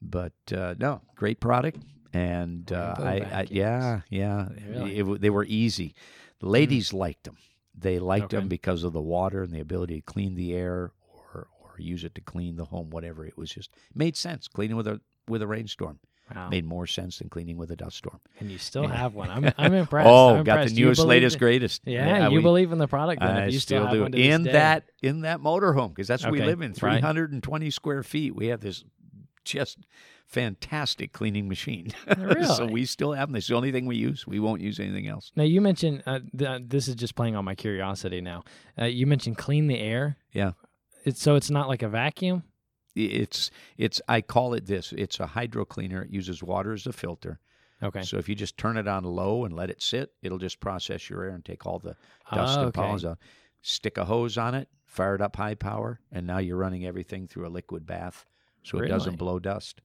but 0.00 0.32
uh, 0.54 0.74
no, 0.78 1.02
great 1.16 1.40
product. 1.40 1.78
And 2.12 2.72
uh, 2.72 2.94
I, 2.98 3.12
I, 3.20 3.46
yeah, 3.50 4.00
yeah, 4.08 4.48
Really? 4.70 4.94
it 4.96 5.00
w- 5.00 5.18
they 5.18 5.28
were 5.30 5.44
easy. 5.44 5.94
The 6.40 6.48
ladies 6.48 6.92
liked 6.94 7.24
them. 7.24 7.36
They 7.78 7.98
liked 7.98 8.26
Okay. 8.32 8.38
them 8.38 8.48
because 8.48 8.84
of 8.84 8.94
the 8.94 9.02
water 9.02 9.42
and 9.42 9.52
the 9.52 9.60
ability 9.60 9.96
to 9.96 10.00
clean 10.02 10.34
the 10.34 10.54
air 10.54 10.92
or 11.12 11.48
or 11.60 11.74
use 11.78 12.04
it 12.04 12.14
to 12.14 12.22
clean 12.22 12.56
the 12.56 12.64
home, 12.66 12.88
whatever. 12.88 13.26
It 13.26 13.36
was 13.36 13.50
just 13.50 13.70
made 13.94 14.16
sense. 14.16 14.48
Cleaning 14.48 14.76
with 14.78 14.86
a 14.86 15.00
with 15.28 15.42
a 15.42 15.46
rainstorm 15.46 15.98
Wow. 16.34 16.48
made 16.48 16.64
more 16.64 16.88
sense 16.88 17.18
than 17.18 17.28
cleaning 17.28 17.56
with 17.56 17.70
a 17.70 17.76
dust 17.76 17.98
storm. 17.98 18.18
And 18.40 18.50
you 18.50 18.58
still 18.58 18.82
Yeah. 18.82 18.96
have 18.96 19.14
one. 19.14 19.30
I'm 19.30 19.52
I'm 19.58 19.72
impressed. 19.74 20.08
oh, 20.08 20.36
I'm 20.36 20.44
got 20.44 20.66
the 20.66 20.74
newest, 20.74 21.00
latest, 21.00 21.36
it- 21.36 21.38
greatest. 21.38 21.82
Yeah, 21.84 22.28
you 22.28 22.38
we- 22.38 22.42
believe 22.42 22.72
in 22.72 22.78
the 22.78 22.88
product 22.88 23.20
then 23.20 23.36
I 23.36 23.46
you 23.46 23.60
still 23.60 23.84
have 23.86 23.92
do 23.92 24.04
in 24.06 24.42
that 24.44 24.84
in 25.02 25.20
that 25.20 25.38
motorhome 25.40 25.90
because 25.90 26.08
that's 26.08 26.24
what 26.24 26.32
we 26.32 26.42
live 26.42 26.62
in. 26.62 26.70
right. 26.70 26.76
Three 26.76 27.00
hundred 27.00 27.32
and 27.32 27.42
twenty 27.42 27.70
square 27.70 28.02
feet. 28.02 28.34
We 28.34 28.48
have 28.48 28.60
this 28.60 28.84
just 29.44 29.78
fantastic 30.26 31.12
cleaning 31.12 31.48
machine. 31.48 31.92
Really? 32.18 32.44
so 32.46 32.66
we 32.66 32.84
still 32.84 33.12
have 33.12 33.28
them. 33.28 33.36
It's 33.36 33.46
the 33.46 33.54
only 33.54 33.70
thing 33.70 33.86
we 33.86 33.94
use. 33.96 34.26
We 34.26 34.40
won't 34.40 34.60
use 34.60 34.80
anything 34.80 35.06
else. 35.06 35.30
Now 35.36 35.44
you 35.44 35.60
mentioned 35.60 36.02
uh, 36.06 36.18
th- 36.36 36.62
this 36.66 36.88
is 36.88 36.96
just 36.96 37.14
playing 37.14 37.36
on 37.36 37.44
my 37.44 37.54
curiosity 37.54 38.20
now. 38.20 38.42
Uh, 38.80 38.86
you 38.86 39.06
mentioned 39.06 39.38
clean 39.38 39.68
the 39.68 39.78
air. 39.78 40.16
Yeah. 40.32 40.52
It's 41.04 41.22
so 41.22 41.36
it's 41.36 41.50
not 41.50 41.68
like 41.68 41.82
a 41.82 41.88
vacuum. 41.88 42.42
It's 42.96 43.50
it's 43.76 44.00
I 44.08 44.20
call 44.22 44.54
it 44.54 44.66
this. 44.66 44.92
It's 44.96 45.20
a 45.20 45.26
hydro 45.26 45.64
cleaner. 45.64 46.02
It 46.02 46.10
uses 46.10 46.42
water 46.42 46.72
as 46.72 46.86
a 46.86 46.92
filter. 46.92 47.38
Okay. 47.82 48.02
So 48.02 48.16
if 48.16 48.28
you 48.28 48.34
just 48.34 48.56
turn 48.56 48.78
it 48.78 48.88
on 48.88 49.04
low 49.04 49.44
and 49.44 49.54
let 49.54 49.68
it 49.68 49.82
sit, 49.82 50.12
it'll 50.22 50.38
just 50.38 50.60
process 50.60 51.10
your 51.10 51.24
air 51.24 51.30
and 51.30 51.44
take 51.44 51.66
all 51.66 51.78
the 51.78 51.94
dust 52.32 52.56
Ah, 52.56 52.60
and 52.60 52.68
okay. 52.68 52.80
pollen 52.80 53.04
out. 53.06 53.18
Stick 53.60 53.98
a 53.98 54.04
hose 54.06 54.38
on 54.38 54.54
it, 54.54 54.68
fire 54.86 55.14
it 55.14 55.20
up 55.20 55.36
high 55.36 55.54
power, 55.54 56.00
and 56.10 56.26
now 56.26 56.38
you're 56.38 56.56
running 56.56 56.86
everything 56.86 57.26
through 57.26 57.46
a 57.46 57.50
liquid 57.50 57.84
bath, 57.84 58.24
so 58.62 58.78
it 58.78 58.88
doesn't 58.88 59.16
blow 59.16 59.38
dust. 59.38 59.82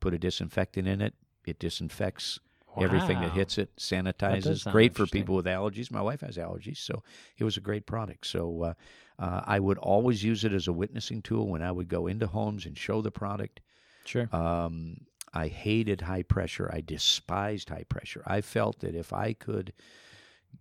Put 0.00 0.12
a 0.14 0.18
disinfectant 0.18 0.86
in 0.86 1.00
it. 1.00 1.14
It 1.46 1.58
disinfects 1.58 2.40
everything 2.78 3.20
that 3.20 3.32
hits 3.32 3.56
it, 3.58 3.74
sanitizes. 3.76 4.70
Great 4.70 4.94
for 4.94 5.06
people 5.06 5.34
with 5.36 5.46
allergies. 5.46 5.90
My 5.90 6.02
wife 6.02 6.20
has 6.20 6.36
allergies, 6.36 6.76
so 6.78 7.02
it 7.38 7.44
was 7.44 7.56
a 7.56 7.60
great 7.60 7.86
product. 7.86 8.26
So 8.26 8.62
uh, 8.62 8.74
uh, 9.20 9.42
I 9.44 9.60
would 9.60 9.78
always 9.78 10.24
use 10.24 10.44
it 10.44 10.52
as 10.52 10.66
a 10.66 10.72
witnessing 10.72 11.20
tool 11.20 11.46
when 11.46 11.62
I 11.62 11.70
would 11.70 11.88
go 11.88 12.06
into 12.06 12.26
homes 12.26 12.64
and 12.64 12.76
show 12.76 13.02
the 13.02 13.10
product. 13.10 13.60
Sure. 14.06 14.34
Um, 14.34 14.96
I 15.34 15.48
hated 15.48 16.00
high 16.00 16.22
pressure. 16.22 16.70
I 16.72 16.80
despised 16.80 17.68
high 17.68 17.84
pressure. 17.88 18.22
I 18.26 18.40
felt 18.40 18.80
that 18.80 18.94
if 18.94 19.12
I 19.12 19.34
could 19.34 19.74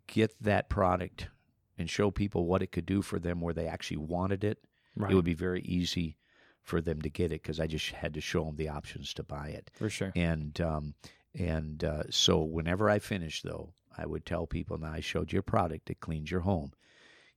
get 0.07 0.35
that 0.43 0.69
product 0.69 1.29
and 1.77 1.89
show 1.89 2.11
people 2.11 2.45
what 2.45 2.61
it 2.61 2.73
could 2.73 2.85
do 2.85 3.01
for 3.01 3.17
them 3.17 3.39
where 3.39 3.53
they 3.53 3.65
actually 3.65 3.97
wanted 3.97 4.43
it, 4.43 4.59
right. 4.95 5.09
it 5.09 5.15
would 5.15 5.25
be 5.25 5.33
very 5.33 5.61
easy 5.61 6.17
for 6.61 6.81
them 6.81 7.01
to 7.01 7.09
get 7.09 7.31
it 7.31 7.41
because 7.41 7.59
I 7.61 7.65
just 7.65 7.89
had 7.91 8.13
to 8.13 8.21
show 8.21 8.43
them 8.43 8.57
the 8.57 8.69
options 8.69 9.13
to 9.15 9.23
buy 9.23 9.47
it. 9.47 9.71
for 9.73 9.89
sure. 9.89 10.11
And 10.15 10.59
um, 10.59 10.93
and 11.33 11.83
uh, 11.83 12.03
so 12.09 12.39
whenever 12.39 12.89
I 12.89 12.99
finished, 12.99 13.43
though, 13.45 13.73
I 13.97 14.05
would 14.05 14.25
tell 14.25 14.45
people, 14.45 14.77
"Now 14.77 14.91
I 14.91 14.99
showed 14.99 15.31
you 15.31 15.39
a 15.39 15.43
product 15.43 15.87
that 15.87 16.01
cleans 16.01 16.29
your 16.29 16.41
home. 16.41 16.73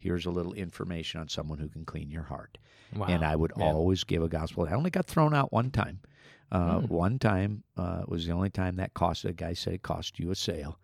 Here's 0.03 0.27
a 0.27 0.31
little 0.31 0.53
information 0.53 1.21
on 1.21 1.29
someone 1.29 1.59
who 1.59 1.69
can 1.69 1.85
clean 1.85 2.11
your 2.11 2.25
heart." 2.25 2.59
Wow. 2.95 3.07
and 3.07 3.25
I 3.25 3.37
would 3.37 3.53
Yeah. 3.57 3.65
always 3.65 4.05
give 4.05 4.23
a 4.23 4.29
gospel. 4.29 4.67
I 4.69 4.73
only 4.75 4.91
got 4.91 5.07
thrown 5.07 5.33
out 5.33 5.51
one 5.53 5.71
time. 5.71 6.01
Uh, 6.51 6.81
Mm. 6.81 6.89
One 6.91 7.19
time 7.19 7.65
uh, 7.79 8.03
was 8.07 8.27
the 8.27 8.33
only 8.33 8.51
time 8.51 8.77
that 8.77 8.93
cost. 8.93 9.23
The 9.23 9.33
guy 9.33 9.55
said 9.55 9.73
it 9.73 9.83
cost 9.83 10.19
you 10.19 10.31
a 10.31 10.35
sale, 10.35 10.79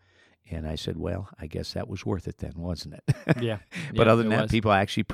and 0.51 0.67
I 0.67 0.77
said, 0.77 0.97
"Well, 0.97 1.29
I 1.39 1.47
guess 1.47 1.75
that 1.75 1.87
was 1.89 2.07
worth 2.07 2.27
it 2.27 2.39
then, 2.39 2.55
wasn't 2.57 2.95
it?" 2.95 3.05
yeah. 3.43 3.59
but 3.95 4.07
Yeah, 4.07 4.13
other 4.13 4.23
than 4.23 4.31
that, 4.31 4.43
was. 4.45 4.51
people 4.51 4.73
actually. 4.73 5.05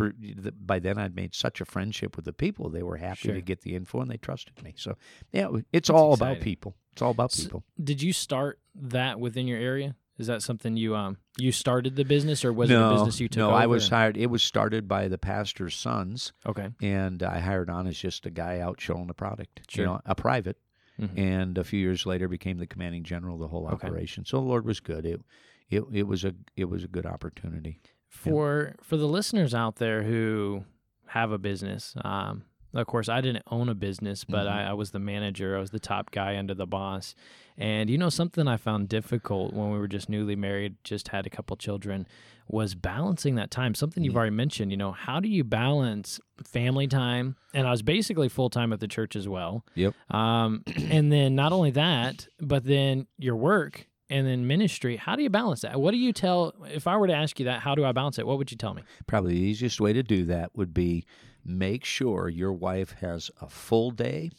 By 0.65 0.79
then, 0.79 0.97
I'd 0.99 1.17
made 1.17 1.35
such 1.35 1.61
a 1.61 1.65
friendship 1.65 2.15
with 2.15 2.25
the 2.27 2.33
people; 2.33 2.69
they 2.71 2.85
were 2.85 2.99
happy 2.99 3.27
Sure. 3.29 3.35
to 3.35 3.41
get 3.41 3.63
the 3.63 3.75
info 3.75 4.01
and 4.01 4.09
they 4.09 4.17
trusted 4.19 4.63
me. 4.63 4.75
So, 4.77 4.97
yeah, 5.33 5.49
it's 5.73 5.89
That's 5.89 5.91
all 5.91 6.13
about 6.15 6.39
people. 6.39 6.77
It's 6.93 7.03
all 7.03 7.11
about 7.11 7.33
S- 7.33 7.43
people. 7.43 7.65
Did 7.83 8.01
you 8.01 8.13
start 8.13 8.61
that 8.77 9.19
within 9.19 9.49
your 9.49 9.59
area? 9.59 9.97
Is 10.19 10.29
that 10.29 10.43
something 10.43 10.77
you 10.77 10.95
um 10.95 11.17
you 11.39 11.51
started 11.53 11.97
the 11.97 12.05
business 12.05 12.45
or 12.45 12.53
was 12.53 12.71
no, 12.71 12.89
it 12.91 12.93
a 12.93 12.95
business 12.97 13.21
you 13.21 13.29
took 13.29 13.39
no, 13.39 13.47
over? 13.49 13.57
I 13.57 13.67
was 13.67 13.89
hired. 13.89 14.17
It 14.17 14.27
was 14.31 14.43
started 14.43 14.87
by 14.87 15.09
the 15.09 15.19
pastor's 15.19 15.75
sons. 15.75 16.33
Okay. 16.47 16.69
and 16.81 17.23
I 17.23 17.41
hired 17.41 17.69
on 17.69 17.87
as 17.87 17.99
just 17.99 18.25
a 18.27 18.31
guy 18.31 18.61
out 18.61 18.81
showing 18.81 19.09
the 19.09 19.15
product, 19.15 19.63
Sure. 19.69 19.85
you 19.85 19.91
know, 19.91 20.01
a 20.07 20.15
private. 20.15 20.57
Mhm. 21.01 21.19
And 21.19 21.59
a 21.59 21.65
few 21.65 21.81
years 21.81 22.07
later, 22.07 22.29
became 22.29 22.59
the 22.59 22.69
commanding 22.69 23.03
general 23.03 23.35
of 23.35 23.41
the 23.41 23.49
whole 23.49 23.67
Okay. 23.67 23.89
operation. 23.89 24.25
So 24.25 24.37
the 24.37 24.47
Lord 24.47 24.65
was 24.65 24.79
good. 24.79 25.05
It, 25.05 25.21
it, 25.69 25.83
it 25.93 26.05
was 26.05 26.25
a, 26.25 26.35
it 26.57 26.67
was 26.67 26.85
a 26.85 26.89
good 26.89 27.05
opportunity. 27.07 27.81
For 28.09 28.77
for 28.81 28.97
the 28.97 29.09
listeners 29.09 29.53
out 29.55 29.77
there 29.77 30.05
who 30.05 30.65
have 31.07 31.33
a 31.33 31.39
business, 31.39 31.97
um, 32.05 32.45
of 32.75 32.87
course, 32.87 33.09
I 33.09 33.21
didn't 33.21 33.45
own 33.51 33.69
a 33.69 33.75
business, 33.75 34.25
but 34.25 34.47
Mhm. 34.47 34.51
I, 34.53 34.65
I 34.71 34.73
was 34.73 34.91
the 34.91 34.99
manager. 34.99 35.57
I 35.57 35.61
was 35.61 35.71
the 35.71 35.79
top 35.81 36.11
guy 36.11 36.37
under 36.37 36.55
the 36.55 36.67
boss. 36.67 37.15
And 37.57 37.89
you 37.89 37.97
know 37.99 38.09
something 38.11 38.49
I 38.49 38.57
found 38.57 38.89
difficult 38.89 39.53
when 39.55 39.71
we 39.71 39.79
were 39.79 39.87
just 39.89 40.09
newly 40.09 40.35
married, 40.35 40.75
just 40.83 41.09
had 41.09 41.25
a 41.27 41.31
couple 41.31 41.57
children, 41.57 42.07
was 42.49 42.75
balancing 42.75 43.37
that 43.37 43.51
time. 43.53 43.75
Something 43.77 44.03
you've 44.03 44.15
Mhm. 44.15 44.17
already 44.19 44.35
mentioned. 44.37 44.71
You 44.73 44.77
know, 44.77 44.91
how 44.93 45.21
do 45.21 45.29
you 45.29 45.45
balance 45.45 46.21
family 46.45 46.87
time? 46.89 47.37
And 47.55 47.67
I 47.67 47.71
was 47.71 47.83
basically 47.83 48.29
full 48.29 48.51
time 48.51 48.73
at 48.73 48.81
the 48.81 48.89
church 48.89 49.15
as 49.15 49.29
well. 49.29 49.65
Yep. 49.77 49.95
Um, 50.11 50.65
and 50.91 51.13
then 51.13 51.35
not 51.37 51.53
only 51.53 51.71
that, 51.71 52.27
but 52.41 52.65
then 52.65 53.07
your 53.19 53.37
work 53.37 53.87
and 54.11 54.27
then 54.27 54.47
ministry. 54.47 54.97
How 54.97 55.15
do 55.17 55.23
you 55.23 55.31
balance 55.31 55.63
that? 55.63 55.81
What 55.81 55.93
do 55.93 55.97
you 55.97 56.13
tell? 56.13 56.55
If 56.73 56.87
I 56.89 56.97
were 56.97 57.07
to 57.07 57.15
ask 57.15 57.39
you 57.39 57.45
that, 57.47 57.61
how 57.61 57.75
do 57.77 57.85
I 57.85 57.93
balance 57.93 58.19
it? 58.19 58.27
What 58.27 58.37
would 58.39 58.51
you 58.51 58.57
tell 58.57 58.75
me? 58.75 58.83
Probably 59.07 59.35
the 59.35 59.41
easiest 59.41 59.81
way 59.81 59.93
to 59.93 60.03
do 60.03 60.25
that 60.27 60.51
would 60.57 60.75
be 60.75 61.07
make 61.45 61.85
sure 61.85 62.29
your 62.29 62.53
wife 62.53 62.93
has 63.01 63.31
a 63.41 63.49
full 63.49 63.91
day 63.91 64.31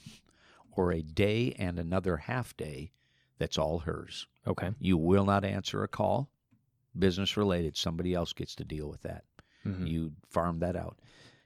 or 0.71 0.91
a 0.91 1.01
day 1.01 1.53
and 1.59 1.77
another 1.79 2.17
half 2.17 2.55
day 2.57 2.91
that's 3.37 3.57
all 3.57 3.79
hers. 3.79 4.27
Okay. 4.47 4.71
You 4.79 4.97
will 4.97 5.25
not 5.25 5.43
answer 5.45 5.83
a 5.83 5.87
call, 5.87 6.29
business 6.97 7.35
related. 7.37 7.75
Somebody 7.77 8.13
else 8.13 8.33
gets 8.33 8.55
to 8.55 8.63
deal 8.63 8.89
with 8.89 9.01
that. 9.03 9.23
Mhm. 9.65 9.87
you 9.87 10.13
farm 10.29 10.59
that 10.59 10.75
out. 10.75 10.99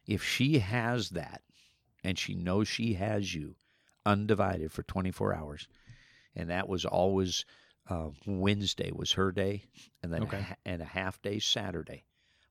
If 0.05 0.21
she 0.23 0.59
has 0.59 1.11
that 1.11 1.41
and 2.03 2.19
she 2.19 2.35
knows 2.35 2.67
she 2.67 2.95
has 2.95 3.33
you 3.33 3.55
undivided 4.05 4.71
for 4.71 4.83
24 4.83 5.33
hours, 5.33 5.67
and 6.35 6.49
that 6.49 6.67
was 6.67 6.83
always 6.85 7.45
uh, 7.87 8.09
Wednesday 8.27 8.91
was 8.91 9.13
her 9.13 9.31
day, 9.31 9.63
and 10.03 10.13
then 10.13 10.23
Okay. 10.23 10.37
a, 10.37 10.57
and 10.67 10.81
a 10.81 10.85
half 10.85 11.19
day 11.21 11.39
Saturday 11.39 12.03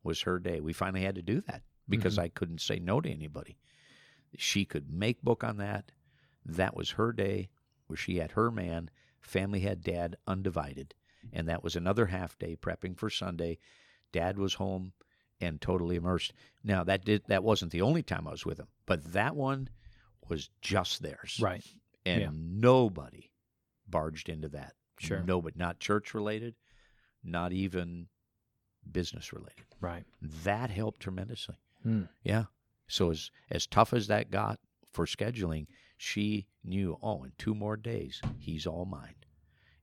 was 0.03 0.23
her 0.23 0.39
day. 0.41 0.61
We 0.61 0.73
finally 0.73 1.03
had 1.03 1.15
to 1.17 1.23
do 1.23 1.41
that 1.43 1.63
because 1.89 2.17
Mhm. 2.17 2.23
I 2.23 2.29
couldn't 2.29 2.61
say 2.61 2.79
no 2.79 3.01
to 3.01 3.11
anybody. 3.11 3.59
She 4.37 4.65
could 4.65 4.91
make 4.91 5.23
book 5.23 5.43
on 5.43 5.57
that. 5.59 5.93
That 6.45 6.77
was 6.77 6.93
her 6.93 7.13
day 7.13 7.49
where 7.87 7.97
she 7.97 8.17
had 8.17 8.33
her 8.33 8.51
man, 8.51 8.91
family 9.21 9.61
had 9.61 9.83
dad 9.83 10.17
undivided, 10.27 10.95
and 11.33 11.49
that 11.49 11.63
was 11.65 11.77
another 11.77 12.07
half 12.07 12.39
day 12.39 12.57
prepping 12.57 12.97
for 12.97 13.09
Sunday. 13.11 13.59
Dad 14.13 14.39
was 14.39 14.55
home 14.55 14.93
and 15.41 15.61
totally 15.61 15.97
immersed. 15.97 16.33
Now 16.65 16.85
that 16.85 17.05
did 17.05 17.25
that 17.29 17.45
wasn't 17.45 17.73
the 17.73 17.83
only 17.83 18.03
time 18.03 18.27
I 18.27 18.33
was 18.33 18.45
with 18.47 18.59
him, 18.59 18.69
but 18.87 19.13
that 19.13 19.35
one 19.37 19.69
was 20.29 20.51
just 20.61 21.01
theirs, 21.03 21.39
Right. 21.41 21.65
and 22.05 22.21
yeah. 22.21 22.31
nobody 22.33 23.31
barged 23.87 24.29
into 24.29 24.49
that. 24.51 24.75
Sure. 25.01 25.23
nobody, 25.23 25.57
not 25.57 25.79
church 25.79 26.13
related, 26.13 26.57
not 27.23 27.53
even 27.53 28.09
business 28.91 29.33
related. 29.33 29.65
Right. 29.81 30.05
That 30.21 30.71
helped 30.71 30.99
tremendously. 31.01 31.55
Hmm. 31.83 32.03
Yeah. 32.23 32.45
So 32.89 33.11
as 33.11 33.31
as 33.51 33.67
tough 33.67 33.93
as 33.93 34.07
that 34.09 34.31
got 34.31 34.59
for 34.93 35.05
scheduling, 35.07 35.67
she 35.97 36.47
knew. 36.65 36.99
Oh, 37.03 37.25
in 37.25 37.33
two 37.39 37.55
more 37.55 37.77
days, 37.77 38.21
he's 38.39 38.67
all 38.67 38.85
mine. 38.85 39.15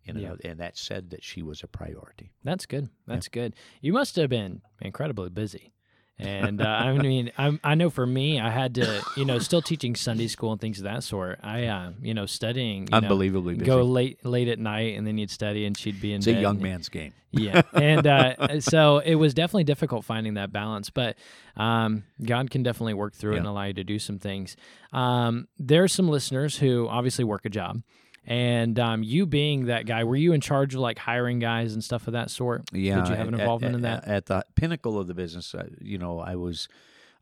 And, 0.07 0.19
Yeah. 0.19 0.35
and 0.43 0.59
that 0.59 0.77
said 0.77 1.09
that 1.11 1.23
she 1.23 1.41
was 1.41 1.63
a 1.63 1.67
priority. 1.67 2.31
That's 2.43 2.65
good. 2.65 2.89
That's 3.07 3.27
good. 3.27 3.55
You 3.81 3.91
must 3.93 4.15
have 4.17 4.29
been 4.29 4.61
incredibly 4.81 5.29
busy. 5.29 5.73
And 6.17 6.61
uh, 6.61 6.65
I 6.65 6.93
mean, 6.97 7.31
I'm, 7.37 7.59
I 7.63 7.75
know 7.75 7.89
for 7.89 8.05
me, 8.05 8.39
I 8.39 8.49
had 8.49 8.75
to, 8.75 9.01
you 9.17 9.25
know, 9.25 9.37
still 9.39 9.61
teaching 9.61 9.95
Sunday 9.95 10.27
school 10.27 10.53
and 10.53 10.61
things 10.61 10.77
of 10.77 10.85
that 10.85 11.03
sort. 11.03 11.39
I, 11.43 11.65
uh, 11.65 11.91
you 12.01 12.13
know, 12.13 12.25
studying, 12.25 12.83
you 12.83 12.87
know, 12.91 12.97
Unbelievably 12.99 13.55
busy. 13.55 13.65
go 13.65 13.81
late 13.83 14.23
late 14.25 14.47
at 14.47 14.57
night, 14.57 14.97
and 14.97 15.05
then 15.05 15.17
you'd 15.17 15.29
study, 15.31 15.65
and 15.65 15.77
she'd 15.77 15.99
be 15.99 16.13
in 16.13 16.19
it's 16.19 16.27
a 16.27 16.33
young 16.33 16.61
man's 16.61 16.87
game. 16.87 17.11
yeah 17.31 17.63
and 17.73 18.07
uh, 18.07 18.59
so 18.61 18.99
it 18.99 19.15
was 19.15 19.33
definitely 19.33 19.65
difficult 19.65 20.05
finding 20.05 20.35
that 20.35 20.53
balance 20.53 20.89
but 20.89 21.17
um, 21.57 22.03
god 22.23 22.49
can 22.49 22.63
definitely 22.63 22.93
work 22.93 23.13
through 23.13 23.33
it 23.33 23.39
and 23.39 23.45
allow 23.45 23.63
you 23.65 23.73
to 23.73 23.83
do 23.83 23.99
some 23.99 24.19
things 24.19 24.55
um, 24.93 25.45
there's 25.59 25.91
some 25.91 26.07
listeners 26.07 26.57
who 26.59 26.87
obviously 26.87 27.25
work 27.25 27.43
a 27.43 27.49
job 27.49 27.81
and 28.25 28.77
um, 28.79 29.03
you 29.03 29.25
being 29.25 29.65
that 29.65 29.85
guy 29.85 30.03
were 30.03 30.15
you 30.15 30.33
in 30.33 30.41
charge 30.41 30.73
of 30.73 30.81
like 30.81 30.97
hiring 30.97 31.39
guys 31.39 31.73
and 31.73 31.83
stuff 31.83 32.07
of 32.07 32.13
that 32.13 32.29
sort? 32.31 32.63
Yeah, 32.73 33.01
did 33.01 33.09
you 33.09 33.15
have 33.15 33.27
an 33.27 33.33
involvement 33.35 33.73
at, 33.73 33.75
in 33.75 33.81
that? 33.83 34.07
At 34.07 34.25
the 34.25 34.45
pinnacle 34.55 34.99
of 34.99 35.07
the 35.07 35.13
business, 35.13 35.53
uh, 35.55 35.67
you 35.81 35.97
know, 35.97 36.19
I 36.19 36.35
was, 36.35 36.67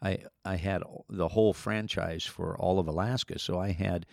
I 0.01 0.19
I 0.43 0.55
had 0.55 0.83
the 1.09 1.27
whole 1.29 1.53
franchise 1.53 2.23
for 2.25 2.57
all 2.57 2.79
of 2.79 2.87
Alaska, 2.87 3.39
so 3.39 3.59
I 3.59 3.71
had 3.71 4.05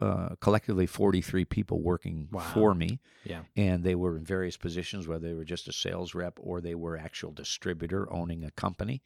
uh, 0.00 0.30
collectively 0.40 0.86
forty 0.86 1.20
three 1.20 1.44
people 1.44 1.80
working 1.80 2.28
Wow. 2.32 2.40
for 2.40 2.74
me, 2.74 3.00
yeah. 3.24 3.42
And 3.56 3.84
they 3.84 3.94
were 3.94 4.16
in 4.16 4.24
various 4.24 4.56
positions, 4.56 5.06
whether 5.06 5.28
they 5.28 5.34
were 5.34 5.44
just 5.44 5.68
a 5.68 5.72
sales 5.72 6.14
rep 6.14 6.34
or 6.40 6.60
they 6.60 6.74
were 6.74 6.96
actual 6.96 7.30
distributor 7.32 8.12
owning 8.12 8.44
a 8.44 8.50
company. 8.50 9.02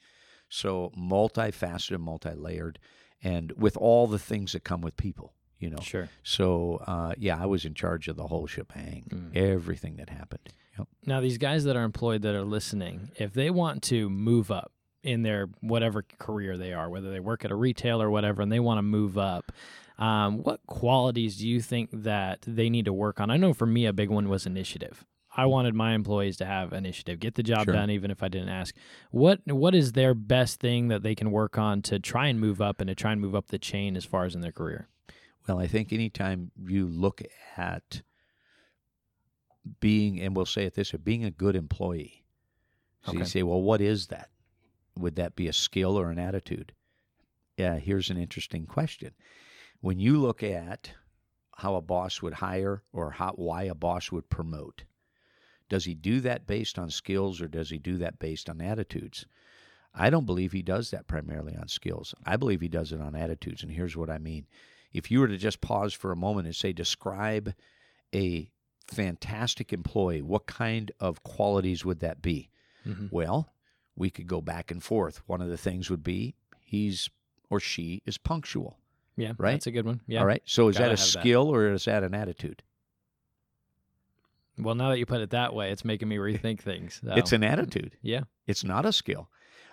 So 0.48 0.90
multifaceted, 0.98 1.98
multi-layered, 2.00 2.78
and 3.22 3.52
with 3.52 3.76
all 3.76 4.06
the 4.06 4.18
things 4.18 4.52
that 4.52 4.64
come 4.64 4.80
with 4.82 4.96
people, 4.96 5.34
you 5.62 5.70
know. 5.70 5.80
sure 5.82 6.08
So 6.22 6.82
uh, 6.86 7.14
yeah, 7.16 7.40
I 7.42 7.46
was 7.46 7.64
in 7.64 7.74
charge 7.74 8.08
of 8.08 8.16
the 8.16 8.26
whole 8.26 8.46
shebang, 8.46 9.04
Mm. 9.10 9.36
everything 9.36 9.96
that 9.96 10.10
happened. 10.10 10.48
Yep. 10.78 10.88
now 11.06 11.20
these 11.20 11.36
guys 11.38 11.64
that 11.64 11.76
are 11.76 11.84
employed 11.84 12.22
that 12.22 12.34
are 12.34 12.44
listening 12.44 13.10
if 13.18 13.34
they 13.34 13.50
want 13.50 13.82
to 13.84 14.08
move 14.08 14.50
up 14.50 14.72
in 15.02 15.22
their 15.22 15.48
whatever 15.60 16.02
career 16.18 16.56
they 16.56 16.72
are 16.72 16.88
whether 16.88 17.10
they 17.10 17.20
work 17.20 17.44
at 17.44 17.50
a 17.50 17.54
retail 17.54 18.00
or 18.00 18.08
whatever 18.10 18.40
and 18.40 18.50
they 18.50 18.58
want 18.60 18.78
to 18.78 18.82
move 18.82 19.18
up 19.18 19.52
um, 19.98 20.38
what 20.42 20.60
qualities 20.66 21.36
do 21.36 21.46
you 21.46 21.60
think 21.60 21.90
that 21.92 22.38
they 22.46 22.70
need 22.70 22.86
to 22.86 22.92
work 22.92 23.20
on 23.20 23.30
i 23.30 23.36
know 23.36 23.52
for 23.52 23.66
me 23.66 23.84
a 23.84 23.92
big 23.92 24.08
one 24.08 24.30
was 24.30 24.46
initiative 24.46 25.04
i 25.36 25.44
wanted 25.44 25.74
my 25.74 25.92
employees 25.92 26.38
to 26.38 26.46
have 26.46 26.72
initiative 26.72 27.20
get 27.20 27.34
the 27.34 27.42
job 27.42 27.64
Sure. 27.66 27.74
done 27.74 27.90
even 27.90 28.10
if 28.10 28.22
i 28.22 28.28
didn't 28.28 28.48
ask 28.48 28.74
what 29.10 29.40
what 29.46 29.74
is 29.74 29.92
their 29.92 30.14
best 30.14 30.58
thing 30.58 30.88
that 30.88 31.02
they 31.02 31.14
can 31.14 31.30
work 31.30 31.58
on 31.58 31.82
to 31.82 31.98
try 31.98 32.28
and 32.28 32.40
move 32.40 32.62
up 32.62 32.80
and 32.80 32.88
to 32.88 32.94
try 32.94 33.12
and 33.12 33.20
move 33.20 33.34
up 33.34 33.48
the 33.48 33.58
chain 33.58 33.94
as 33.94 34.06
far 34.06 34.24
as 34.24 34.34
in 34.34 34.40
their 34.40 34.52
career 34.52 34.88
Well, 35.46 35.58
I 35.58 35.66
think 35.66 35.92
anytime 35.92 36.50
you 36.66 36.86
look 36.86 37.22
at 37.56 38.02
being, 39.80 40.20
and 40.20 40.36
we'll 40.36 40.46
say 40.46 40.64
it 40.64 40.74
this 40.74 40.92
way, 40.92 41.00
being 41.02 41.24
a 41.24 41.30
good 41.30 41.56
employee. 41.56 42.24
So 43.04 43.12
you 43.12 43.24
say, 43.24 43.42
well, 43.42 43.60
what 43.60 43.80
is 43.80 44.06
that? 44.08 44.30
Would 44.96 45.16
that 45.16 45.34
be 45.34 45.48
a 45.48 45.52
skill 45.52 45.98
or 45.98 46.10
an 46.10 46.18
attitude? 46.18 46.72
Yeah, 47.56 47.76
here's 47.78 48.10
an 48.10 48.16
interesting 48.16 48.66
question. 48.66 49.12
When 49.80 49.98
you 49.98 50.18
look 50.20 50.42
at 50.42 50.92
how 51.56 51.74
a 51.74 51.82
boss 51.82 52.22
would 52.22 52.34
hire 52.34 52.82
or 52.92 53.10
how, 53.10 53.32
why 53.32 53.64
a 53.64 53.74
boss 53.74 54.12
would 54.12 54.30
promote, 54.30 54.84
does 55.68 55.84
he 55.84 55.94
do 55.94 56.20
that 56.20 56.46
based 56.46 56.78
on 56.78 56.90
skills 56.90 57.40
or 57.40 57.48
does 57.48 57.70
he 57.70 57.78
do 57.78 57.98
that 57.98 58.18
based 58.18 58.48
on 58.48 58.60
attitudes? 58.60 59.26
I 59.94 60.10
don't 60.10 60.26
believe 60.26 60.52
he 60.52 60.62
does 60.62 60.90
that 60.90 61.06
primarily 61.06 61.56
on 61.56 61.68
skills. 61.68 62.14
I 62.24 62.36
believe 62.36 62.60
he 62.60 62.68
does 62.68 62.92
it 62.92 63.00
on 63.00 63.16
attitudes. 63.16 63.62
And 63.62 63.72
here's 63.72 63.96
what 63.96 64.10
I 64.10 64.18
mean. 64.18 64.46
If 64.92 65.10
you 65.10 65.20
were 65.20 65.28
to 65.28 65.36
just 65.38 65.60
pause 65.60 65.92
for 65.94 66.12
a 66.12 66.16
moment 66.16 66.46
and 66.46 66.54
say, 66.56 66.72
describe 66.72 67.54
a 68.14 68.50
fantastic 68.86 69.72
employee, 69.72 70.22
what 70.22 70.46
kind 70.46 70.92
of 71.00 71.22
qualities 71.22 71.84
would 71.84 72.00
that 72.00 72.20
be? 72.20 72.50
Mhm. 72.86 73.10
Well, 73.10 73.52
we 73.96 74.10
could 74.10 74.26
go 74.26 74.40
back 74.40 74.70
and 74.70 74.82
forth. 74.82 75.26
One 75.28 75.40
of 75.40 75.48
the 75.48 75.56
things 75.56 75.88
would 75.90 76.02
be 76.02 76.34
he's 76.60 77.08
or 77.50 77.60
she 77.60 78.02
is 78.06 78.16
punctual. 78.18 78.78
yeah 79.16 79.32
Right? 79.38 79.52
that's 79.52 79.66
a 79.66 79.70
good 79.70 79.84
one 79.86 80.00
yeah 80.06 80.20
All 80.20 80.26
right. 80.26 80.42
So 80.46 80.68
is 80.68 80.76
Gotta 80.76 80.90
that 80.90 80.98
a 80.98 81.02
have 81.02 81.12
that. 81.12 81.20
skill 81.20 81.48
or 81.54 81.70
is 81.72 81.84
that 81.84 82.02
an 82.02 82.14
attitude? 82.14 82.62
well 84.58 84.74
now 84.74 84.90
that 84.90 84.98
you 84.98 85.06
put 85.06 85.20
it 85.20 85.30
that 85.30 85.54
way 85.54 85.70
it's 85.70 85.84
making 85.84 86.08
me 86.08 86.16
rethink 86.16 86.60
things 86.60 87.00
so, 87.04 87.12
It's 87.14 87.32
an 87.32 87.42
attitude. 87.44 87.96
yeah 88.02 88.22
It's 88.46 88.64
not 88.64 88.84
a 88.86 88.92
skill. 88.92 89.28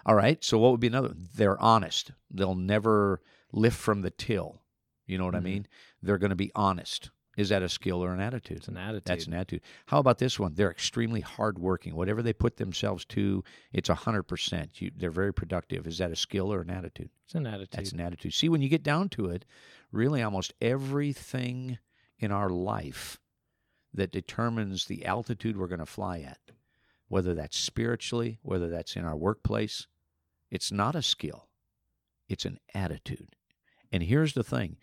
All 0.06 0.16
right. 0.16 0.42
So 0.44 0.58
what 0.58 0.72
would 0.72 0.80
be 0.80 0.88
another? 0.88 1.14
They're 1.36 1.60
honest. 1.62 2.12
They'll 2.32 2.56
never 2.56 3.22
lift 3.52 3.78
from 3.78 4.02
the 4.02 4.10
till. 4.10 4.62
You 5.10 5.18
know 5.18 5.26
what 5.26 5.36
I 5.36 5.40
Mhm. 5.40 5.44
mean? 5.44 5.68
They're 6.02 6.18
going 6.18 6.30
to 6.30 6.36
be 6.36 6.52
honest. 6.56 7.10
Is 7.38 7.50
that 7.50 7.64
a 7.64 7.70
skill 7.70 8.04
or 8.04 8.14
an 8.14 8.20
attitude? 8.20 8.58
it's 8.58 8.68
an 8.68 8.76
attitude 8.76 9.06
That's 9.06 9.28
an 9.28 9.34
attitude. 9.34 9.62
How 9.86 10.00
about 10.00 10.18
this 10.18 10.38
one? 10.38 10.56
They're 10.56 10.72
extremely 10.72 11.22
hardworking. 11.22 11.96
Whatever 11.96 12.22
they 12.22 12.34
put 12.34 12.58
themselves 12.58 13.06
to, 13.06 13.44
it's 13.72 13.88
hundred 13.88 14.24
percent. 14.24 14.78
They're 14.98 15.10
very 15.10 15.34
productive. 15.34 15.88
Is 15.88 16.00
that 16.00 16.12
a 16.12 16.16
skill 16.18 16.52
or 16.52 16.62
an 16.62 16.70
attitude? 16.70 17.10
it's 17.24 17.36
an 17.36 17.46
attitude 17.48 17.72
That's 17.72 17.92
an 17.92 18.00
attitude. 18.02 18.34
See, 18.34 18.50
when 18.50 18.62
you 18.62 18.70
get 18.70 18.84
down 18.84 19.08
to 19.10 19.28
it, 19.28 19.46
really 19.92 20.22
almost 20.22 20.54
everything 20.60 21.78
in 22.18 22.32
our 22.32 22.50
life 22.50 23.20
that 23.94 24.12
determines 24.12 24.86
the 24.86 25.06
altitude 25.06 25.56
we're 25.56 25.68
going 25.68 25.80
to 25.80 25.86
fly 25.86 26.20
at, 26.20 26.40
whether 27.08 27.34
that's 27.34 27.58
spiritually, 27.58 28.40
whether 28.42 28.68
that's 28.68 28.96
in 28.96 29.06
our 29.06 29.16
workplace, 29.16 29.88
it's 30.52 30.72
not 30.72 30.96
a 30.96 31.02
skill, 31.02 31.48
it's 32.28 32.46
an 32.46 32.60
attitude. 32.74 33.36
And 33.92 34.04
here's 34.04 34.34
the 34.34 34.44
thing 34.44 34.78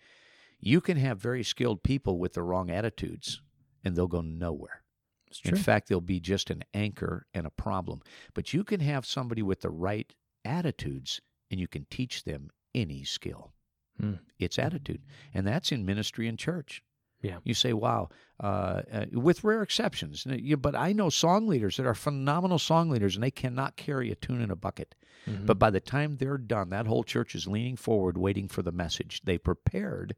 you 0.59 0.81
can 0.81 0.97
have 0.97 1.19
very 1.19 1.43
skilled 1.43 1.83
people 1.83 2.17
with 2.17 2.33
the 2.33 2.43
wrong 2.43 2.69
attitudes, 2.69 3.41
and 3.83 3.95
they'll 3.95 4.07
go 4.07 4.21
nowhere. 4.21 4.83
it's 5.27 5.41
In 5.41 5.55
fact, 5.55 5.87
they'll 5.87 6.01
be 6.01 6.19
just 6.19 6.49
an 6.49 6.63
anchor 6.73 7.27
and 7.33 7.45
a 7.45 7.51
problem. 7.51 8.01
But 8.33 8.53
you 8.53 8.63
can 8.63 8.79
have 8.79 9.05
somebody 9.05 9.41
with 9.41 9.61
the 9.61 9.69
right 9.69 10.13
attitudes 10.43 11.21
and 11.51 11.59
you 11.59 11.67
can 11.67 11.85
teach 11.89 12.23
them 12.23 12.49
any 12.73 13.03
skill. 13.03 13.53
Hmm. 13.99 14.15
It's 14.39 14.59
attitude. 14.59 15.01
And 15.33 15.45
that's 15.45 15.71
in 15.71 15.85
ministry 15.85 16.27
and 16.27 16.37
church. 16.37 16.83
Yeah. 17.21 17.37
You 17.43 17.55
say, 17.55 17.73
wow, 17.73 18.09
uh, 18.41 18.83
uh, 18.91 19.05
with 19.11 19.43
rare 19.43 19.63
exceptions. 19.63 20.25
But 20.59 20.75
I 20.75 20.93
know 20.93 21.09
song 21.09 21.47
leaders 21.47 21.77
that 21.77 21.87
are 21.87 21.95
phenomenal 21.95 22.59
song 22.59 22.89
leaders 22.89 23.15
and 23.15 23.23
they 23.23 23.31
cannot 23.31 23.75
carry 23.75 24.11
a 24.11 24.15
tune 24.15 24.41
in 24.41 24.51
a 24.51 24.55
bucket. 24.55 24.93
Mhm. 25.25 25.47
But 25.47 25.57
by 25.57 25.71
the 25.71 25.79
time 25.79 26.17
they're 26.17 26.37
done, 26.37 26.69
that 26.69 26.85
whole 26.85 27.03
church 27.03 27.33
is 27.33 27.47
leaning 27.47 27.75
forward, 27.75 28.17
waiting 28.17 28.47
for 28.47 28.61
the 28.61 28.71
message. 28.71 29.21
They 29.23 29.37
prepared 29.39 30.15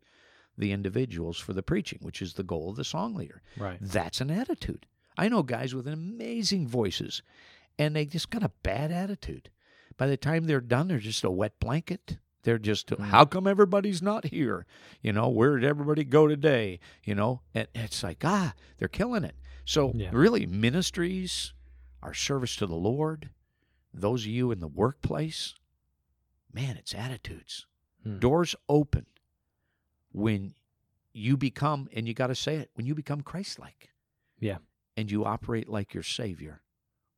the 0.60 0.72
individuals 0.72 1.38
for 1.40 1.54
the 1.54 1.64
preaching, 1.64 1.98
which 2.02 2.22
is 2.22 2.34
the 2.34 2.44
goal 2.44 2.70
of 2.70 2.76
the 2.76 2.84
song 2.84 3.16
leader. 3.16 3.42
right 3.58 3.78
That's 3.82 4.22
an 4.22 4.30
attitude. 4.30 4.86
I 5.18 5.28
know 5.30 5.42
guys 5.42 5.74
with 5.74 5.88
amazing 5.88 6.68
voices, 6.68 7.22
and 7.80 7.96
they 7.96 8.06
just 8.06 8.30
got 8.30 8.44
a 8.44 8.52
bad 8.62 8.92
attitude. 8.92 9.50
By 9.98 10.08
the 10.08 10.18
time 10.18 10.46
they're 10.46 10.62
done, 10.62 10.88
they're 10.90 11.00
just 11.00 11.24
a 11.24 11.32
wet 11.32 11.60
blanket. 11.60 12.18
They're 12.44 12.58
just, 12.60 12.88
Mm. 12.88 13.06
how 13.08 13.26
come 13.26 13.48
everybody's 13.48 14.02
not 14.02 14.26
here? 14.28 14.66
You 15.02 15.12
know, 15.14 15.28
where 15.30 15.58
did 15.58 15.68
everybody 15.68 16.04
go 16.04 16.28
today? 16.28 16.80
You 17.04 17.16
know, 17.16 17.42
and 17.54 17.68
it's 17.76 18.04
like, 18.04 18.24
ah, 18.24 18.54
they're 18.78 18.88
killing 18.88 19.24
it. 19.24 19.36
So, 19.66 19.92
Yeah. 19.96 20.10
really, 20.14 20.46
ministries, 20.46 21.54
our 22.02 22.14
service 22.14 22.56
to 22.58 22.66
the 22.66 22.76
Lord, 22.76 23.30
those 23.94 24.24
of 24.24 24.32
you 24.32 24.52
in 24.52 24.60
the 24.62 24.68
workplace, 24.68 25.54
man, 26.54 26.78
it's 26.78 26.94
attitudes. 26.96 27.66
Hmm. 28.04 28.20
Doors 28.20 28.56
open 28.70 29.06
when 30.12 30.54
you 31.14 31.38
become, 31.38 31.90
and 31.94 32.08
you 32.08 32.14
got 32.14 32.28
to 32.28 32.36
say 32.36 32.58
it, 32.58 32.70
when 32.74 32.86
you 32.86 32.96
become 32.96 33.22
Christ 33.22 33.60
like. 33.60 33.90
Yeah. 34.40 34.58
And 34.96 35.10
you 35.12 35.26
operate 35.26 35.70
like 35.70 35.94
your 35.94 36.04
Savior, 36.04 36.62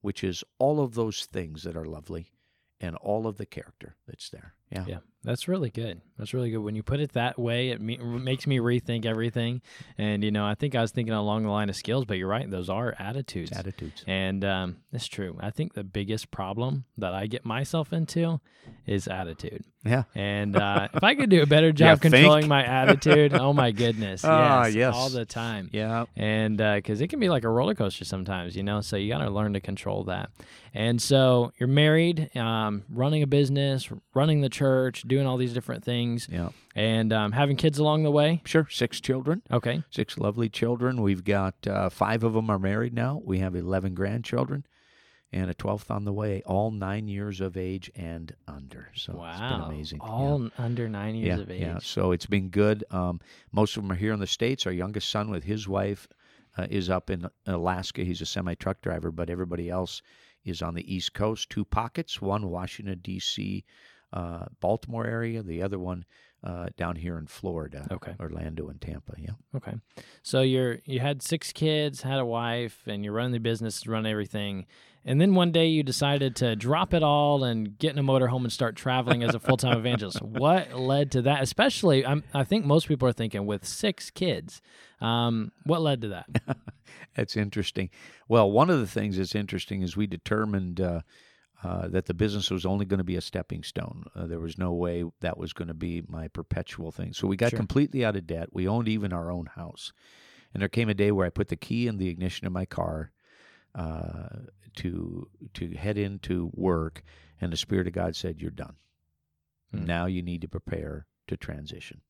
which 0.02 0.24
is 0.24 0.44
all 0.60 0.80
of 0.82 0.94
those 0.94 1.26
things 1.26 1.64
that 1.64 1.76
are 1.76 1.86
lovely 1.86 2.32
and 2.80 2.96
all 2.98 3.28
of 3.28 3.38
the 3.38 3.46
character 3.46 3.96
that's 4.08 4.30
there. 4.30 4.56
Yeah. 4.72 4.86
Yeah, 4.88 4.98
that's 5.24 5.48
really 5.48 5.70
good. 5.70 6.02
That's 6.18 6.34
really 6.34 6.52
good. 6.52 6.60
When 6.60 6.76
you 6.76 6.84
put 6.84 7.00
it 7.00 7.14
that 7.14 7.40
way, 7.40 7.70
it 7.70 7.82
me- 7.82 7.98
makes 7.98 8.46
me 8.46 8.60
rethink 8.60 9.06
everything. 9.06 9.62
And 9.98 10.24
you 10.24 10.32
know, 10.32 10.46
I 10.46 10.54
think 10.56 10.76
I 10.76 10.82
was 10.82 10.92
thinking 10.92 11.14
along 11.14 11.44
the 11.44 11.50
line 11.50 11.70
of 11.70 11.76
skills, 11.76 12.06
but 12.06 12.18
you're 12.18 12.28
right; 12.28 12.50
those 12.50 12.70
are 12.70 12.96
attitudes. 13.00 13.52
It's 13.52 13.60
attitudes. 13.60 14.04
And 14.08 14.44
um, 14.46 14.78
it's 14.92 15.08
true. 15.08 15.38
I 15.40 15.50
think 15.50 15.74
the 15.74 15.84
biggest 15.84 16.30
problem 16.32 16.86
that 16.98 17.14
I 17.14 17.28
get 17.28 17.46
myself 17.46 17.92
into 17.94 18.40
is 18.86 19.08
attitude. 19.08 19.64
Yeah. 19.84 20.04
And 20.14 20.56
uh, 20.56 20.90
if 20.94 21.04
I 21.04 21.16
could 21.16 21.32
do 21.32 21.42
a 21.42 21.48
better 21.48 21.72
job 21.72 22.00
think? 22.02 22.14
controlling 22.14 22.48
my 22.48 22.64
attitude, 22.82 23.34
oh 23.34 23.52
my 23.54 23.72
goodness, 23.72 24.24
Ah, 24.26 24.66
yes, 24.66 24.76
yes. 24.76 24.94
all 24.94 25.10
the 25.10 25.26
time 25.26 25.70
Yeah. 25.74 26.06
and 26.16 26.58
because 26.58 27.02
it 27.02 27.08
can 27.08 27.20
be 27.20 27.30
like 27.30 27.44
a 27.44 27.50
roller 27.50 27.74
coaster 27.74 28.06
sometimes, 28.06 28.56
you 28.56 28.62
know. 28.62 28.82
So 28.82 28.96
you 28.98 29.12
got 29.12 29.20
to 29.24 29.30
learn 29.32 29.54
to 29.54 29.60
control 29.60 30.04
that. 30.04 30.30
And 30.76 31.02
so 31.02 31.52
you're 31.60 31.68
married, 31.68 32.30
um, 32.38 32.84
running 32.90 33.24
a 33.24 33.28
business, 33.28 33.90
running 34.14 34.42
the 34.42 34.50
church, 34.50 35.02
doing 35.12 35.28
all 35.28 35.38
these 35.38 35.54
different 35.54 35.84
things, 35.84 36.28
Yeah. 36.32 36.50
and 36.76 37.12
um, 37.14 37.32
having 37.34 37.58
kids 37.58 37.78
along 37.78 38.04
the 38.04 38.12
way. 38.12 38.42
Sure. 38.46 38.68
Six 38.72 39.00
children, 39.00 39.42
Okay, 39.52 39.84
six 39.92 40.18
lovely 40.18 40.50
children. 40.50 41.02
We've 41.02 41.24
got 41.24 41.56
uh, 41.68 41.90
five 41.90 42.24
of 42.24 42.34
them 42.34 42.50
are 42.50 42.58
married 42.60 42.94
now. 42.94 43.22
We 43.24 43.40
have 43.40 43.56
11 43.56 43.94
grandchildren 43.94 44.66
and 45.34 45.50
a 45.50 45.54
12th 45.54 45.90
on 45.92 46.04
the 46.04 46.12
way, 46.12 46.42
all 46.46 46.72
nine 46.72 47.08
years 47.08 47.40
of 47.40 47.56
age 47.56 47.90
and 47.96 48.36
under. 48.48 48.90
So 48.96 49.14
wow, 49.14 49.32
it's 49.32 49.40
been 49.40 49.62
amazing. 49.62 50.00
Yeah. 50.04 50.10
All 50.10 50.50
under 50.58 50.90
nine 50.90 51.16
years 51.16 51.38
yeah, 51.38 51.44
of 51.44 51.52
age. 51.52 51.62
Yeah, 51.62 51.80
so 51.82 52.12
it's 52.12 52.26
been 52.26 52.50
good. 52.50 52.84
Um, 52.92 53.22
most 53.52 53.78
of 53.78 53.84
them 53.84 53.92
are 53.92 53.96
here 53.96 54.14
in 54.14 54.20
the 54.20 54.28
States. 54.28 54.66
Our 54.66 54.74
youngest 54.74 55.10
son 55.10 55.30
with 55.30 55.44
his 55.44 55.68
wife 55.68 56.08
uh, 56.58 56.68
is 56.70 56.90
up 56.90 57.10
in 57.10 57.28
Alaska. 57.46 58.04
He's 58.04 58.22
a 58.22 58.26
semi 58.26 58.56
truck 58.56 58.82
driver, 58.82 59.12
but 59.12 59.30
everybody 59.30 59.70
else 59.70 60.02
is 60.44 60.62
on 60.62 60.74
the 60.74 60.94
East 60.94 61.14
Coast. 61.14 61.50
Two 61.50 61.64
pockets: 61.64 62.22
one 62.22 62.50
Washington 62.50 63.00
D.C., 63.02 63.64
uh, 64.14 64.46
Baltimore 64.60 65.06
area. 65.06 65.42
The 65.44 65.62
other 65.62 65.80
one 65.80 66.06
uh, 66.44 66.68
down 66.76 66.96
here 66.96 67.18
in 67.18 67.28
Florida, 67.28 67.88
Okay. 67.92 68.16
Orlando 68.20 68.68
and 68.70 68.82
Tampa. 68.82 69.14
Yeah. 69.18 69.32
Okay. 69.56 69.74
So 70.24 70.42
you're 70.42 70.80
you 70.86 71.00
had 71.00 71.22
six 71.22 71.52
kids, 71.54 72.02
had 72.02 72.20
a 72.20 72.26
wife, 72.26 72.82
and 72.88 73.04
you're 73.04 73.14
running 73.14 73.32
the 73.34 73.40
business, 73.40 73.86
run 73.88 74.06
everything. 74.06 74.66
And 75.04 75.20
then 75.20 75.34
one 75.34 75.52
day 75.52 75.66
you 75.66 75.82
decided 75.82 76.36
to 76.38 76.56
drop 76.56 76.94
it 76.94 77.02
all 77.02 77.44
and 77.44 77.76
get 77.80 77.92
in 77.94 77.98
a 77.98 78.04
motorhome 78.04 78.44
and 78.44 78.52
start 78.52 78.76
traveling 78.76 79.24
as 79.24 79.34
a 79.34 79.40
full 79.40 79.58
time 79.58 79.78
evangelist. 79.80 80.22
What 80.22 80.76
led 80.76 81.12
to 81.14 81.24
that? 81.24 81.42
Especially, 81.42 82.06
I'm, 82.06 82.24
I 82.36 82.44
think 82.44 82.66
most 82.66 82.88
people 82.88 83.08
are 83.08 83.14
thinking 83.14 83.46
with 83.48 83.66
six 83.66 84.12
kids. 84.12 84.62
Um, 85.00 85.52
what 85.64 85.82
led 85.82 86.02
to 86.02 86.08
that? 86.10 86.28
That's 87.16 87.36
interesting. 87.36 87.90
Well, 88.28 88.52
one 88.52 88.70
of 88.70 88.80
the 88.80 88.86
things 88.88 89.18
that's 89.18 89.34
interesting 89.36 89.82
is 89.82 89.98
we 89.98 90.06
determined 90.08 90.80
uh, 90.80 91.02
uh, 91.64 91.88
that 91.90 92.06
the 92.06 92.14
business 92.14 92.50
was 92.50 92.66
only 92.66 92.86
going 92.86 92.98
to 92.98 93.04
be 93.04 93.16
a 93.18 93.22
stepping 93.22 93.64
stone. 93.64 94.06
Uh, 94.16 94.26
there 94.26 94.40
was 94.40 94.58
no 94.58 94.74
way 94.74 95.04
that 95.20 95.38
was 95.38 95.54
going 95.54 95.68
to 95.68 95.74
be 95.76 96.02
my 96.08 96.28
perpetual 96.28 96.92
thing. 96.92 97.14
So 97.14 97.28
we 97.28 97.38
got 97.38 97.52
Sure. 97.52 97.58
completely 97.58 98.04
out 98.04 98.16
of 98.16 98.26
debt. 98.26 98.50
We 98.52 98.68
owned 98.68 98.88
even 98.88 99.14
our 99.14 99.30
own 99.32 99.46
house. 99.46 99.94
And 100.54 100.62
there 100.62 100.70
came 100.70 100.90
a 100.90 100.94
day 100.94 101.12
where 101.12 101.26
I 101.26 101.30
put 101.30 101.50
the 101.50 101.56
key 101.56 101.88
in 101.88 101.98
the 101.98 102.10
ignition 102.10 102.48
of 102.48 102.54
my 102.54 102.66
car 102.66 103.12
uh, 103.76 104.28
to 104.78 105.30
to 105.54 105.70
head 105.76 105.98
into 105.98 106.50
work, 106.54 107.04
and 107.40 107.54
the 107.54 107.58
Spirit 107.58 107.88
of 107.88 107.94
God 107.94 108.16
said, 108.16 108.42
"You're 108.42 108.52
done. 108.52 108.76
Hmm. 109.72 109.86
Now 109.86 110.06
you 110.08 110.22
need 110.22 110.42
to 110.42 110.48
prepare 110.50 111.08
to 111.28 111.38
transition." 111.38 112.02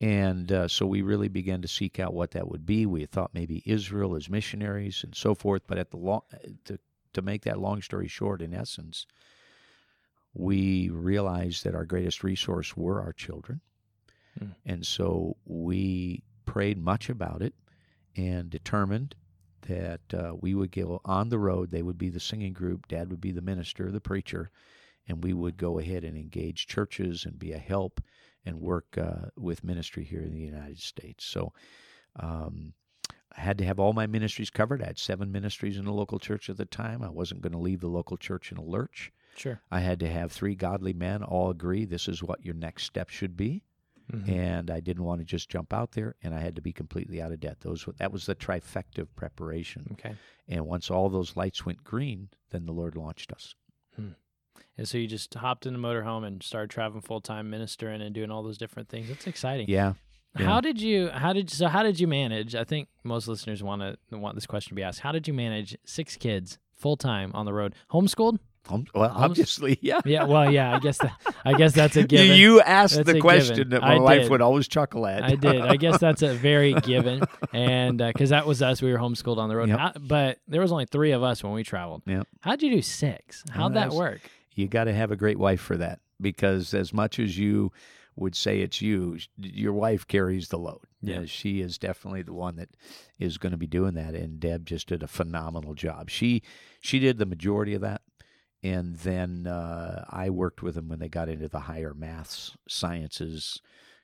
And 0.00 0.50
uh, 0.52 0.68
so 0.68 0.86
we 0.86 1.02
really 1.02 1.28
began 1.28 1.60
to 1.62 1.68
seek 1.68 1.98
out 1.98 2.14
what 2.14 2.30
that 2.32 2.48
would 2.48 2.64
be. 2.64 2.86
We 2.86 3.04
thought 3.06 3.34
maybe 3.34 3.62
Israel 3.66 4.14
as 4.16 4.28
missionaries 4.30 5.02
and 5.04 5.14
so 5.14 5.34
forth. 5.34 5.62
But 5.66 5.78
at 5.78 5.90
the 5.90 5.96
long, 5.96 6.22
to 6.64 6.78
to 7.12 7.22
make 7.22 7.42
that 7.42 7.58
long 7.58 7.82
story 7.82 8.08
short, 8.08 8.42
in 8.42 8.54
essence, 8.54 9.06
we 10.34 10.88
realized 10.88 11.64
that 11.64 11.74
our 11.74 11.84
greatest 11.84 12.22
resource 12.22 12.76
were 12.76 13.00
our 13.00 13.12
children, 13.12 13.60
Hmm. 14.38 14.50
and 14.64 14.86
so 14.86 15.36
we 15.44 16.22
prayed 16.44 16.78
much 16.78 17.10
about 17.10 17.42
it 17.42 17.54
and 18.16 18.50
determined 18.50 19.14
that 19.62 20.00
uh, 20.14 20.34
we 20.40 20.54
would 20.54 20.70
go 20.70 21.00
on 21.04 21.28
the 21.28 21.38
road. 21.38 21.70
They 21.70 21.82
would 21.82 21.98
be 21.98 22.08
the 22.08 22.20
singing 22.20 22.52
group. 22.52 22.86
Dad 22.88 23.10
would 23.10 23.20
be 23.20 23.32
the 23.32 23.42
minister, 23.42 23.90
the 23.90 24.00
preacher, 24.00 24.50
and 25.08 25.24
we 25.24 25.32
would 25.32 25.56
go 25.56 25.78
ahead 25.78 26.04
and 26.04 26.16
engage 26.16 26.66
churches 26.66 27.24
and 27.24 27.38
be 27.38 27.52
a 27.52 27.58
help 27.58 28.00
and 28.44 28.60
work 28.60 28.96
uh, 28.96 29.30
with 29.36 29.64
ministry 29.64 30.04
here 30.04 30.22
in 30.22 30.32
the 30.32 30.40
United 30.40 30.78
States. 30.78 31.24
So 31.24 31.52
um, 32.16 32.74
I 33.38 33.42
had 33.42 33.58
to 33.58 33.64
have 33.64 33.78
all 33.78 33.92
my 33.92 34.06
ministries 34.06 34.50
covered. 34.50 34.82
I 34.82 34.86
had 34.86 34.98
seven 34.98 35.30
ministries 35.30 35.76
in 35.78 35.84
the 35.84 35.92
local 35.92 36.18
church 36.18 36.50
at 36.50 36.56
the 36.56 36.64
time. 36.64 37.02
I 37.02 37.08
wasn't 37.08 37.40
going 37.40 37.52
to 37.52 37.58
leave 37.58 37.80
the 37.80 37.86
local 37.88 38.16
church 38.16 38.50
in 38.50 38.58
a 38.58 38.62
lurch. 38.64 39.12
Sure. 39.36 39.60
I 39.70 39.78
had 39.80 40.00
to 40.00 40.08
have 40.10 40.32
three 40.32 40.56
godly 40.56 40.92
men 40.92 41.22
all 41.22 41.48
agree 41.50 41.84
this 41.84 42.08
is 42.08 42.22
what 42.22 42.44
your 42.44 42.54
next 42.54 42.82
step 42.84 43.08
should 43.08 43.36
be 43.36 43.62
Mhm. 44.12 44.28
and 44.28 44.70
I 44.70 44.80
didn't 44.80 45.04
want 45.04 45.20
to 45.20 45.24
just 45.26 45.50
jump 45.50 45.72
out 45.74 45.92
there, 45.92 46.16
and 46.22 46.34
I 46.34 46.40
had 46.40 46.56
to 46.56 46.62
be 46.62 46.72
completely 46.72 47.20
out 47.20 47.30
of 47.30 47.40
debt. 47.40 47.60
Those 47.60 47.86
that 47.98 48.10
was 48.10 48.24
the 48.24 48.34
trifecta 48.34 49.00
of 49.00 49.14
preparation. 49.14 49.86
Okay. 49.92 50.14
And 50.48 50.66
once 50.66 50.90
all 50.90 51.10
those 51.10 51.36
lights 51.36 51.66
went 51.66 51.84
green, 51.84 52.30
then 52.50 52.64
the 52.64 52.72
Lord 52.72 52.96
launched 52.96 53.32
us. 53.32 53.54
And 54.76 54.88
so 54.88 54.96
you 54.96 55.06
just 55.08 55.34
hopped 55.34 55.66
in 55.66 55.72
the 55.72 55.78
motorhome 55.78 56.24
and 56.24 56.40
started 56.42 56.70
traveling 56.70 57.02
full 57.02 57.20
time, 57.20 57.50
ministering 57.50 58.00
and 58.00 58.14
doing 58.14 58.30
all 58.30 58.42
those 58.44 58.58
different 58.58 58.88
things. 58.88 59.08
That's 59.08 59.26
exciting. 59.26 59.68
Yeah, 59.68 59.94
yeah. 60.38 60.46
How 60.46 60.60
did 60.60 60.80
you? 60.80 61.08
How 61.08 61.32
did 61.32 61.50
so? 61.50 61.68
How 61.68 61.82
did 61.82 62.00
you 62.00 62.06
manage? 62.08 62.54
I 62.54 62.64
think 62.64 62.88
most 63.04 63.28
listeners 63.28 63.62
want 63.62 63.82
to 63.82 64.18
want 64.18 64.34
this 64.34 64.46
question 64.46 64.70
to 64.70 64.74
be 64.74 64.82
asked. 64.82 65.00
How 65.00 65.12
did 65.12 65.26
you 65.28 65.34
manage 65.34 65.76
six 65.84 66.16
kids 66.16 66.58
full 66.76 66.96
time 66.96 67.30
on 67.34 67.46
the 67.46 67.52
road, 67.52 67.74
homeschooled? 67.90 68.38
Hom- 68.66 68.84
well, 68.94 69.08
Homes- 69.08 69.30
obviously, 69.30 69.78
yeah. 69.82 70.00
Yeah. 70.04 70.24
Well, 70.24 70.52
yeah. 70.52 70.74
I 70.76 70.78
guess 70.78 70.98
that. 70.98 71.12
I 71.44 71.54
guess 71.54 71.72
that's 71.72 71.96
a 71.96 72.02
given. 72.06 72.36
You 72.36 72.60
asked 72.60 72.96
That's 72.96 73.10
the 73.12 73.20
question 73.20 73.56
given. 73.56 73.70
that 73.70 73.80
my 73.80 73.94
I 73.94 73.98
wife 73.98 74.22
did. 74.22 74.30
would 74.30 74.42
always 74.42 74.68
chuckle 74.68 75.06
at. 75.06 75.22
I 75.24 75.36
did. 75.36 75.60
I 75.62 75.76
guess 75.76 75.98
that's 75.98 76.20
a 76.20 76.34
very 76.34 76.74
given, 76.82 77.22
and 77.54 78.02
uh, 78.02 78.08
because 78.08 78.28
that 78.30 78.46
was 78.46 78.60
us, 78.60 78.82
we 78.82 78.92
were 78.92 78.98
homeschooled 78.98 79.38
on 79.38 79.48
the 79.48 79.56
road. 79.56 79.70
Yep. 79.70 79.78
How- 79.78 79.92
but 79.98 80.38
there 80.46 80.60
was 80.60 80.70
only 80.70 80.84
three 80.84 81.12
of 81.12 81.22
us 81.22 81.42
when 81.42 81.54
we 81.54 81.64
traveled. 81.64 82.02
Yep. 82.06 82.28
How'd 82.42 82.62
you 82.62 82.70
do 82.70 82.82
six? 82.82 83.42
How'd 83.50 83.74
that 83.74 83.92
work? 83.92 84.20
you 84.54 84.66
got 84.68 84.84
to 84.84 84.92
have 84.92 85.12
a 85.12 85.16
great 85.16 85.38
wife 85.38 85.60
for 85.60 85.76
that 85.78 86.00
because 86.20 86.74
as 86.74 86.92
much 86.92 87.18
as 87.20 87.38
you 87.38 87.72
would 88.18 88.34
say 88.34 88.60
it's 88.60 88.82
you, 88.82 89.18
your 89.36 89.72
wife 89.72 90.06
carries 90.06 90.48
the 90.48 90.58
load. 90.58 90.80
Yeah. 91.00 91.24
She 91.26 91.60
is 91.60 91.78
definitely 91.78 92.22
the 92.22 92.32
one 92.34 92.56
that 92.56 92.70
is 93.18 93.38
going 93.38 93.52
to 93.52 93.58
be 93.58 93.66
doing 93.66 93.94
that, 93.94 94.14
and 94.14 94.40
Deb 94.40 94.66
just 94.66 94.88
did 94.88 95.02
a 95.02 95.08
phenomenal 95.08 95.74
job. 95.74 96.10
She 96.10 96.42
she 96.80 96.98
did 96.98 97.18
the 97.18 97.26
majority 97.26 97.74
of 97.74 97.80
that, 97.82 98.02
and 98.62 98.96
then 98.96 99.46
uh, 99.46 100.04
I 100.10 100.30
worked 100.30 100.62
with 100.62 100.74
them 100.74 100.88
when 100.88 100.98
they 100.98 101.08
got 101.08 101.28
into 101.28 101.48
the 101.48 101.60
higher 101.60 101.94
maths, 101.94 102.56
sciences, 102.68 103.60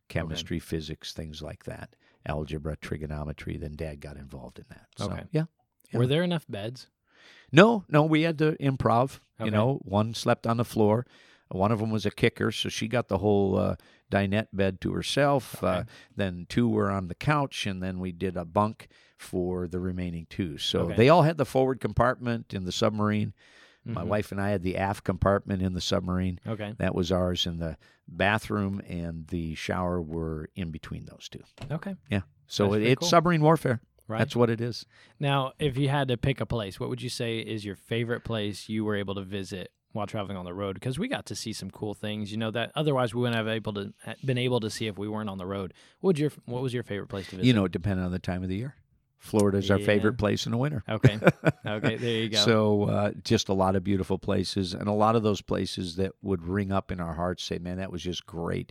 chemistry, 0.08 0.58
physics, 0.60 1.12
things 1.12 1.42
like 1.42 1.64
that, 1.64 1.96
algebra, 2.26 2.76
trigonometry. 2.76 3.56
Then 3.56 3.74
Dad 3.76 4.00
got 4.00 4.16
involved 4.16 4.58
in 4.58 4.66
that. 4.68 4.86
So, 4.96 5.06
Okay. 5.06 5.24
yeah. 5.32 5.44
Yeah. 5.92 5.98
Were 5.98 6.06
there 6.06 6.22
enough 6.22 6.46
beds? 6.48 6.88
No, 7.52 7.84
no, 7.88 8.02
we 8.04 8.22
had 8.22 8.38
to 8.38 8.52
improv. 8.60 9.20
Okay. 9.40 9.46
You 9.46 9.50
know, 9.50 9.80
one 9.82 10.14
slept 10.14 10.46
on 10.46 10.56
the 10.56 10.64
floor. 10.64 11.06
One 11.48 11.70
of 11.72 11.78
them 11.78 11.90
was 11.90 12.06
a 12.06 12.10
kicker, 12.10 12.50
so 12.50 12.68
she 12.68 12.88
got 12.88 13.08
the 13.08 13.18
whole 13.18 13.56
uh, 13.56 13.76
dinette 14.14 14.48
bed 14.52 14.80
to 14.82 14.92
herself. 14.92 15.62
Uh, 15.64 15.84
then 16.14 16.46
two 16.48 16.68
were 16.68 16.90
on 16.90 17.08
the 17.08 17.14
couch, 17.14 17.66
and 17.66 17.82
then 17.82 17.98
we 17.98 18.12
did 18.12 18.36
a 18.36 18.44
bunk 18.44 18.88
for 19.18 19.66
the 19.66 19.80
remaining 19.80 20.26
two. 20.30 20.58
So 20.58 20.80
Okay. 20.80 20.94
they 20.96 21.08
all 21.08 21.22
had 21.22 21.36
the 21.38 21.44
forward 21.44 21.80
compartment 21.80 22.54
in 22.54 22.64
the 22.64 22.72
submarine. 22.72 23.32
My 23.84 24.02
Mhm. 24.02 24.06
wife 24.06 24.32
and 24.32 24.40
I 24.40 24.48
had 24.50 24.62
the 24.62 24.76
aft 24.76 25.04
compartment 25.04 25.60
in 25.62 25.74
the 25.74 25.80
submarine. 25.80 26.38
Okay. 26.46 26.74
That 26.78 26.94
was 26.94 27.10
ours, 27.12 27.44
and 27.46 27.58
the 27.60 27.76
bathroom 28.08 28.80
and 28.88 29.26
the 29.28 29.54
shower 29.56 30.00
were 30.00 30.48
in 30.54 30.70
between 30.70 31.04
those 31.06 31.28
two. 31.28 31.42
Okay. 31.70 31.94
Yeah. 32.10 32.22
So 32.46 32.72
it, 32.74 32.82
it's 32.82 33.00
cool. 33.00 33.08
submarine 33.08 33.42
warfare. 33.42 33.80
Right. 34.06 34.18
That's 34.18 34.36
what 34.36 34.50
it 34.50 34.60
is. 34.60 34.84
Now, 35.18 35.52
if 35.58 35.76
you 35.78 35.88
had 35.88 36.08
to 36.08 36.16
pick 36.18 36.38
a 36.40 36.46
place, 36.46 36.78
what 36.78 36.90
would 36.90 37.00
you 37.02 37.08
say 37.08 37.38
is 37.38 37.64
your 37.64 37.76
favorite 37.76 38.22
place 38.22 38.68
you 38.68 38.84
were 38.84 38.96
able 38.96 39.14
to 39.14 39.22
visit 39.22 39.70
while 39.94 40.06
traveling 40.06 40.36
on 40.36 40.44
the 40.44 40.52
road? 40.52 40.74
Because 40.74 40.98
we 40.98 41.08
got 41.08 41.24
to 41.26 41.34
see 41.34 41.52
some 41.54 41.70
cool 41.70 41.94
things, 41.94 42.30
you 42.30 42.36
know, 42.36 42.50
that 42.50 42.70
otherwise 42.74 43.14
we 43.14 43.22
wouldn't 43.22 43.36
have 43.36 43.48
able 43.48 43.72
to 43.72 43.94
been 44.24 44.36
able 44.38 44.60
to 44.60 44.68
see 44.68 44.86
if 44.86 44.98
we 44.98 45.08
weren't 45.08 45.30
on 45.30 45.38
the 45.38 45.46
road. 45.46 45.72
What 46.00 46.18
your 46.18 46.30
What 46.44 46.62
was 46.62 46.74
your 46.74 46.82
favorite 46.82 47.08
place 47.08 47.24
to 47.30 47.36
visit? 47.36 47.46
You 47.46 47.54
know, 47.54 47.64
it 47.64 47.72
depending 47.72 48.04
on 48.04 48.12
the 48.12 48.18
time 48.18 48.42
of 48.42 48.48
the 48.50 48.56
year. 48.56 48.74
Florida's 49.18 49.70
our 49.70 49.78
Yeah. 49.78 49.86
favorite 49.86 50.18
place 50.18 50.44
in 50.44 50.52
the 50.52 50.58
winter. 50.58 50.84
Okay. 50.86 51.18
Okay. 51.66 51.96
There 51.96 52.10
you 52.10 52.28
go. 52.28 52.38
So 52.44 52.82
uh, 52.90 53.12
just 53.22 53.48
a 53.48 53.54
lot 53.54 53.74
of 53.74 53.82
beautiful 53.82 54.18
places, 54.18 54.74
and 54.74 54.86
a 54.86 54.92
lot 54.92 55.16
of 55.16 55.22
those 55.22 55.40
places 55.40 55.96
that 55.96 56.12
would 56.20 56.42
ring 56.42 56.70
up 56.70 56.92
in 56.92 57.00
our 57.00 57.14
hearts, 57.14 57.42
say, 57.42 57.56
"Man, 57.58 57.78
that 57.78 57.90
was 57.90 58.02
just 58.02 58.26
great." 58.26 58.70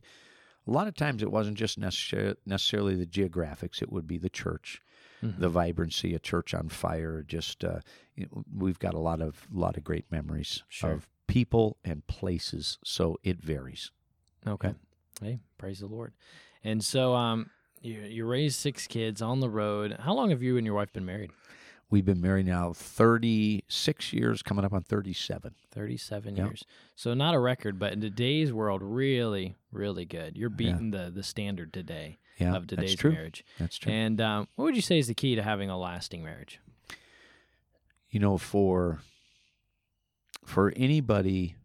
A 0.68 0.72
lot 0.72 0.88
of 0.88 0.94
times, 0.96 1.24
it 1.24 1.32
wasn't 1.32 1.58
just 1.58 1.80
necessar- 1.80 2.36
necessarily 2.46 2.96
the 2.96 3.08
geographics; 3.08 3.82
it 3.82 3.92
would 3.92 4.06
be 4.06 4.20
the 4.20 4.30
church, 4.30 4.80
Mhm. 5.24 5.40
the 5.40 5.50
vibrancy, 5.50 6.14
a 6.14 6.20
church 6.20 6.54
on 6.54 6.70
fire. 6.70 7.24
Just 7.28 7.64
uh, 7.66 7.80
you 8.16 8.28
know, 8.32 8.44
we've 8.56 8.78
got 8.80 8.94
a 8.94 9.00
lot 9.00 9.22
of 9.22 9.48
lot 9.52 9.76
of 9.76 9.84
great 9.84 10.06
memories 10.12 10.62
Sure. 10.70 10.92
of 10.92 11.10
people 11.34 11.78
and 11.84 12.06
places. 12.06 12.78
So 12.84 13.18
it 13.24 13.42
varies. 13.42 13.90
Okay. 14.46 14.74
Hey, 15.20 15.40
praise 15.58 15.80
the 15.80 15.88
Lord. 15.88 16.14
And 16.64 16.84
so, 16.84 17.16
um, 17.16 17.50
you 17.82 18.02
you 18.02 18.26
raised 18.26 18.60
six 18.60 18.86
kids 18.86 19.20
on 19.22 19.40
the 19.40 19.50
road. 19.50 19.98
How 20.00 20.14
long 20.14 20.30
have 20.30 20.44
you 20.44 20.58
and 20.58 20.66
your 20.66 20.76
wife 20.76 20.94
been 20.94 21.06
married? 21.06 21.32
We've 21.90 22.06
been 22.06 22.22
married 22.22 22.46
now 22.46 22.72
thirty 22.74 23.64
six 23.68 24.14
years, 24.14 24.44
coming 24.44 24.64
up 24.64 24.74
on 24.74 24.84
thirty 24.84 25.12
seven. 25.14 25.56
Thirty-seven 25.72 26.36
Yep. 26.36 26.46
years. 26.46 26.66
So 26.96 27.14
not 27.16 27.34
a 27.34 27.40
record, 27.40 27.80
but 27.80 27.94
in 27.94 28.00
today's 28.02 28.54
world, 28.54 28.82
really, 28.84 29.56
really 29.72 30.06
good. 30.06 30.38
You're 30.38 30.50
beating 30.52 30.92
the 30.92 31.12
the 31.14 31.24
standard 31.24 31.74
today 31.74 32.20
Yeah, 32.40 32.56
of 32.56 32.68
today's 32.68 32.92
that's 32.92 33.02
true. 33.02 33.12
marriage. 33.12 33.44
That's 33.60 33.78
true. 33.78 33.92
And 33.92 34.22
um, 34.22 34.48
what 34.56 34.66
would 34.66 34.76
you 34.76 34.82
say 34.84 35.00
is 35.00 35.08
the 35.08 35.14
key 35.16 35.34
to 35.36 35.42
having 35.42 35.70
a 35.72 35.78
lasting 35.80 36.24
marriage? 36.24 36.60
you 38.12 38.20
know 38.20 38.38
for 38.38 39.00
for 40.46 40.74
anybody 40.76 41.56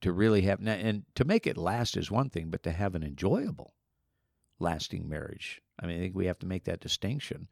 to 0.00 0.12
really 0.12 0.42
have 0.42 0.66
and 0.66 1.04
to 1.14 1.24
make 1.24 1.46
it 1.46 1.56
last 1.56 1.96
is 1.96 2.10
one 2.10 2.30
thing 2.30 2.48
but 2.50 2.62
to 2.62 2.72
have 2.72 2.94
an 2.94 3.02
enjoyable 3.02 3.74
lasting 4.58 5.08
marriage 5.08 5.60
i 5.80 5.86
mean 5.86 5.96
i 5.96 6.00
think 6.00 6.14
we 6.14 6.26
have 6.26 6.38
to 6.38 6.46
make 6.46 6.64
that 6.64 6.80
distinction 6.80 7.48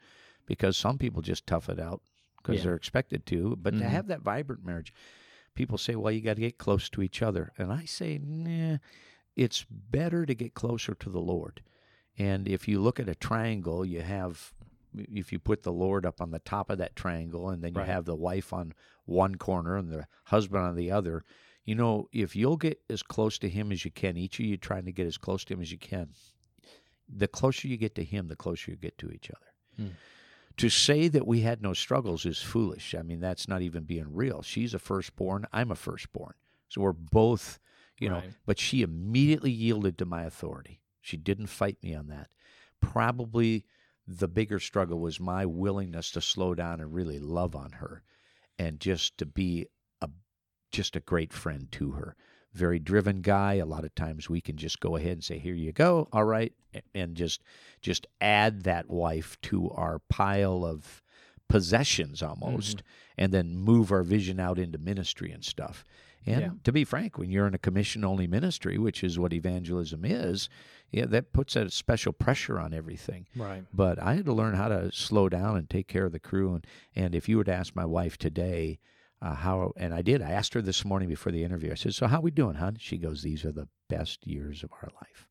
because 0.47 0.77
some 0.77 0.99
people 0.99 1.21
just 1.23 1.47
tough 1.47 1.69
it 1.69 1.79
out 1.79 2.01
because 2.39 2.57
Yeah. 2.59 2.65
they're 2.65 2.75
expected 2.77 3.27
to 3.27 3.57
but 3.57 3.75
Mhm. 3.75 3.79
to 3.81 3.89
have 3.89 4.07
that 4.09 4.23
vibrant 4.23 4.65
marriage 4.65 4.93
people 5.55 5.77
say 5.79 5.95
well 5.95 6.13
you 6.13 6.21
got 6.21 6.35
to 6.35 6.41
get 6.41 6.59
close 6.59 6.89
to 6.91 7.03
each 7.03 7.21
other 7.23 7.53
and 7.59 7.73
i 7.73 7.85
say 7.85 8.19
nah 8.19 8.79
it's 9.37 9.65
better 9.71 10.25
to 10.27 10.35
get 10.35 10.55
closer 10.55 10.95
to 10.95 11.11
the 11.11 11.21
lord 11.21 11.63
and 12.17 12.49
if 12.49 12.67
you 12.67 12.81
look 12.81 12.99
at 12.99 13.09
a 13.09 13.15
triangle 13.15 13.85
you 13.85 14.01
have 14.01 14.53
if 14.97 15.33
you 15.33 15.39
put 15.39 15.63
the 15.63 15.73
Lord 15.73 16.05
up 16.07 16.21
on 16.21 16.31
the 16.31 16.39
top 16.39 16.71
of 16.71 16.79
that 16.79 16.97
triangle 16.97 17.51
and 17.51 17.63
then 17.63 17.75
you 17.75 17.81
Right. 17.81 17.89
have 17.89 18.05
the 18.05 18.17
wife 18.17 18.53
on 18.53 18.73
one 19.05 19.35
corner 19.37 19.77
and 19.77 19.91
the 19.91 20.07
husband 20.25 20.63
on 20.65 20.77
the 20.77 20.91
other, 20.91 21.25
you 21.65 21.75
know, 21.75 22.09
if 22.13 22.35
you'll 22.35 22.57
get 22.57 22.81
as 22.89 23.03
close 23.03 23.39
to 23.39 23.49
him 23.49 23.71
as 23.73 23.85
you 23.85 23.91
can, 23.91 24.17
each 24.17 24.39
of 24.41 24.47
you 24.47 24.57
trying 24.57 24.85
to 24.87 24.93
get 24.93 25.07
as 25.07 25.19
close 25.19 25.45
to 25.45 25.55
him 25.55 25.61
as 25.61 25.71
you 25.73 25.79
can, 25.79 26.11
the 27.09 27.29
closer 27.29 27.69
you 27.69 27.77
get 27.77 27.95
to 27.95 28.05
him, 28.05 28.29
the 28.29 28.37
closer 28.37 28.71
you 28.71 28.77
get 28.77 28.97
to 28.99 29.11
each 29.11 29.31
other. 29.31 29.47
Hmm. 29.77 29.95
to 30.57 30.69
say 30.69 31.07
that 31.07 31.25
we 31.25 31.43
had 31.43 31.63
no 31.63 31.73
struggles 31.73 32.27
is 32.27 32.39
foolish. 32.43 32.93
I 32.93 33.03
mean, 33.03 33.21
that's 33.21 33.47
not 33.47 33.63
even 33.63 33.85
being 33.85 34.13
real. 34.13 34.43
She's 34.43 34.75
a 34.75 34.81
firstborn. 34.81 35.47
I'm 35.53 35.71
a 35.71 35.77
firstborn. 35.77 36.35
So 36.69 36.81
we're 36.81 36.93
both, 36.93 37.61
you 38.01 38.09
know, 38.09 38.17
but 38.45 38.59
she 38.59 38.83
immediately 38.83 39.53
yielded 39.53 39.97
to 39.99 40.05
my 40.05 40.25
authority. 40.25 40.81
She 41.01 41.17
didn't 41.17 41.47
fight 41.47 41.77
me 41.81 41.95
on 41.95 42.09
that. 42.09 42.29
Probably 42.81 43.67
the 44.09 44.29
bigger 44.29 44.59
struggle 44.59 44.99
was 44.99 45.21
my 45.21 45.45
willingness 45.45 46.11
to 46.13 46.21
slow 46.23 46.55
down 46.55 46.81
and 46.81 46.95
really 46.95 47.19
love 47.19 47.55
on 47.55 47.73
her 47.73 48.03
and 48.59 48.81
just 48.81 49.19
to 49.19 49.27
be 49.27 49.67
a 50.01 50.09
just 50.73 50.97
a 50.97 51.01
great 51.01 51.33
friend 51.33 51.71
to 51.73 51.93
her. 51.93 52.17
Very 52.55 52.79
driven 52.79 53.21
guy. 53.21 53.55
A 53.55 53.67
lot 53.67 53.85
of 53.85 53.95
times 53.95 54.31
we 54.31 54.41
can 54.41 54.57
just 54.57 54.81
go 54.81 54.97
ahead 54.97 55.13
and 55.13 55.25
say, 55.25 55.39
"Here 55.39 55.55
you 55.55 55.73
go, 55.73 56.09
all 56.11 56.25
right," 56.25 56.55
and 56.95 57.15
just 57.15 57.43
just 57.83 58.07
add 58.21 58.63
that 58.63 58.89
wife 58.89 59.39
to 59.43 59.71
our 59.71 60.01
pile 60.09 60.65
of 60.65 61.03
possessions 61.49 62.23
almost, 62.23 62.79
mm-hmm. 62.79 63.23
and 63.23 63.33
then 63.33 63.57
move 63.57 63.93
our 63.93 64.03
vision 64.03 64.41
out 64.41 64.59
into 64.59 64.79
ministry 64.79 65.31
and 65.31 65.45
stuff. 65.45 65.85
And 66.29 66.41
Yeah. 66.41 66.51
to 66.65 66.73
be 66.73 66.85
frank, 66.85 67.17
when 67.19 67.31
you're 67.31 67.47
in 67.47 67.55
a 67.55 67.59
commission 67.59 68.05
only 68.05 68.27
ministry, 68.27 68.79
which 68.79 69.03
is 69.03 69.19
what 69.19 69.33
evangelism 69.33 70.05
is, 70.05 70.49
yeah, 70.91 71.07
that 71.07 71.33
puts 71.33 71.57
a 71.57 71.71
special 71.71 72.13
pressure 72.13 72.59
on 72.59 72.73
everything. 72.75 73.27
Right. 73.35 73.65
But 73.73 74.01
I 74.03 74.15
had 74.15 74.27
to 74.27 74.33
learn 74.33 74.55
how 74.55 74.69
to 74.69 74.93
slow 74.93 75.29
down 75.29 75.57
and 75.57 75.69
take 75.69 75.89
care 75.89 76.05
of 76.07 76.13
the 76.13 76.21
crew. 76.21 76.55
And, 76.55 76.67
and 76.95 77.15
if 77.15 77.29
you 77.29 77.39
were 77.39 77.45
to 77.45 77.55
ask 77.55 77.75
my 77.75 77.87
wife 77.87 78.19
today, 78.19 78.79
uh, 79.21 79.35
how, 79.35 79.73
and 79.77 79.93
I 79.93 80.03
did, 80.03 80.23
I 80.23 80.31
asked 80.31 80.55
her 80.55 80.63
this 80.63 80.85
morning 80.85 81.09
before 81.09 81.33
the 81.33 81.43
interview. 81.45 81.73
I 81.73 81.75
said, 81.75 81.95
"So 81.95 82.07
how 82.07 82.21
we 82.21 82.31
doing, 82.31 82.55
hon?" 82.55 82.77
She 82.79 82.99
goes, 82.99 83.23
"These 83.23 83.45
are 83.45 83.51
the 83.51 83.67
best 83.89 84.25
years 84.27 84.63
of 84.63 84.71
our 84.73 84.91
life." 84.95 85.27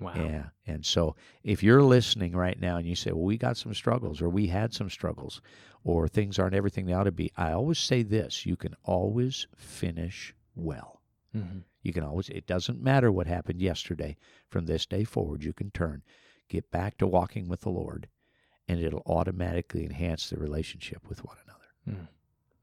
Wow. 0.00 0.12
Yeah. 0.16 0.46
And 0.66 0.84
so 0.84 1.14
if 1.42 1.62
you're 1.62 1.82
listening 1.82 2.32
right 2.32 2.60
now 2.60 2.76
and 2.76 2.86
you 2.86 2.96
say, 2.96 3.12
well, 3.12 3.22
we 3.22 3.36
got 3.38 3.56
some 3.56 3.72
struggles 3.74 4.20
or 4.20 4.28
we 4.28 4.48
had 4.48 4.74
some 4.74 4.90
struggles 4.90 5.40
or 5.86 6.08
things 6.08 6.36
aren't 6.36 6.56
everything 6.56 6.84
they 6.84 6.92
ought 6.92 7.04
to 7.04 7.12
be, 7.12 7.30
I 7.36 7.52
always 7.52 7.78
say 7.78 8.02
this 8.02 8.44
you 8.44 8.56
can 8.56 8.74
always 8.82 9.46
finish 9.54 10.34
well. 10.56 11.00
hmm 11.32 11.60
You 11.82 11.92
can 11.92 12.02
always, 12.02 12.28
it 12.28 12.48
doesn't 12.48 12.82
matter 12.82 13.12
what 13.12 13.28
happened 13.28 13.62
yesterday. 13.62 14.16
From 14.48 14.66
this 14.66 14.84
day 14.84 15.04
forward, 15.04 15.44
you 15.44 15.52
can 15.52 15.70
turn, 15.70 16.02
get 16.48 16.72
back 16.72 16.98
to 16.98 17.06
walking 17.06 17.48
with 17.48 17.60
the 17.60 17.70
Lord, 17.70 18.08
and 18.66 18.80
it'll 18.80 19.04
automatically 19.06 19.84
enhance 19.84 20.28
the 20.28 20.38
relationship 20.38 21.08
with 21.08 21.24
one 21.24 21.36
another. 21.44 22.08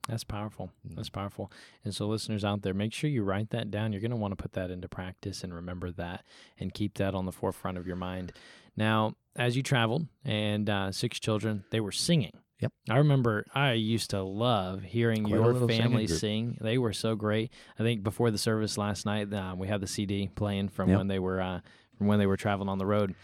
That's 0.10 0.26
powerful. 0.26 0.70
Mm. 0.86 0.98
That's 0.98 1.10
powerful. 1.10 1.50
And 1.86 1.96
so, 1.96 2.08
listeners 2.08 2.44
out 2.44 2.62
there, 2.62 2.74
make 2.74 2.92
sure 2.92 3.10
you 3.10 3.24
write 3.24 3.52
that 3.52 3.72
down. 3.72 3.94
You're 3.94 4.02
going 4.02 4.12
to 4.12 4.18
want 4.18 4.34
to 4.34 4.42
put 4.42 4.52
that 4.52 4.70
into 4.70 4.90
practice 4.90 5.46
and 5.46 5.54
remember 5.54 5.92
that 5.92 6.26
and 6.60 6.74
keep 6.74 6.96
that 6.96 7.16
on 7.16 7.26
the 7.26 7.32
forefront 7.32 7.78
of 7.78 7.88
your 7.88 7.96
mind. 7.96 8.34
Now, 8.76 9.16
as 9.34 9.56
you 9.56 9.64
traveled 9.64 10.08
and 10.26 10.70
uh, 10.70 10.92
six 10.92 11.22
children, 11.22 11.64
they 11.70 11.80
were 11.80 11.94
singing. 11.94 12.34
Yep. 12.60 12.72
I 12.90 12.98
remember 12.98 13.46
I 13.54 13.74
used 13.74 14.12
to 14.12 14.22
love 14.24 14.84
hearing 14.84 15.24
Quite 15.26 15.34
your 15.34 15.68
family 15.68 16.08
sing. 16.08 16.58
They 16.62 16.78
were 16.78 16.94
so 16.94 17.16
great. 17.16 17.52
I 17.78 17.84
think 17.84 18.04
before 18.04 18.32
the 18.32 18.38
service 18.38 18.78
last 18.78 19.06
night, 19.06 19.34
uh, 19.34 19.56
we 19.58 19.68
had 19.68 19.82
the 19.82 19.88
CD 19.88 20.30
playing 20.34 20.70
from 20.70 20.90
Yep. 20.90 20.98
when 20.98 21.08
they 21.08 21.20
were 21.20 21.42
uh, 21.42 21.60
from 21.98 22.08
when 22.08 22.20
they 22.20 22.26
were 22.26 22.38
traveling 22.38 22.70
on 22.70 22.78
the 22.78 22.86
road. 22.86 23.16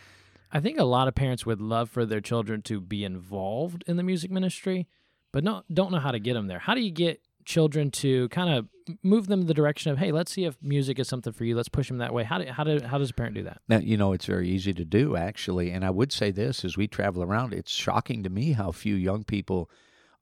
I 0.51 0.59
think 0.59 0.79
a 0.79 0.83
lot 0.83 1.07
of 1.07 1.15
parents 1.15 1.45
would 1.45 1.61
love 1.61 1.89
for 1.89 2.05
their 2.05 2.21
children 2.21 2.61
to 2.63 2.81
be 2.81 3.03
involved 3.03 3.83
in 3.87 3.97
the 3.97 4.03
music 4.03 4.31
ministry, 4.31 4.87
but 5.31 5.43
no, 5.43 5.63
don't 5.71 5.91
know 5.91 5.99
how 5.99 6.11
to 6.11 6.19
get 6.19 6.33
them 6.33 6.47
there. 6.47 6.59
How 6.59 6.73
do 6.73 6.81
you 6.81 6.91
get 6.91 7.21
children 7.49 7.89
to 7.89 8.29
kind 8.29 8.53
of 8.53 8.67
move 9.03 9.27
them 9.27 9.41
in 9.41 9.47
the 9.47 9.53
direction 9.53 9.91
of, 9.91 9.97
hey, 9.97 10.11
let's 10.11 10.31
see 10.31 10.45
if 10.45 10.55
music 10.61 10.99
is 10.99 11.07
something 11.07 11.33
for 11.33 11.43
you. 11.43 11.55
Let's 11.55 11.67
push 11.67 11.87
them 11.87 11.97
that 11.97 12.13
way. 12.13 12.23
How 12.23 12.37
do, 12.37 12.45
how 12.45 12.63
do, 12.63 12.79
how 12.81 12.99
does 12.99 13.09
a 13.09 13.13
parent 13.13 13.35
do 13.35 13.43
that? 13.43 13.59
Now, 13.67 13.79
you 13.79 13.97
know, 13.97 14.13
it's 14.13 14.27
very 14.27 14.47
easy 14.47 14.71
to 14.73 14.85
do, 14.85 15.15
actually. 15.15 15.71
And 15.71 15.83
I 15.83 15.89
would 15.89 16.11
say 16.11 16.29
this 16.29 16.63
as 16.63 16.77
we 16.77 16.87
travel 16.87 17.23
around, 17.23 17.53
it's 17.53 17.71
shocking 17.71 18.23
to 18.23 18.29
me 18.29 18.53
how 18.53 18.71
few 18.71 18.95
young 18.95 19.23
people 19.23 19.69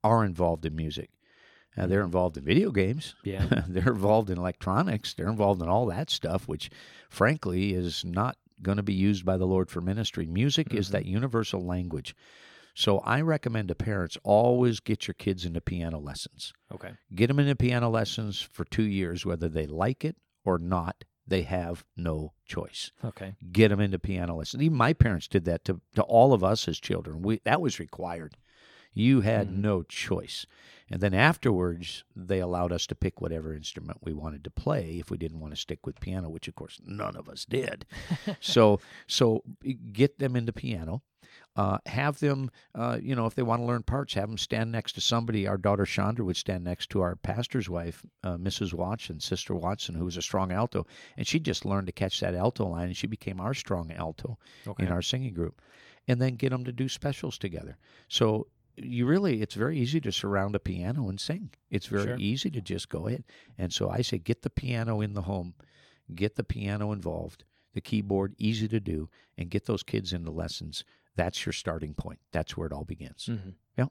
are 0.02 0.24
involved 0.24 0.64
in 0.64 0.74
music. 0.74 1.10
Uh, 1.76 1.86
they're 1.86 2.02
involved 2.02 2.36
in 2.38 2.44
video 2.44 2.70
games. 2.70 3.14
Yeah. 3.24 3.44
they're 3.68 3.92
involved 3.92 4.30
in 4.30 4.38
electronics. 4.38 5.14
They're 5.14 5.28
involved 5.28 5.62
in 5.62 5.68
all 5.68 5.86
that 5.86 6.10
stuff, 6.10 6.48
which, 6.48 6.70
frankly, 7.10 7.74
is 7.74 8.04
not 8.04 8.36
going 8.62 8.78
to 8.78 8.82
be 8.82 8.94
used 8.94 9.24
by 9.24 9.36
the 9.36 9.46
Lord 9.46 9.70
for 9.70 9.80
ministry. 9.80 10.26
Music 10.26 10.74
is 10.74 10.90
that 10.90 11.04
universal 11.04 11.64
language. 11.64 12.16
So 12.78 12.98
I 13.00 13.20
recommend 13.22 13.66
to 13.68 13.74
parents 13.74 14.16
always 14.22 14.78
get 14.78 15.08
your 15.08 15.14
kids 15.14 15.44
into 15.44 15.60
piano 15.60 15.98
lessons. 15.98 16.52
Okay. 16.72 16.92
Get 17.12 17.26
them 17.26 17.40
into 17.40 17.56
piano 17.56 17.90
lessons 17.90 18.40
for 18.40 18.64
two 18.64 18.84
years, 18.84 19.26
whether 19.26 19.48
they 19.48 19.66
like 19.66 20.04
it 20.04 20.14
or 20.44 20.58
not. 20.60 21.02
They 21.26 21.42
have 21.42 21.84
no 21.96 22.34
choice 22.46 22.92
Okay. 23.04 23.34
get 23.50 23.68
them 23.70 23.80
into 23.80 23.98
piano 23.98 24.36
lessons. 24.36 24.62
Even 24.62 24.78
my 24.78 24.92
parents 24.92 25.26
did 25.26 25.44
that 25.46 25.64
to, 25.64 25.80
to 25.96 26.02
all 26.02 26.32
of 26.32 26.44
us 26.44 26.68
as 26.68 26.78
children. 26.78 27.20
We 27.20 27.40
that 27.44 27.60
was 27.60 27.80
required. 27.80 28.36
You 28.94 29.22
had 29.22 29.48
Mhm. 29.48 29.56
no 29.56 29.82
choice. 29.82 30.46
And 30.88 31.00
then 31.00 31.14
afterwards, 31.14 32.04
they 32.14 32.38
allowed 32.38 32.70
us 32.72 32.86
to 32.86 32.94
pick 32.94 33.20
whatever 33.20 33.52
instrument 33.52 33.98
we 34.04 34.12
wanted 34.12 34.44
to 34.44 34.50
play 34.50 34.98
if 35.00 35.10
we 35.10 35.18
didn't 35.18 35.40
want 35.40 35.52
to 35.52 35.60
stick 35.60 35.84
with 35.84 35.98
piano, 36.00 36.30
which 36.30 36.46
of 36.46 36.54
course 36.54 36.80
none 36.86 37.16
of 37.16 37.28
us 37.28 37.44
did. 37.44 37.84
so 38.40 38.78
so 39.08 39.42
get 39.92 40.20
them 40.20 40.36
into 40.36 40.52
piano. 40.52 41.02
Uh, 41.58 41.76
have 41.86 42.20
them, 42.20 42.48
uh, 42.76 42.98
you 43.02 43.16
know, 43.16 43.26
if 43.26 43.34
they 43.34 43.42
want 43.42 43.60
to 43.60 43.66
learn 43.66 43.82
parts, 43.82 44.14
have 44.14 44.28
them 44.28 44.38
stand 44.38 44.70
next 44.70 44.92
to 44.92 45.00
somebody. 45.00 45.44
Our 45.44 45.56
daughter 45.58 45.84
Chandra 45.84 46.24
would 46.24 46.36
stand 46.36 46.62
next 46.62 46.88
to 46.90 47.00
our 47.00 47.16
pastor's 47.16 47.68
wife, 47.68 48.06
uh, 48.22 48.36
Mrs. 48.36 48.72
Watson, 48.74 49.18
Sister 49.18 49.56
Watson, 49.56 49.96
who 49.96 50.04
was 50.04 50.16
a 50.16 50.22
strong 50.22 50.52
alto, 50.52 50.86
and 51.16 51.26
she 51.26 51.40
just 51.40 51.64
learned 51.64 51.88
to 51.88 51.92
catch 51.92 52.20
that 52.20 52.36
alto 52.36 52.64
line, 52.68 52.86
and 52.86 52.96
she 52.96 53.08
became 53.08 53.40
our 53.40 53.54
strong 53.54 53.90
alto 53.90 54.38
Okay. 54.68 54.84
in 54.86 54.92
our 54.92 55.02
singing 55.02 55.34
group, 55.34 55.60
and 56.06 56.22
then 56.22 56.36
get 56.36 56.50
them 56.50 56.64
to 56.64 56.70
do 56.70 56.88
specials 56.88 57.38
together. 57.38 57.76
So 58.06 58.46
you 58.76 59.04
really, 59.06 59.42
it's 59.42 59.56
very 59.56 59.80
easy 59.80 60.00
to 60.02 60.12
surround 60.12 60.54
a 60.54 60.60
piano 60.60 61.08
and 61.08 61.18
sing. 61.18 61.50
It's 61.70 61.86
very 61.86 62.04
Sure. 62.04 62.16
easy 62.20 62.50
to 62.50 62.60
just 62.60 62.88
go 62.88 63.08
ahead. 63.08 63.24
And 63.58 63.72
so 63.72 63.90
I 63.90 64.02
say, 64.02 64.18
get 64.18 64.42
the 64.42 64.50
piano 64.50 65.00
in 65.00 65.14
the 65.14 65.22
home, 65.22 65.54
get 66.14 66.36
the 66.36 66.44
piano 66.44 66.92
involved, 66.92 67.42
the 67.72 67.80
keyboard 67.80 68.36
easy 68.38 68.68
to 68.68 68.78
do, 68.78 69.10
and 69.36 69.50
get 69.50 69.64
those 69.64 69.82
kids 69.82 70.12
into 70.12 70.30
lessons. 70.30 70.84
That's 71.18 71.44
your 71.44 71.52
starting 71.52 71.92
point. 71.94 72.20
That's 72.32 72.56
where 72.56 72.66
it 72.66 72.72
all 72.72 72.84
begins. 72.84 73.26
Mhm. 73.30 73.54
Yeah. 73.76 73.86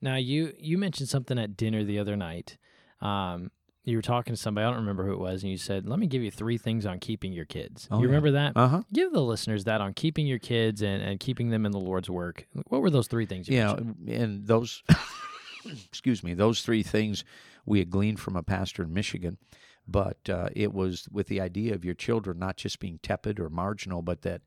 Now 0.00 0.14
you 0.16 0.54
you 0.58 0.78
mentioned 0.78 1.08
something 1.10 1.38
at 1.38 1.56
dinner 1.56 1.84
the 1.84 1.98
other 1.98 2.16
night. 2.16 2.56
Um, 3.02 3.50
you 3.84 3.96
were 3.96 4.02
talking 4.02 4.32
to 4.34 4.40
somebody. 4.40 4.64
I 4.66 4.68
don't 4.70 4.78
remember 4.80 5.04
who 5.06 5.12
it 5.12 5.18
was, 5.18 5.42
and 5.42 5.50
you 5.50 5.56
said, 5.58 5.86
"Let 5.88 5.98
me 5.98 6.06
give 6.06 6.22
you 6.22 6.30
three 6.30 6.58
things 6.58 6.86
on 6.86 7.00
keeping 7.00 7.32
your 7.32 7.44
kids." 7.46 7.88
Oh, 7.90 7.96
you 7.96 8.02
yeah. 8.02 8.06
remember 8.06 8.30
that? 8.32 8.52
Uh 8.56 8.68
huh. 8.68 8.82
Give 8.92 9.12
the 9.12 9.22
listeners 9.22 9.64
that 9.64 9.80
on 9.80 9.94
keeping 9.94 10.26
your 10.26 10.38
kids 10.38 10.80
and, 10.82 11.02
and 11.02 11.18
keeping 11.18 11.50
them 11.50 11.66
in 11.66 11.72
the 11.72 11.80
Lord's 11.80 12.08
work. 12.08 12.46
What 12.68 12.82
were 12.82 12.90
those 12.90 13.08
three 13.08 13.26
things? 13.26 13.48
You 13.48 13.56
Yeah, 13.56 13.74
mentioned? 13.74 14.08
and 14.08 14.46
those, 14.46 14.82
excuse 15.88 16.22
me, 16.22 16.34
those 16.34 16.62
three 16.62 16.82
things 16.82 17.24
we 17.66 17.78
had 17.78 17.90
gleaned 17.90 18.20
from 18.20 18.36
a 18.36 18.42
pastor 18.42 18.82
in 18.82 18.92
Michigan, 18.92 19.38
but 19.86 20.28
uh, 20.28 20.48
it 20.54 20.72
was 20.72 21.08
with 21.10 21.26
the 21.28 21.40
idea 21.40 21.74
of 21.74 21.84
your 21.84 21.94
children 21.94 22.38
not 22.38 22.56
just 22.56 22.80
being 22.80 22.98
tepid 23.02 23.38
or 23.40 23.48
marginal, 23.50 24.02
but 24.02 24.22
that 24.22 24.42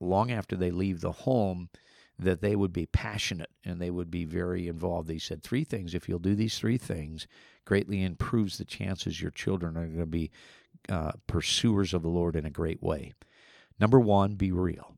long 0.00 0.30
after 0.30 0.56
they 0.56 0.70
leave 0.70 1.00
the 1.00 1.12
home, 1.12 1.68
that 2.18 2.40
they 2.40 2.56
would 2.56 2.72
be 2.72 2.86
passionate 2.86 3.50
and 3.64 3.80
they 3.80 3.90
would 3.90 4.10
be 4.10 4.24
very 4.24 4.68
involved. 4.68 5.08
They 5.08 5.18
said 5.18 5.42
three 5.42 5.64
things. 5.64 5.94
If 5.94 6.08
you'll 6.08 6.18
do 6.18 6.34
these 6.34 6.58
three 6.58 6.78
things, 6.78 7.26
greatly 7.64 8.02
improves 8.02 8.56
the 8.58 8.64
chances 8.64 9.20
your 9.20 9.30
children 9.30 9.76
are 9.76 9.86
going 9.86 9.98
to 9.98 10.06
be 10.06 10.30
uh, 10.88 11.12
pursuers 11.26 11.92
of 11.92 12.02
the 12.02 12.08
Lord 12.08 12.36
in 12.36 12.46
a 12.46 12.50
great 12.50 12.82
way. 12.82 13.12
Number 13.78 14.00
one, 14.00 14.34
be 14.34 14.50
real. 14.52 14.96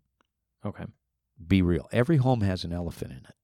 Okay. 0.64 0.84
Be 1.44 1.62
real. 1.62 1.88
Every 1.92 2.18
home 2.18 2.42
has 2.42 2.64
an 2.64 2.72
elephant 2.72 3.12
in 3.12 3.18
it. 3.18 3.34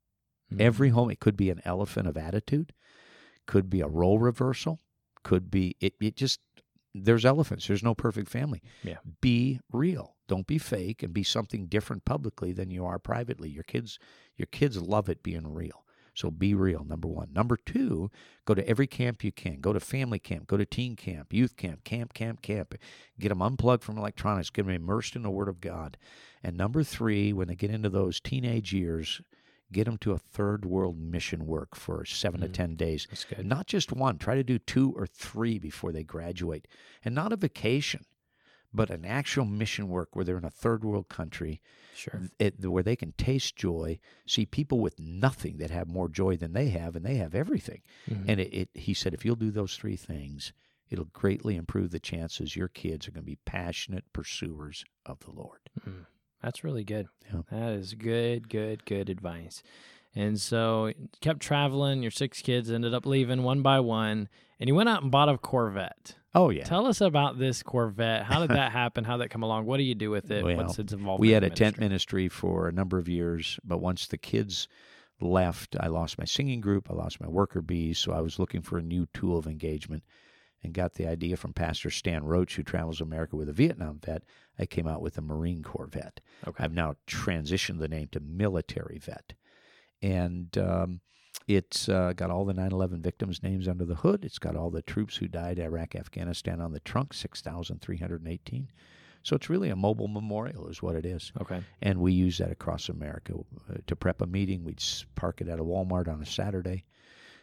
Mhm. 0.54 0.60
Every 0.60 0.90
home, 0.90 1.10
it 1.10 1.20
could 1.20 1.36
be 1.36 1.50
an 1.50 1.62
elephant 1.64 2.06
of 2.06 2.16
attitude, 2.16 2.72
could 3.46 3.68
be 3.70 3.80
a 3.80 3.88
role 3.88 4.18
reversal, 4.18 4.80
could 5.22 5.50
be 5.50 5.76
it. 5.80 5.94
It 6.00 6.16
just 6.16 6.40
there's 6.94 7.24
elephants. 7.24 7.66
There's 7.66 7.82
no 7.82 7.94
perfect 7.94 8.28
family. 8.28 8.62
Yeah. 8.84 8.98
Be 9.20 9.60
real. 9.72 10.13
Don't 10.26 10.46
be 10.46 10.58
fake, 10.58 11.02
and 11.02 11.12
be 11.12 11.22
something 11.22 11.66
different 11.66 12.04
publicly 12.04 12.52
than 12.52 12.70
you 12.70 12.84
are 12.84 12.98
privately. 12.98 13.50
Your 13.50 13.62
kids, 13.64 13.98
your 14.36 14.46
kids 14.46 14.80
love 14.80 15.08
it 15.08 15.22
being 15.22 15.52
real. 15.52 15.84
So 16.14 16.30
be 16.30 16.54
real. 16.54 16.84
Number 16.84 17.08
one. 17.08 17.32
Number 17.32 17.56
two, 17.56 18.08
go 18.44 18.54
to 18.54 18.66
every 18.68 18.86
camp 18.86 19.24
you 19.24 19.32
can. 19.32 19.60
Go 19.60 19.72
to 19.72 19.80
family 19.80 20.20
camp. 20.20 20.46
Go 20.46 20.56
to 20.56 20.64
teen 20.64 20.94
camp, 20.94 21.32
youth 21.32 21.56
camp, 21.56 21.82
camp, 21.82 22.14
camp, 22.14 22.40
camp. 22.40 22.74
Get 23.18 23.30
them 23.30 23.42
unplugged 23.42 23.82
from 23.82 23.98
electronics. 23.98 24.48
Get 24.50 24.64
them 24.66 24.74
immersed 24.74 25.16
in 25.16 25.22
the 25.22 25.30
Word 25.30 25.48
of 25.48 25.60
God. 25.60 25.96
And 26.42 26.56
number 26.56 26.84
three, 26.84 27.32
when 27.32 27.48
they 27.48 27.56
get 27.56 27.70
into 27.72 27.90
those 27.90 28.20
teenage 28.20 28.72
years, 28.72 29.20
get 29.72 29.86
them 29.86 29.98
to 29.98 30.12
a 30.12 30.18
third 30.18 30.64
world 30.64 30.96
mission 31.00 31.46
work 31.46 31.74
for 31.74 32.04
seven 32.04 32.40
to 32.42 32.48
Mm. 32.48 32.52
10 32.52 32.76
days. 32.76 33.08
Not 33.48 33.66
just 33.66 33.90
one. 33.90 34.16
Try 34.18 34.36
to 34.36 34.44
do 34.44 34.60
two 34.60 34.92
or 34.92 35.08
three 35.08 35.58
before 35.58 35.90
they 35.90 36.04
graduate. 36.04 36.68
And 37.04 37.12
not 37.12 37.32
a 37.32 37.36
vacation, 37.36 38.04
but 38.74 38.90
an 38.90 39.04
actual 39.04 39.44
mission 39.44 39.88
work 39.88 40.14
where 40.16 40.24
they're 40.24 40.36
in 40.36 40.44
a 40.44 40.50
third 40.50 40.84
world 40.84 41.08
country 41.08 41.60
Sure. 41.94 42.22
it, 42.40 42.54
where 42.66 42.82
they 42.82 42.96
can 42.96 43.12
taste 43.12 43.54
joy, 43.56 44.00
see 44.26 44.44
people 44.44 44.80
with 44.80 44.98
nothing 44.98 45.58
that 45.58 45.70
have 45.70 45.86
more 45.86 46.08
joy 46.08 46.36
than 46.36 46.52
they 46.52 46.68
have, 46.70 46.96
and 46.96 47.06
they 47.06 47.14
have 47.16 47.34
everything. 47.36 47.82
Mhm. 48.10 48.24
And 48.28 48.40
it, 48.40 48.52
it, 48.52 48.68
he 48.74 48.92
said, 48.92 49.14
if 49.14 49.24
you'll 49.24 49.36
do 49.36 49.52
those 49.52 49.76
three 49.76 49.96
things, 49.96 50.52
it'll 50.90 51.04
greatly 51.06 51.54
improve 51.56 51.92
the 51.92 52.00
chances 52.00 52.56
your 52.56 52.68
kids 52.68 53.06
are 53.06 53.12
going 53.12 53.22
to 53.24 53.30
be 53.30 53.38
passionate 53.44 54.12
pursuers 54.12 54.84
of 55.06 55.20
the 55.20 55.30
Lord. 55.30 55.60
Mm. 55.88 56.06
That's 56.42 56.64
really 56.64 56.84
good. 56.84 57.06
Yeah. 57.32 57.42
That 57.50 57.72
is 57.74 57.94
good, 57.94 58.48
good, 58.48 58.84
good 58.84 59.08
advice. 59.08 59.62
And 60.16 60.38
so 60.40 60.92
kept 61.20 61.40
traveling. 61.40 62.02
Your 62.02 62.10
six 62.10 62.42
kids 62.42 62.70
ended 62.70 62.92
up 62.92 63.06
leaving 63.06 63.42
one 63.44 63.62
by 63.62 63.80
one, 63.80 64.28
and 64.64 64.68
you 64.70 64.74
went 64.74 64.88
out 64.88 65.02
and 65.02 65.10
bought 65.10 65.28
a 65.28 65.36
Corvette. 65.36 66.14
Oh 66.34 66.48
yeah. 66.48 66.64
Tell 66.64 66.86
us 66.86 67.02
about 67.02 67.38
this 67.38 67.62
Corvette. 67.62 68.24
How 68.24 68.40
did 68.40 68.48
that 68.48 68.72
happen? 68.72 69.04
How 69.04 69.18
did 69.18 69.24
that 69.24 69.28
come 69.28 69.42
along? 69.42 69.66
What 69.66 69.76
do 69.76 69.82
you 69.82 69.94
do 69.94 70.10
with 70.10 70.30
it? 70.30 70.42
Well, 70.42 70.56
What's 70.56 70.78
its 70.78 70.94
involvement? 70.94 71.20
we 71.20 71.32
had 71.32 71.44
a 71.44 71.50
tent 71.50 71.78
ministry? 71.78 72.22
ministry 72.22 72.28
for 72.30 72.66
a 72.66 72.72
number 72.72 72.96
of 72.96 73.06
years, 73.06 73.60
but 73.62 73.82
once 73.82 74.06
the 74.06 74.16
kids 74.16 74.66
left, 75.20 75.76
I 75.78 75.88
lost 75.88 76.16
my 76.16 76.24
singing 76.24 76.62
group, 76.62 76.90
I 76.90 76.94
lost 76.94 77.20
my 77.20 77.28
worker 77.28 77.60
bees, 77.60 77.98
so 77.98 78.12
I 78.12 78.22
was 78.22 78.38
looking 78.38 78.62
for 78.62 78.78
a 78.78 78.82
new 78.82 79.04
tool 79.12 79.36
of 79.36 79.46
engagement 79.46 80.02
and 80.62 80.72
got 80.72 80.94
the 80.94 81.06
idea 81.06 81.36
from 81.36 81.52
Pastor 81.52 81.90
Stan 81.90 82.24
Roach, 82.24 82.56
who 82.56 82.62
travels 82.62 83.02
America 83.02 83.36
with 83.36 83.50
a 83.50 83.52
Vietnam 83.52 84.00
vet. 84.02 84.22
I 84.58 84.64
came 84.64 84.88
out 84.88 85.02
with 85.02 85.18
a 85.18 85.20
Marine 85.20 85.62
Corvette. 85.62 86.20
Okay. 86.48 86.64
I've 86.64 86.72
now 86.72 86.94
transitioned 87.06 87.80
the 87.80 87.88
name 87.88 88.08
to 88.12 88.20
Military 88.20 88.98
Vette. 88.98 89.34
And 90.00 90.56
um, 90.56 91.00
it's 91.46 91.88
uh, 91.88 92.12
got 92.16 92.30
all 92.30 92.44
the 92.44 92.54
9 92.54 92.72
11 92.72 93.02
victims' 93.02 93.42
names 93.42 93.68
under 93.68 93.84
the 93.84 93.96
hood. 93.96 94.24
It's 94.24 94.38
got 94.38 94.56
all 94.56 94.70
the 94.70 94.82
troops 94.82 95.16
who 95.16 95.28
died 95.28 95.58
Iraq, 95.58 95.94
Afghanistan 95.94 96.60
on 96.60 96.72
the 96.72 96.80
trunk, 96.80 97.12
6,318. 97.12 98.68
So 99.22 99.36
it's 99.36 99.50
really 99.50 99.70
a 99.70 99.76
mobile 99.76 100.08
memorial, 100.08 100.68
is 100.68 100.82
what 100.82 100.96
it 100.96 101.06
is. 101.06 101.32
Okay. 101.40 101.62
And 101.82 101.98
we 101.98 102.12
use 102.12 102.38
that 102.38 102.50
across 102.50 102.88
America. 102.88 103.34
Uh, 103.70 103.76
to 103.86 103.96
prep 103.96 104.20
a 104.20 104.26
meeting, 104.26 104.64
we'd 104.64 104.82
park 105.14 105.40
it 105.40 105.48
at 105.48 105.58
a 105.58 105.64
Walmart 105.64 106.08
on 106.08 106.22
a 106.22 106.26
Saturday, 106.26 106.84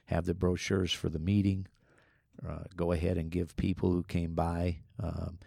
have 0.06 0.26
the 0.26 0.36
brochures 0.36 0.94
for 0.94 1.10
the 1.10 1.20
meeting, 1.20 1.68
uh, 2.48 2.64
go 2.76 2.92
ahead 2.92 3.18
and 3.18 3.30
give 3.30 3.56
people 3.56 3.92
who 3.92 4.04
came 4.04 4.34
by 4.34 4.78
um, 5.02 5.38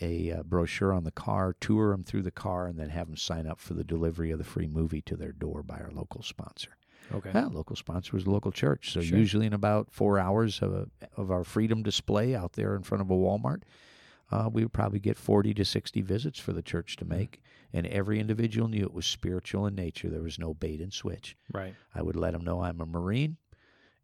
a, 0.00 0.30
a 0.30 0.44
brochure 0.44 0.92
on 0.92 1.04
the 1.04 1.10
car, 1.10 1.54
tour 1.60 1.90
them 1.90 2.04
through 2.04 2.22
the 2.22 2.30
car, 2.30 2.66
and 2.66 2.78
then 2.78 2.88
have 2.88 3.06
them 3.06 3.16
sign 3.16 3.46
up 3.46 3.60
for 3.60 3.74
the 3.74 3.84
delivery 3.84 4.30
of 4.30 4.38
the 4.38 4.44
free 4.44 4.66
movie 4.66 5.02
to 5.02 5.16
their 5.16 5.32
door 5.32 5.62
by 5.62 5.76
our 5.76 5.90
local 5.92 6.22
sponsor. 6.22 6.76
Okay. 7.14 7.30
Yeah, 7.34 7.46
local 7.46 7.76
sponsor 7.76 8.12
was 8.12 8.26
a 8.26 8.30
local 8.30 8.52
church. 8.52 8.92
So 8.92 9.00
Sure. 9.00 9.18
usually 9.18 9.46
in 9.46 9.52
about 9.52 9.90
four 9.90 10.18
hours 10.18 10.60
of, 10.60 10.90
of 11.16 11.30
our 11.30 11.44
freedom 11.44 11.82
display 11.82 12.34
out 12.34 12.52
there 12.54 12.74
in 12.74 12.82
front 12.82 13.02
of 13.02 13.10
a 13.10 13.14
Walmart, 13.14 13.62
uh, 14.30 14.48
we 14.52 14.62
would 14.62 14.72
probably 14.72 14.98
get 14.98 15.16
40 15.16 15.54
to 15.54 15.64
60 15.64 16.00
visits 16.02 16.38
for 16.38 16.52
the 16.52 16.62
church 16.62 16.96
to 16.96 17.04
make. 17.04 17.40
And 17.72 17.86
every 17.86 18.18
individual 18.20 18.68
knew 18.68 18.82
it 18.82 18.94
was 18.94 19.06
spiritual 19.06 19.66
in 19.66 19.74
nature. 19.74 20.08
There 20.08 20.22
was 20.22 20.38
no 20.38 20.54
bait 20.54 20.80
and 20.80 20.92
switch. 20.92 21.36
Right. 21.52 21.74
I 21.94 22.02
would 22.02 22.16
let 22.16 22.32
them 22.32 22.42
know 22.44 22.62
I'm 22.62 22.80
a 22.80 22.86
Marine 22.86 23.36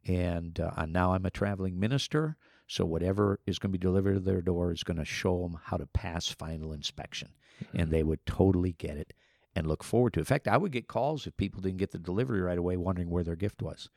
and 0.06 0.58
uh, 0.60 0.86
now 0.86 1.12
I'm 1.14 1.26
a 1.26 1.30
traveling 1.30 1.78
minister. 1.78 2.36
So 2.66 2.84
whatever 2.84 3.40
is 3.46 3.58
going 3.58 3.70
to 3.72 3.78
be 3.78 3.82
delivered 3.82 4.14
to 4.14 4.20
their 4.20 4.42
door 4.42 4.72
is 4.72 4.84
going 4.84 4.96
to 4.98 5.04
show 5.04 5.42
them 5.42 5.58
how 5.64 5.76
to 5.76 5.86
pass 5.86 6.28
final 6.28 6.72
inspection. 6.72 7.30
And 7.74 7.90
they 7.90 8.02
would 8.02 8.24
totally 8.24 8.72
get 8.72 8.96
it 8.96 9.12
and 9.54 9.66
look 9.66 9.82
forward 9.82 10.12
to. 10.14 10.20
In 10.20 10.26
fact, 10.26 10.48
I 10.48 10.56
would 10.56 10.72
get 10.72 10.88
calls 10.88 11.26
if 11.26 11.36
people 11.36 11.60
didn't 11.60 11.78
get 11.78 11.90
the 11.90 11.98
delivery 11.98 12.40
right 12.40 12.58
away 12.58 12.76
wondering 12.76 13.10
where 13.10 13.24
their 13.24 13.36
gift 13.36 13.62
was. 13.62 13.88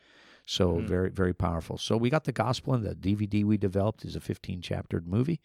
So 0.46 0.74
hmm. 0.74 0.86
very, 0.86 1.10
very 1.10 1.34
powerful. 1.34 1.78
So 1.78 1.98
we 1.98 2.10
got 2.10 2.26
the 2.26 2.32
gospel 2.32 2.74
and 2.74 2.86
the 2.86 2.96
DVD 2.96 3.44
we 3.44 3.58
developed 3.58 4.06
is 4.06 4.16
a 4.16 4.22
15 4.22 4.62
chaptered 4.62 5.08
movie. 5.08 5.40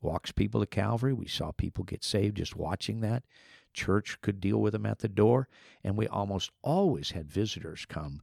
Walks 0.00 0.30
people 0.30 0.60
to 0.60 0.66
Calvary. 0.66 1.12
We 1.12 1.26
saw 1.26 1.52
people 1.52 1.84
get 1.84 2.04
saved 2.04 2.36
just 2.36 2.54
watching 2.54 3.00
that. 3.00 3.24
Church 3.72 4.20
could 4.20 4.40
deal 4.40 4.58
with 4.60 4.72
them 4.72 4.86
at 4.86 5.00
the 5.00 5.08
door. 5.08 5.48
And 5.82 5.96
we 5.96 6.06
almost 6.06 6.50
always 6.62 7.12
had 7.12 7.30
visitors 7.30 7.86
come 7.88 8.22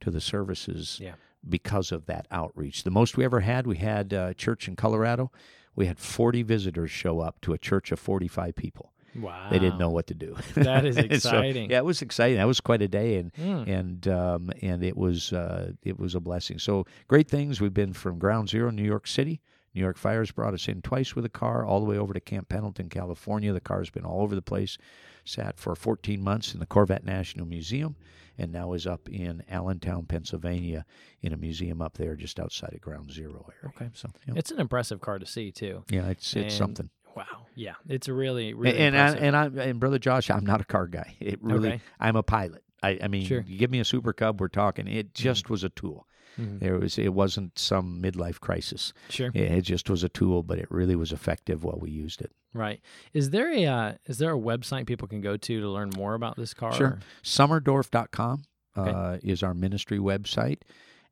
to 0.00 0.10
the 0.10 0.20
services 0.20 0.98
Yeah. 1.02 1.14
because 1.48 1.92
of 1.92 2.06
that 2.06 2.26
outreach. 2.30 2.84
The 2.84 2.90
most 2.90 3.16
we 3.16 3.24
ever 3.24 3.40
had, 3.40 3.66
we 3.66 3.78
had 3.78 4.12
a 4.12 4.34
church 4.34 4.68
in 4.68 4.76
Colorado. 4.76 5.32
We 5.74 5.86
had 5.86 5.98
40 5.98 6.42
visitors 6.42 6.90
show 6.90 7.20
up 7.20 7.40
to 7.40 7.52
a 7.52 7.58
church 7.58 7.90
of 7.90 7.98
45 7.98 8.54
people. 8.54 8.92
Wow. 9.16 9.48
They 9.50 9.58
didn't 9.58 9.78
know 9.78 9.90
what 9.90 10.06
to 10.08 10.14
do. 10.14 10.36
That 10.54 10.84
is 10.84 10.96
So, 10.96 11.02
exciting. 11.02 11.70
yeah, 11.70 11.78
it 11.78 11.84
was 11.84 12.02
exciting. 12.02 12.36
That 12.38 12.46
was 12.46 12.60
quite 12.60 12.82
a 12.82 12.88
day, 12.88 13.16
and 13.16 13.32
Mm. 13.34 13.68
and 13.68 14.08
um, 14.08 14.50
and 14.62 14.82
it 14.84 14.96
was 14.96 15.32
uh, 15.32 15.72
it 15.82 15.98
was 15.98 16.14
a 16.14 16.20
blessing. 16.20 16.58
So 16.58 16.86
great 17.08 17.28
things. 17.28 17.60
We've 17.60 17.74
been 17.74 17.92
from 17.92 18.18
Ground 18.18 18.48
Zero, 18.48 18.70
New 18.70 18.84
York 18.84 19.06
City. 19.06 19.40
New 19.74 19.80
York 19.80 19.96
Fires 19.98 20.30
brought 20.30 20.54
us 20.54 20.68
in 20.68 20.82
twice 20.82 21.16
with 21.16 21.24
a 21.24 21.28
car, 21.28 21.66
all 21.66 21.80
the 21.80 21.86
way 21.86 21.98
over 21.98 22.14
to 22.14 22.20
Camp 22.20 22.48
Pendleton, 22.48 22.88
California. 22.88 23.52
The 23.52 23.60
car's 23.60 23.90
been 23.90 24.04
all 24.04 24.22
over 24.22 24.34
the 24.36 24.42
place. 24.42 24.78
Sat 25.24 25.58
for 25.58 25.74
14 25.74 26.22
months 26.22 26.54
in 26.54 26.60
the 26.60 26.66
Corvette 26.66 27.04
National 27.04 27.44
Museum, 27.46 27.96
and 28.38 28.52
now 28.52 28.72
is 28.74 28.86
up 28.86 29.08
in 29.08 29.42
Allentown, 29.50 30.04
Pennsylvania, 30.06 30.84
in 31.22 31.32
a 31.32 31.36
museum 31.36 31.80
up 31.82 31.96
there 31.96 32.14
just 32.14 32.38
outside 32.38 32.72
of 32.74 32.80
Ground 32.82 33.10
Zero 33.10 33.50
area. 33.62 33.74
Okay. 33.76 33.90
So 33.94 34.10
yeah, 34.28 34.34
It's 34.36 34.50
an 34.52 34.60
impressive 34.60 35.00
car 35.00 35.18
to 35.18 35.26
see 35.26 35.50
too. 35.50 35.82
yeah 35.90 36.08
it's 36.08 36.36
it's 36.36 36.42
and- 36.44 36.52
something. 36.52 36.90
Wow. 37.16 37.46
Yeah. 37.54 37.74
It's 37.88 38.08
really 38.08 38.54
really 38.54 38.78
and 38.78 38.96
I, 38.96 39.14
and 39.14 39.36
I 39.36 39.44
and 39.46 39.78
brother 39.80 39.98
Josh, 39.98 40.30
I'm 40.30 40.44
not 40.44 40.60
a 40.60 40.64
car 40.64 40.86
guy. 40.86 41.14
It 41.20 41.42
really, 41.42 41.68
Okay. 41.68 41.80
I'm 42.00 42.16
a 42.16 42.22
pilot. 42.22 42.62
I, 42.82 42.98
I 43.02 43.08
mean, 43.08 43.24
Sure. 43.26 43.44
you 43.46 43.56
give 43.58 43.70
me 43.70 43.80
a 43.80 43.84
Super 43.84 44.12
Cub, 44.12 44.40
we're 44.40 44.48
talking. 44.48 44.86
It 44.88 45.14
just 45.14 45.48
was 45.48 45.64
a 45.64 45.70
tool. 45.70 46.06
Mhm. 46.38 46.58
There 46.58 46.78
was, 46.78 46.98
it 46.98 47.14
wasn't 47.14 47.58
some 47.58 48.02
midlife 48.02 48.40
crisis. 48.40 48.92
Sure. 49.08 49.30
It, 49.32 49.52
it 49.52 49.62
just 49.62 49.88
was 49.88 50.02
a 50.02 50.08
tool, 50.08 50.42
but 50.42 50.58
it 50.58 50.66
really 50.70 50.96
was 50.96 51.12
effective 51.12 51.62
while 51.62 51.78
we 51.80 51.90
used 51.90 52.20
it. 52.20 52.32
Right. 52.52 52.80
Is 53.12 53.30
there 53.30 53.50
a 53.52 53.64
uh, 53.66 53.92
is 54.06 54.18
there 54.18 54.32
a 54.34 54.38
website 54.38 54.86
people 54.86 55.06
can 55.08 55.20
go 55.20 55.36
to 55.36 55.60
to 55.60 55.68
learn 55.68 55.90
more 55.96 56.14
about 56.14 56.36
this 56.36 56.52
car? 56.52 56.72
Sure. 56.72 56.98
Sommerdorf.com 57.22 58.42
Okay. 58.76 58.90
uh, 58.90 59.18
is 59.22 59.42
our 59.44 59.54
ministry 59.54 59.98
website, 59.98 60.58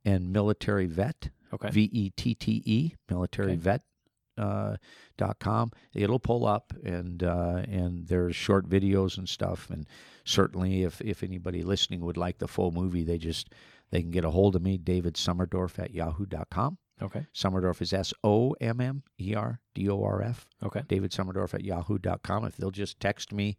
and 0.04 0.32
Military 0.32 0.86
Vette, 0.86 1.30
Okay. 1.54 1.70
V 1.70 1.88
E 1.92 2.10
T 2.10 2.34
T 2.34 2.60
E, 2.64 2.94
Military 3.08 3.52
Okay. 3.52 3.60
Vette. 3.60 3.82
Uh, 4.42 4.76
dot 5.16 5.38
com. 5.38 5.70
It'll 5.94 6.18
pull 6.18 6.44
up, 6.46 6.72
and 6.84 7.22
uh, 7.22 7.62
and 7.68 8.06
there's 8.08 8.34
short 8.34 8.68
videos 8.68 9.18
and 9.18 9.28
stuff. 9.28 9.70
And 9.70 9.86
certainly, 10.24 10.82
if 10.82 11.00
if 11.00 11.22
anybody 11.22 11.62
listening 11.62 12.00
would 12.00 12.16
like 12.16 12.38
the 12.38 12.48
full 12.48 12.72
movie, 12.72 13.04
they 13.04 13.18
just 13.18 13.50
they 13.90 14.00
can 14.02 14.10
get 14.10 14.24
a 14.24 14.30
hold 14.30 14.56
of 14.56 14.62
me, 14.62 14.78
David 14.78 15.14
Sommerdorf 15.14 15.78
at 15.78 15.92
yahoo.com. 15.92 16.78
Okay. 17.00 17.26
Sommerdorf 17.34 17.82
is 17.82 17.92
S 17.92 18.14
O 18.22 18.54
M 18.60 18.80
M 18.80 19.02
E 19.20 19.34
R 19.34 19.60
D 19.74 19.88
O 19.88 20.02
R 20.02 20.22
F. 20.22 20.46
Okay. 20.62 20.82
David 20.88 21.12
Sommerdorf 21.12 21.54
at 21.54 21.64
yahoo.com. 21.64 22.44
If 22.44 22.56
they'll 22.56 22.70
just 22.70 23.00
text 23.00 23.32
me 23.32 23.58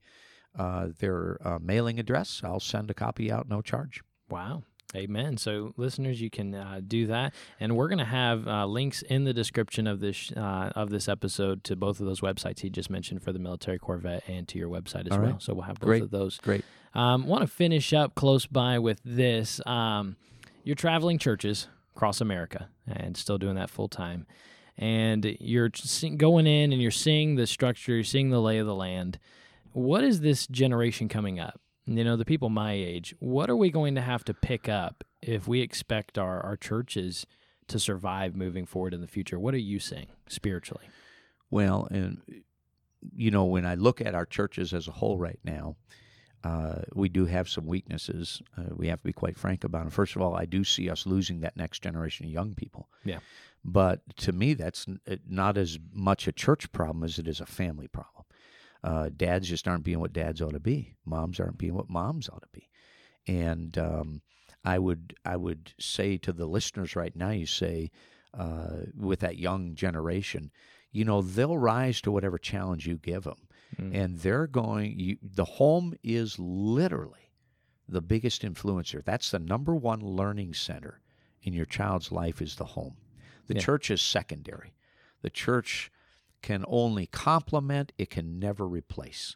uh, 0.57 0.89
their 0.99 1.37
uh, 1.45 1.59
mailing 1.61 1.99
address, 1.99 2.41
I'll 2.43 2.59
send 2.59 2.89
a 2.89 2.93
copy 2.93 3.31
out, 3.31 3.47
no 3.47 3.61
charge. 3.61 4.01
Wow. 4.29 4.63
Amen. 4.95 5.37
So, 5.37 5.73
listeners, 5.75 6.21
you 6.21 6.29
can 6.29 6.53
uh, 6.53 6.79
do 6.87 7.07
that, 7.07 7.33
and 7.59 7.75
we're 7.75 7.87
going 7.87 7.97
to 7.99 8.05
have 8.05 8.47
uh, 8.47 8.65
links 8.67 9.01
in 9.01 9.23
the 9.23 9.33
description 9.33 9.87
of 9.87 9.99
this 9.99 10.31
uh, 10.33 10.71
of 10.75 10.89
this 10.91 11.07
episode 11.09 11.63
to 11.65 11.75
both 11.75 11.99
of 11.99 12.05
those 12.05 12.21
websites 12.21 12.59
he 12.59 12.69
just 12.69 12.89
mentioned 12.89 13.23
for 13.23 13.31
the 13.33 13.39
military 13.39 13.79
Corvette 13.79 14.23
and 14.27 14.47
to 14.49 14.59
your 14.59 14.69
website 14.69 15.07
as 15.07 15.11
All 15.13 15.19
well. 15.19 15.31
right. 15.31 15.41
So 15.41 15.53
we'll 15.53 15.63
have 15.63 15.79
both 15.79 15.87
Great. 15.87 16.01
of 16.03 16.11
those. 16.11 16.37
Great. 16.37 16.63
Um, 16.93 17.25
Want 17.25 17.41
to 17.41 17.47
finish 17.47 17.91
up 17.91 18.13
close 18.13 18.45
by 18.45 18.77
with 18.77 19.01
this. 19.03 19.59
Um, 19.65 20.15
you're 20.63 20.75
traveling 20.75 21.17
churches 21.17 21.67
across 21.95 22.21
America 22.21 22.69
and 22.87 23.17
still 23.17 23.37
doing 23.39 23.55
that 23.55 23.69
full 23.71 23.87
time, 23.87 24.27
and 24.77 25.35
you're 25.39 25.71
going 26.17 26.45
in 26.45 26.71
and 26.71 26.81
you're 26.81 26.91
seeing 26.91 27.35
the 27.35 27.47
structure, 27.47 27.93
you're 27.95 28.03
seeing 28.03 28.29
the 28.29 28.39
lay 28.41 28.59
of 28.59 28.67
the 28.67 28.75
land. 28.75 29.17
What 29.71 30.03
is 30.03 30.21
this 30.21 30.45
generation 30.45 31.09
coming 31.09 31.39
up? 31.39 31.59
You 31.85 32.03
know, 32.03 32.15
the 32.15 32.25
people 32.25 32.49
my 32.49 32.73
age. 32.73 33.13
What 33.19 33.49
are 33.49 33.55
we 33.55 33.69
going 33.69 33.95
to 33.95 34.01
have 34.01 34.23
to 34.25 34.33
pick 34.33 34.69
up 34.69 35.03
if 35.21 35.47
we 35.47 35.61
expect 35.61 36.17
our 36.17 36.39
our 36.41 36.55
churches 36.55 37.25
to 37.67 37.79
survive 37.79 38.35
moving 38.35 38.65
forward 38.65 38.93
in 38.93 39.01
the 39.01 39.07
future? 39.07 39.39
What 39.39 39.53
are 39.53 39.59
you 39.59 39.79
seeing 39.79 40.07
spiritually? 40.27 40.85
Well, 41.49 41.87
and 41.91 42.21
you 43.15 43.31
know, 43.31 43.45
when 43.45 43.65
I 43.65 43.75
look 43.75 44.01
at 44.01 44.15
our 44.15 44.25
churches 44.25 44.73
as 44.73 44.87
a 44.87 44.91
whole 44.91 45.17
right 45.17 45.39
now, 45.43 45.75
uh, 46.43 46.81
we 46.93 47.09
do 47.09 47.25
have 47.25 47.49
some 47.49 47.65
weaknesses. 47.65 48.41
Uh, 48.57 48.75
we 48.75 48.87
have 48.87 48.99
to 48.99 49.05
be 49.05 49.13
quite 49.13 49.37
frank 49.37 49.63
about 49.63 49.83
them. 49.83 49.89
First 49.89 50.15
of 50.15 50.21
all, 50.21 50.35
I 50.35 50.45
do 50.45 50.63
see 50.63 50.89
us 50.89 51.05
losing 51.05 51.39
that 51.41 51.55
next 51.55 51.81
generation 51.81 52.25
of 52.25 52.31
young 52.31 52.53
people. 52.53 52.89
Yeah. 53.05 53.19
But 53.63 54.01
to 54.17 54.33
me, 54.33 54.53
that's 54.53 54.85
not 55.27 55.57
as 55.57 55.79
much 55.93 56.27
a 56.27 56.33
church 56.33 56.71
problem 56.73 57.03
as 57.03 57.17
it 57.17 57.27
is 57.27 57.39
a 57.39 57.45
family 57.45 57.87
problem. 57.87 58.25
Uh, 58.83 59.09
dads 59.15 59.47
just 59.47 59.67
aren't 59.67 59.83
being 59.83 59.99
what 59.99 60.13
dads 60.13 60.41
ought 60.41 60.51
to 60.51 60.59
be. 60.59 60.93
Moms 61.05 61.39
aren't 61.39 61.57
being 61.57 61.73
what 61.73 61.89
moms 61.89 62.27
ought 62.29 62.41
to 62.41 62.47
be. 62.51 62.69
And 63.27 63.77
um, 63.77 64.21
I 64.65 64.77
would 64.79 65.15
I 65.23 65.37
would 65.37 65.73
say 65.79 66.17
to 66.17 66.33
the 66.33 66.45
listeners 66.45 66.95
right 66.95 67.15
now, 67.15 67.29
you 67.29 67.45
say 67.45 67.91
uh, 68.33 68.81
with 68.97 69.19
that 69.21 69.37
young 69.37 69.75
generation, 69.75 70.51
you 70.91 71.05
know 71.05 71.21
they'll 71.21 71.57
rise 71.57 72.01
to 72.01 72.11
whatever 72.11 72.37
challenge 72.37 72.85
you 72.87 72.97
give 72.97 73.23
them, 73.23 73.47
Mm. 73.79 73.95
and 73.95 74.19
they're 74.19 74.45
going. 74.47 74.99
You, 74.99 75.17
the 75.23 75.45
home 75.45 75.95
is 76.03 76.37
literally 76.37 77.31
the 77.89 78.01
biggest 78.01 78.43
influencer. 78.43 79.03
That's 79.03 79.31
the 79.31 79.39
number 79.39 79.75
one 79.75 79.99
learning 80.01 80.53
center 80.53 80.99
in 81.41 81.53
your 81.53 81.65
child's 81.65 82.11
life 82.11 82.39
is 82.41 82.55
the 82.55 82.65
home. 82.65 82.97
The 83.47 83.55
Yeah. 83.55 83.61
church 83.61 83.89
is 83.89 84.01
secondary. 84.01 84.75
The 85.23 85.29
church 85.31 85.91
can 86.43 86.63
only 86.67 87.07
complement; 87.07 87.91
it 87.97 88.11
can 88.11 88.37
never 88.39 88.67
replace. 88.67 89.35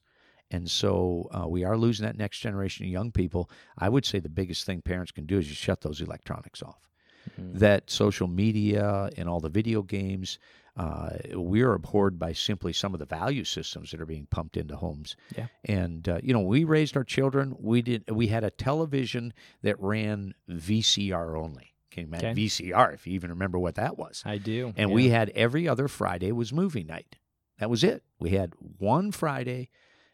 And 0.51 0.69
so 0.69 1.27
uh, 1.33 1.47
we 1.47 1.63
are 1.65 1.75
losing 1.77 2.05
that 2.05 2.17
next 2.17 2.39
generation 2.39 2.85
of 2.85 2.91
young 2.91 3.11
people. 3.11 3.49
I 3.77 3.89
would 3.89 4.05
say 4.05 4.19
the 4.19 4.29
biggest 4.29 4.65
thing 4.65 4.81
parents 4.81 5.11
can 5.11 5.25
do 5.25 5.39
is 5.39 5.47
just 5.47 5.59
shut 5.59 5.81
those 5.81 5.99
electronics 5.99 6.61
off. 6.61 6.87
Mhm. 7.37 7.59
That 7.59 7.89
social 7.89 8.27
media 8.27 9.09
and 9.17 9.27
all 9.27 9.39
the 9.41 9.49
video 9.49 9.81
games, 9.81 10.37
Uh, 10.77 11.17
we're 11.33 11.73
abhorred 11.73 12.19
by 12.19 12.31
simply 12.33 12.71
some 12.71 12.93
of 12.93 12.99
the 12.99 13.05
value 13.07 13.43
systems 13.43 13.89
that 13.89 13.99
are 13.99 14.05
being 14.05 14.27
pumped 14.27 14.55
into 14.55 14.75
homes. 14.75 15.15
Yeah. 15.35 15.47
And 15.65 16.07
uh, 16.07 16.19
you 16.21 16.33
know, 16.33 16.41
we 16.41 16.65
raised 16.65 16.95
our 16.95 17.03
children. 17.03 17.55
We 17.59 17.81
did. 17.81 18.07
We 18.11 18.27
had 18.27 18.43
a 18.43 18.51
television 18.51 19.33
that 19.63 19.75
ran 19.79 20.35
VCR 20.47 21.35
only. 21.35 21.73
You 21.97 22.07
imagine 22.07 22.31
Okay. 22.31 22.41
VCR? 22.45 22.93
If 22.93 23.07
you 23.07 23.13
even 23.13 23.29
remember 23.31 23.57
what 23.59 23.75
that 23.75 23.97
was. 23.97 24.21
I 24.25 24.37
do. 24.37 24.73
And 24.77 24.89
yeah. 24.89 24.95
we 24.95 25.09
had 25.09 25.29
every 25.31 25.67
other 25.67 25.87
Friday 25.87 26.31
was 26.31 26.53
movie 26.53 26.83
night. 26.83 27.17
That 27.59 27.69
was 27.69 27.83
it. 27.83 28.03
We 28.19 28.31
had 28.31 28.53
one 28.77 29.11
Friday, 29.11 29.69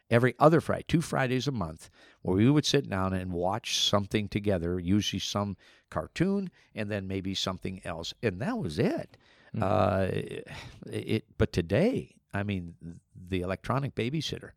every 0.10 0.34
other 0.40 0.62
Friday, 0.62 0.86
two 0.88 1.02
Fridays 1.02 1.48
a 1.48 1.52
month, 1.52 1.90
where 2.22 2.38
we 2.38 2.50
would 2.50 2.66
sit 2.66 2.90
down 2.90 3.14
and 3.14 3.34
watch 3.34 3.78
something 3.80 4.30
together, 4.30 4.80
usually 4.80 5.20
some 5.20 5.58
cartoon 5.90 6.50
and 6.74 6.90
then 6.90 7.08
maybe 7.08 7.36
something 7.36 7.82
else. 7.84 8.14
And 8.24 8.40
that 8.42 8.58
was 8.58 8.80
it. 8.80 9.18
Mhm. 9.56 9.62
Uh, 9.62 10.90
it 10.90 11.26
but 11.38 11.52
today, 11.52 12.16
I 12.34 12.44
mean, 12.44 12.76
the 13.30 13.42
electronic 13.42 13.94
babysitter. 13.94 14.52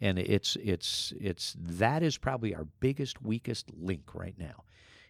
And 0.00 0.18
it's 0.18 0.56
it's 0.56 1.12
it's 1.20 1.54
that 1.58 2.02
is 2.02 2.16
probably 2.16 2.54
our 2.54 2.64
biggest 2.80 3.20
weakest 3.20 3.66
link 3.76 4.14
right 4.14 4.38
now. 4.38 4.64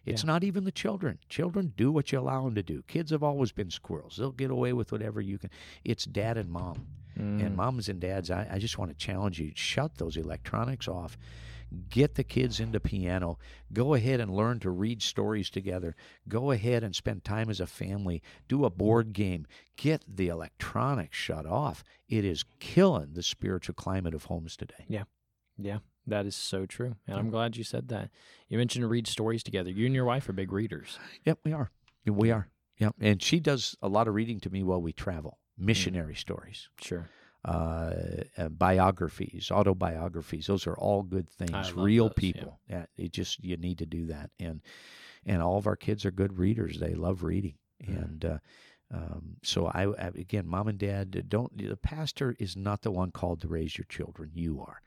It's 0.05 0.23
Yeah. 0.23 0.27
not 0.27 0.43
even 0.43 0.63
the 0.63 0.71
children. 0.71 1.19
Children 1.29 1.73
do 1.77 1.91
what 1.91 2.11
you 2.11 2.19
allow 2.19 2.43
them 2.45 2.55
to 2.55 2.63
do. 2.63 2.81
Kids 2.83 3.11
have 3.11 3.23
always 3.23 3.51
been 3.51 3.69
squirrels. 3.69 4.17
They'll 4.17 4.31
get 4.31 4.51
away 4.51 4.73
with 4.73 4.91
whatever 4.91 5.21
you 5.21 5.37
can. 5.37 5.49
It's 5.83 6.05
dad 6.05 6.37
and 6.37 6.49
mom. 6.49 6.87
Mm. 7.17 7.45
And 7.45 7.55
moms 7.55 7.89
and 7.89 7.99
dads, 7.99 8.31
I, 8.31 8.47
I 8.49 8.57
just 8.57 8.77
want 8.77 8.89
to 8.91 8.97
challenge 8.97 9.39
you 9.39 9.51
shut 9.53 9.97
those 9.97 10.17
electronics 10.17 10.87
off. 10.87 11.17
Get 11.89 12.15
the 12.15 12.23
kids 12.23 12.59
into 12.59 12.79
piano. 12.79 13.37
Go 13.71 13.93
ahead 13.93 14.19
and 14.19 14.33
learn 14.35 14.59
to 14.59 14.69
read 14.69 15.01
stories 15.01 15.49
together. 15.49 15.95
Go 16.27 16.51
ahead 16.51 16.83
and 16.83 16.93
spend 16.95 17.23
time 17.23 17.49
as 17.49 17.59
a 17.61 17.67
family. 17.67 18.21
Do 18.49 18.65
a 18.65 18.69
board 18.69 19.13
game. 19.13 19.45
Get 19.77 20.03
the 20.07 20.27
electronics 20.29 21.15
shut 21.17 21.45
off. 21.45 21.83
It 22.09 22.25
is 22.25 22.43
killing 22.59 23.13
the 23.13 23.23
spiritual 23.23 23.75
climate 23.75 24.13
of 24.13 24.25
homes 24.25 24.57
today. 24.57 24.85
Yeah. 24.89 25.03
Yeah, 25.57 25.79
that 26.07 26.25
is 26.25 26.35
so 26.35 26.65
true. 26.65 26.95
And 27.07 27.17
I'm 27.17 27.29
glad 27.29 27.55
you 27.57 27.63
said 27.63 27.87
that. 27.89 28.09
You 28.49 28.57
mentioned 28.57 28.89
read 28.89 29.07
stories 29.07 29.43
together. 29.43 29.69
You 29.69 29.85
and 29.85 29.95
your 29.95 30.05
wife 30.05 30.27
are 30.29 30.33
big 30.33 30.51
readers. 30.51 30.97
Yep, 31.25 31.39
we 31.43 31.53
are. 31.53 31.71
We 32.05 32.31
are. 32.31 32.47
Yep. 32.79 32.95
And 32.99 33.21
she 33.21 33.39
does 33.39 33.75
a 33.81 33.87
lot 33.87 34.07
of 34.07 34.15
reading 34.15 34.39
to 34.41 34.49
me 34.49 34.63
while 34.63 34.81
we 34.81 34.91
travel. 34.93 35.37
Missionary 35.57 36.15
stories. 36.15 36.69
Sure. 36.81 37.07
uh, 37.45 37.93
uh, 38.37 38.49
biographies, 38.49 39.51
autobiographies. 39.51 40.47
Those 40.47 40.65
are 40.67 40.75
all 40.77 41.03
good 41.03 41.29
things. 41.29 41.73
Real 41.73 42.07
those, 42.07 42.13
people. 42.15 42.59
Yeah. 42.69 42.85
it 42.97 43.11
just 43.11 43.43
you 43.43 43.57
need 43.57 43.77
to 43.79 43.85
do 43.85 44.07
that, 44.07 44.29
and 44.39 44.61
and 45.25 45.41
all 45.41 45.57
of 45.57 45.67
our 45.67 45.75
kids 45.75 46.05
are 46.05 46.11
good 46.11 46.37
readers. 46.39 46.79
They 46.79 46.93
love 46.95 47.23
reading, 47.23 47.55
Mhm. 47.83 48.03
and 48.03 48.25
uh, 48.25 48.37
um, 48.91 49.37
so 49.43 49.67
I, 49.67 49.87
I 49.87 50.07
again, 50.15 50.47
mom 50.47 50.67
and 50.67 50.77
dad 50.79 51.25
don't. 51.29 51.55
The 51.57 51.77
pastor 51.77 52.35
is 52.39 52.55
not 52.55 52.81
the 52.81 52.91
one 52.91 53.11
called 53.11 53.41
to 53.41 53.47
raise 53.47 53.77
your 53.77 53.85
children. 53.85 54.31
You 54.33 54.61
are. 54.61 54.81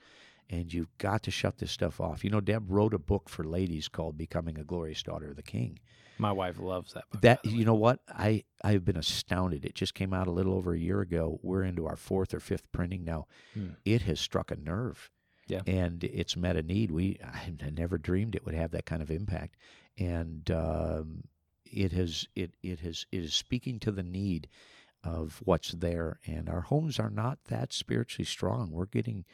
And 0.50 0.72
you've 0.72 0.96
got 0.98 1.22
to 1.24 1.30
shut 1.30 1.58
this 1.58 1.72
stuff 1.72 2.00
off. 2.00 2.22
You 2.22 2.30
know, 2.30 2.40
Deb 2.40 2.64
wrote 2.70 2.92
a 2.94 2.98
book 2.98 3.28
for 3.28 3.44
ladies 3.44 3.88
called 3.88 4.16
"Becoming 4.18 4.58
a 4.58 4.64
Glorious 4.64 5.02
Daughter 5.02 5.30
of 5.30 5.36
the 5.36 5.42
King." 5.42 5.78
My 6.18 6.30
wife 6.30 6.60
loves 6.60 6.92
that 6.92 7.10
book. 7.10 7.22
That 7.22 7.42
by 7.42 7.48
the 7.48 7.54
way. 7.54 7.58
you 7.60 7.64
know 7.64 7.74
what 7.74 8.00
I 8.08 8.44
I've 8.62 8.84
been 8.84 8.96
astounded. 8.96 9.64
It 9.64 9.74
just 9.74 9.94
came 9.94 10.12
out 10.14 10.26
a 10.28 10.30
little 10.32 10.54
over 10.54 10.72
a 10.74 10.78
year 10.78 11.00
ago. 11.00 11.40
We're 11.42 11.64
into 11.64 11.86
our 11.86 11.96
fourth 11.96 12.32
or 12.34 12.40
fifth 12.40 12.70
printing 12.72 13.04
now. 13.04 13.26
Hmm. 13.54 13.70
It 13.84 14.02
has 14.02 14.20
struck 14.20 14.50
a 14.52 14.56
nerve, 14.56 15.10
Yeah. 15.48 15.62
and 15.66 16.04
it's 16.04 16.36
met 16.36 16.56
a 16.56 16.62
need. 16.62 16.90
We 16.92 17.18
I 17.24 17.52
I 17.64 17.70
never 17.70 17.98
dreamed 17.98 18.34
it 18.36 18.44
would 18.44 18.54
have 18.54 18.70
that 18.72 18.86
kind 18.86 19.02
of 19.02 19.10
impact, 19.10 19.56
and 19.98 20.48
um, 20.52 21.24
it 21.64 21.90
has 21.92 22.28
it 22.36 22.54
it 22.62 22.80
has 22.80 23.06
it 23.10 23.24
is 23.24 23.34
speaking 23.34 23.80
to 23.80 23.90
the 23.90 24.04
need 24.04 24.48
of 25.02 25.40
what's 25.44 25.72
there. 25.72 26.20
And 26.26 26.48
our 26.48 26.60
homes 26.62 26.98
are 27.00 27.10
not 27.10 27.38
that 27.48 27.72
spiritually 27.72 28.24
strong. 28.26 28.70
We're 28.70 28.86
getting 28.86 29.24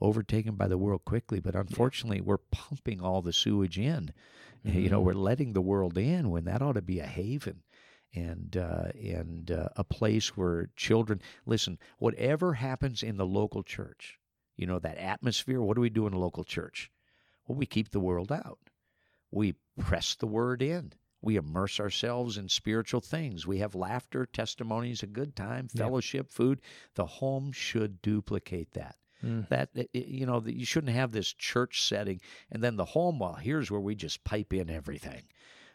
overtaken 0.00 0.54
by 0.56 0.68
the 0.68 0.78
world 0.78 1.04
quickly, 1.04 1.40
but 1.40 1.54
unfortunately, 1.54 2.20
we're 2.20 2.36
pumping 2.38 3.00
all 3.00 3.22
the 3.22 3.32
sewage 3.32 3.78
in. 3.78 4.12
You 4.64 4.90
know, 4.90 5.00
Mhm. 5.00 5.04
we're 5.04 5.14
letting 5.14 5.52
the 5.52 5.60
world 5.62 5.96
in 5.96 6.30
when 6.30 6.44
that 6.44 6.60
ought 6.60 6.72
to 6.72 6.82
be 6.82 6.98
a 6.98 7.06
haven 7.06 7.62
and 8.14 8.56
uh, 8.56 8.88
and 9.00 9.50
uh, 9.50 9.68
a 9.76 9.84
place 9.84 10.36
where 10.36 10.70
children 10.76 11.20
listen. 11.44 11.78
Whatever 11.98 12.54
happens 12.54 13.02
in 13.02 13.16
the 13.16 13.26
local 13.26 13.62
church, 13.62 14.18
you 14.56 14.66
know 14.66 14.78
that 14.80 14.98
atmosphere. 14.98 15.60
What 15.62 15.74
do 15.76 15.80
we 15.82 15.90
do 15.90 16.06
in 16.06 16.12
a 16.14 16.18
local 16.18 16.42
church? 16.44 16.90
Well, 17.46 17.56
we 17.56 17.66
keep 17.66 17.90
the 17.90 18.00
world 18.00 18.32
out. 18.32 18.58
We 19.30 19.54
press 19.78 20.14
the 20.16 20.26
word 20.26 20.62
in. 20.62 20.92
We 21.22 21.36
immerse 21.36 21.78
ourselves 21.80 22.36
in 22.36 22.48
spiritual 22.48 23.00
things. 23.00 23.46
We 23.46 23.58
have 23.58 23.74
laughter, 23.74 24.26
testimonies, 24.26 25.02
a 25.02 25.06
good 25.06 25.36
time, 25.36 25.68
Yeah. 25.74 25.84
fellowship, 25.84 26.30
food. 26.30 26.60
The 26.94 27.06
home 27.06 27.52
should 27.52 28.02
duplicate 28.02 28.72
that 28.72 28.96
Mm. 29.26 29.48
that 29.48 29.70
it- 29.74 29.90
it- 29.92 30.06
you 30.06 30.24
know 30.26 30.40
that 30.40 30.54
you 30.54 30.64
shouldn't 30.64 30.92
have 30.94 31.12
this 31.12 31.32
church 31.32 31.82
setting 31.82 32.20
and 32.50 32.62
then 32.62 32.76
the 32.76 32.84
home 32.84 33.18
well 33.18 33.34
here's 33.34 33.70
where 33.70 33.80
we 33.80 33.94
just 33.94 34.22
pipe 34.24 34.52
in 34.52 34.70
everything. 34.70 35.24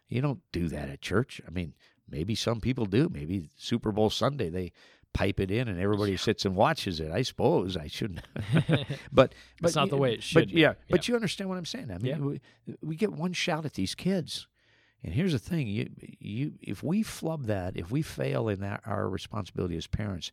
You 0.08 0.22
don't 0.22 0.42
do 0.52 0.68
that 0.70 0.90
at 0.90 1.02
church. 1.02 1.42
I 1.48 1.52
mean 1.52 1.74
maybe 2.10 2.36
some 2.36 2.60
people 2.62 2.86
do. 2.86 3.10
Maybe 3.10 3.50
super 3.58 3.92
bowl 3.92 4.10
sunday 4.10 4.50
they 4.50 4.72
pipe 5.14 5.42
it 5.42 5.52
in 5.52 5.68
and 5.68 5.78
everybody 5.80 6.16
sits 6.16 6.46
and 6.46 6.56
watches 6.56 7.00
it. 7.02 7.12
I 7.12 7.22
suppose 7.24 7.76
i 7.76 7.88
shouldn't. 7.88 8.22
But 9.12 9.36
but 9.60 9.76
not 9.76 9.90
the 9.90 9.98
way 9.98 10.14
it 10.14 10.18
but 10.18 10.24
should 10.24 10.52
be. 10.54 10.62
yeah, 10.62 10.74
but 10.90 11.08
you 11.08 11.16
understand 11.16 11.50
what 11.50 11.58
i'm 11.58 11.66
saying. 11.66 11.92
I 11.92 11.98
mean 11.98 12.06
Yeah. 12.06 12.18
we, 12.20 12.42
we 12.82 12.96
get 12.96 13.12
one 13.12 13.34
shot 13.34 13.66
at 13.66 13.74
these 13.74 13.96
kids. 13.96 14.48
And 15.04 15.14
here's 15.16 15.32
the 15.34 15.40
thing 15.40 15.68
you 15.68 15.90
you 16.20 16.54
if 16.62 16.84
we 16.84 17.02
flub 17.04 17.46
that 17.48 17.76
if 17.76 17.90
we 17.92 18.02
fail 18.04 18.48
in 18.48 18.60
that 18.62 18.82
our 18.86 19.10
responsibility 19.10 19.76
as 19.76 19.88
parents 19.88 20.32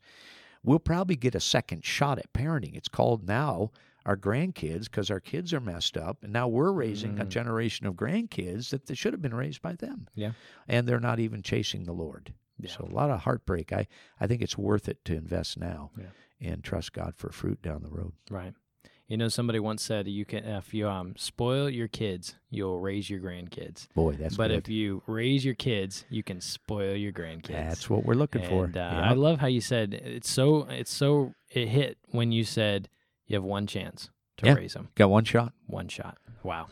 we'll 0.63 0.79
probably 0.79 1.17
get 1.17 1.35
a 1.35 1.41
second 1.41 1.85
shot 1.85 2.19
at 2.19 2.33
parenting. 2.33 2.75
It's 2.77 2.89
called 2.89 3.27
now 3.27 3.71
our 4.07 4.17
grandkids 4.17 4.85
because 4.85 5.11
our 5.11 5.21
kids 5.21 5.53
are 5.53 5.61
messed 5.61 5.97
up, 5.97 6.23
and 6.25 6.33
now 6.33 6.49
we're 6.49 6.73
raising 6.73 7.19
a 7.19 7.25
Mm. 7.27 7.29
generation 7.29 7.87
of 7.87 7.95
grandkids 7.95 8.71
that 8.71 8.87
they 8.87 8.95
should 8.95 9.13
have 9.13 9.21
been 9.23 9.35
raised 9.35 9.61
by 9.63 9.75
them. 9.75 10.09
Yeah. 10.15 10.33
and 10.67 10.87
they're 10.89 11.01
not 11.01 11.19
even 11.21 11.43
chasing 11.43 11.85
the 11.85 11.93
Lord. 11.93 12.33
Yeah. 12.59 12.71
So 12.71 12.85
a 12.91 12.95
lot 12.95 13.11
of 13.11 13.21
heartbreak. 13.21 13.73
I 13.73 13.87
I 14.21 14.27
think 14.27 14.43
it's 14.43 14.57
worth 14.59 14.89
it 14.89 15.05
to 15.05 15.15
invest 15.15 15.59
now 15.59 15.91
Yeah. 15.97 16.07
and 16.41 16.65
trust 16.65 16.93
God 16.93 17.15
for 17.17 17.31
fruit 17.31 17.61
down 17.63 17.83
the 17.83 17.91
road. 17.91 18.13
Right. 18.31 18.55
You 19.09 19.17
know, 19.17 19.29
somebody 19.29 19.59
once 19.59 19.83
said 19.83 20.07
you 20.07 20.25
can 20.27 20.45
if 20.45 20.75
you 20.75 20.87
um 20.89 21.15
spoil 21.17 21.71
your 21.71 21.89
kids, 21.89 22.35
you'll 22.51 22.79
raise 22.79 23.09
your 23.09 23.21
grandkids. 23.21 23.89
Boy, 23.95 24.13
that's 24.13 24.37
but 24.37 24.49
good. 24.49 24.59
if 24.59 24.69
you 24.69 25.03
raise 25.07 25.45
your 25.47 25.55
kids, 25.55 26.05
you 26.11 26.23
can 26.23 26.41
spoil 26.43 26.95
your 26.95 27.13
grandkids. 27.13 27.49
that's 27.69 27.89
what 27.89 28.05
we're 28.05 28.15
looking 28.15 28.43
for. 28.43 28.65
Uh, 28.67 28.71
Yeah. 28.75 29.11
I 29.11 29.15
love 29.15 29.39
how 29.41 29.47
you 29.47 29.63
said 29.63 29.95
it's 29.95 30.31
so 30.31 30.67
it's 30.69 30.93
so 30.93 31.33
it 31.51 31.69
hit 31.69 31.97
when 32.11 32.33
you 32.33 32.45
said 32.45 32.89
you 33.27 33.37
have 33.37 33.45
one 33.45 33.67
chance 33.67 34.11
to 34.39 34.47
Yeah. 34.47 34.55
raise 34.55 34.75
them, 34.75 34.89
Got 34.95 35.09
one 35.11 35.25
shot. 35.25 35.53
one 35.67 35.89
shot. 35.89 36.19
Wow, 36.43 36.69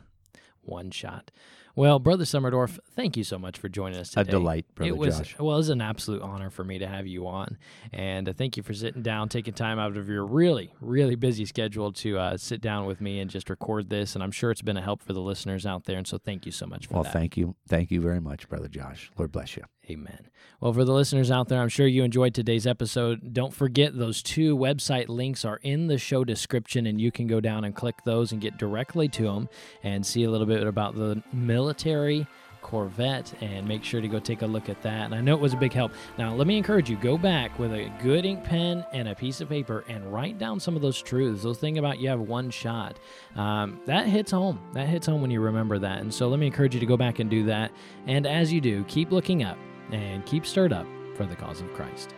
one 0.60 0.90
shot. 0.90 1.30
Well, 1.76 1.98
brother 1.98 2.24
Sommerdorf, 2.24 2.78
thank 2.94 3.18
you 3.18 3.22
so 3.22 3.38
much 3.38 3.58
for 3.58 3.68
joining 3.68 3.98
us 4.00 4.08
today. 4.08 4.22
A 4.22 4.24
delight, 4.24 4.64
brother 4.74 4.88
it 4.88 4.96
was 4.96 5.18
Josh. 5.18 5.36
well, 5.38 5.56
it 5.56 5.58
was 5.58 5.68
an 5.68 5.82
absolute 5.82 6.22
honor 6.22 6.48
for 6.48 6.64
me 6.64 6.78
to 6.78 6.86
have 6.86 7.06
you 7.06 7.26
on, 7.26 7.58
and 7.92 8.30
uh, 8.30 8.32
thank 8.32 8.56
you 8.56 8.62
for 8.62 8.72
sitting 8.72 9.02
down, 9.02 9.28
taking 9.28 9.52
time 9.52 9.78
out 9.78 9.94
of 9.98 10.08
your 10.08 10.24
really, 10.24 10.72
really 10.80 11.16
busy 11.16 11.44
schedule 11.44 11.92
to 11.92 12.18
uh, 12.18 12.36
sit 12.38 12.62
down 12.62 12.86
with 12.86 13.02
me 13.02 13.20
and 13.20 13.30
just 13.30 13.50
record 13.50 13.90
this. 13.90 14.14
And 14.14 14.24
I'm 14.24 14.32
sure 14.32 14.50
it's 14.50 14.62
been 14.62 14.78
a 14.78 14.82
help 14.82 15.02
for 15.02 15.12
the 15.12 15.20
listeners 15.20 15.66
out 15.66 15.84
there. 15.84 15.98
And 15.98 16.06
so, 16.06 16.16
thank 16.16 16.46
you 16.46 16.52
so 16.52 16.66
much 16.66 16.86
for 16.86 16.94
Well, 16.94 17.02
that. 17.02 17.12
thank 17.12 17.36
you, 17.36 17.56
thank 17.68 17.90
you 17.90 18.00
very 18.00 18.20
much, 18.20 18.48
brother 18.48 18.68
Josh. 18.68 19.10
Lord 19.18 19.30
bless 19.32 19.54
you. 19.56 19.64
Amen. 19.88 20.30
Well, 20.60 20.72
for 20.72 20.84
the 20.84 20.92
listeners 20.92 21.30
out 21.30 21.48
there, 21.48 21.60
I'm 21.60 21.68
sure 21.68 21.86
you 21.86 22.02
enjoyed 22.02 22.34
today's 22.34 22.66
episode. 22.66 23.34
Don't 23.34 23.54
forget 23.54 23.96
those 23.96 24.22
two 24.22 24.56
website 24.56 25.08
links 25.08 25.44
are 25.44 25.60
in 25.62 25.86
the 25.86 25.98
show 25.98 26.24
description, 26.24 26.86
and 26.86 27.00
you 27.00 27.12
can 27.12 27.26
go 27.26 27.40
down 27.40 27.64
and 27.64 27.74
click 27.74 27.96
those 28.04 28.32
and 28.32 28.40
get 28.40 28.56
directly 28.56 29.06
to 29.08 29.24
them 29.24 29.48
and 29.82 30.04
see 30.04 30.24
a 30.24 30.30
little 30.30 30.46
bit 30.46 30.66
about 30.66 30.94
the 30.96 31.22
military. 31.32 32.26
Corvette 32.62 33.32
and 33.42 33.68
make 33.68 33.84
sure 33.84 34.00
to 34.00 34.08
go 34.08 34.18
take 34.18 34.42
a 34.42 34.46
look 34.46 34.68
at 34.68 34.82
that. 34.82 35.04
And 35.04 35.14
I 35.14 35.20
know 35.20 35.34
it 35.34 35.40
was 35.40 35.54
a 35.54 35.56
big 35.56 35.72
help. 35.72 35.92
Now, 36.18 36.34
let 36.34 36.48
me 36.48 36.56
encourage 36.56 36.90
you 36.90 36.96
go 36.96 37.16
back 37.16 37.56
with 37.60 37.72
a 37.72 37.92
good 38.02 38.24
ink 38.26 38.42
pen 38.42 38.84
and 38.92 39.06
a 39.06 39.14
piece 39.14 39.40
of 39.40 39.48
paper 39.48 39.84
and 39.88 40.12
write 40.12 40.36
down 40.38 40.58
some 40.58 40.74
of 40.74 40.82
those 40.82 41.00
truths. 41.00 41.44
Those 41.44 41.58
thing 41.58 41.78
about 41.78 42.00
you 42.00 42.08
have 42.08 42.18
one 42.18 42.50
shot. 42.50 42.98
Um, 43.36 43.80
that 43.86 44.08
hits 44.08 44.32
home. 44.32 44.58
That 44.72 44.88
hits 44.88 45.06
home 45.06 45.22
when 45.22 45.30
you 45.30 45.40
remember 45.40 45.78
that. 45.78 46.00
And 46.00 46.12
so 46.12 46.26
let 46.26 46.40
me 46.40 46.46
encourage 46.48 46.74
you 46.74 46.80
to 46.80 46.86
go 46.86 46.96
back 46.96 47.20
and 47.20 47.30
do 47.30 47.44
that. 47.44 47.70
And 48.08 48.26
as 48.26 48.52
you 48.52 48.60
do, 48.60 48.82
keep 48.88 49.12
looking 49.12 49.44
up 49.44 49.58
and 49.92 50.24
keep 50.26 50.46
stirred 50.46 50.72
up 50.72 50.86
for 51.14 51.26
the 51.26 51.36
cause 51.36 51.60
of 51.60 51.72
Christ. 51.72 52.14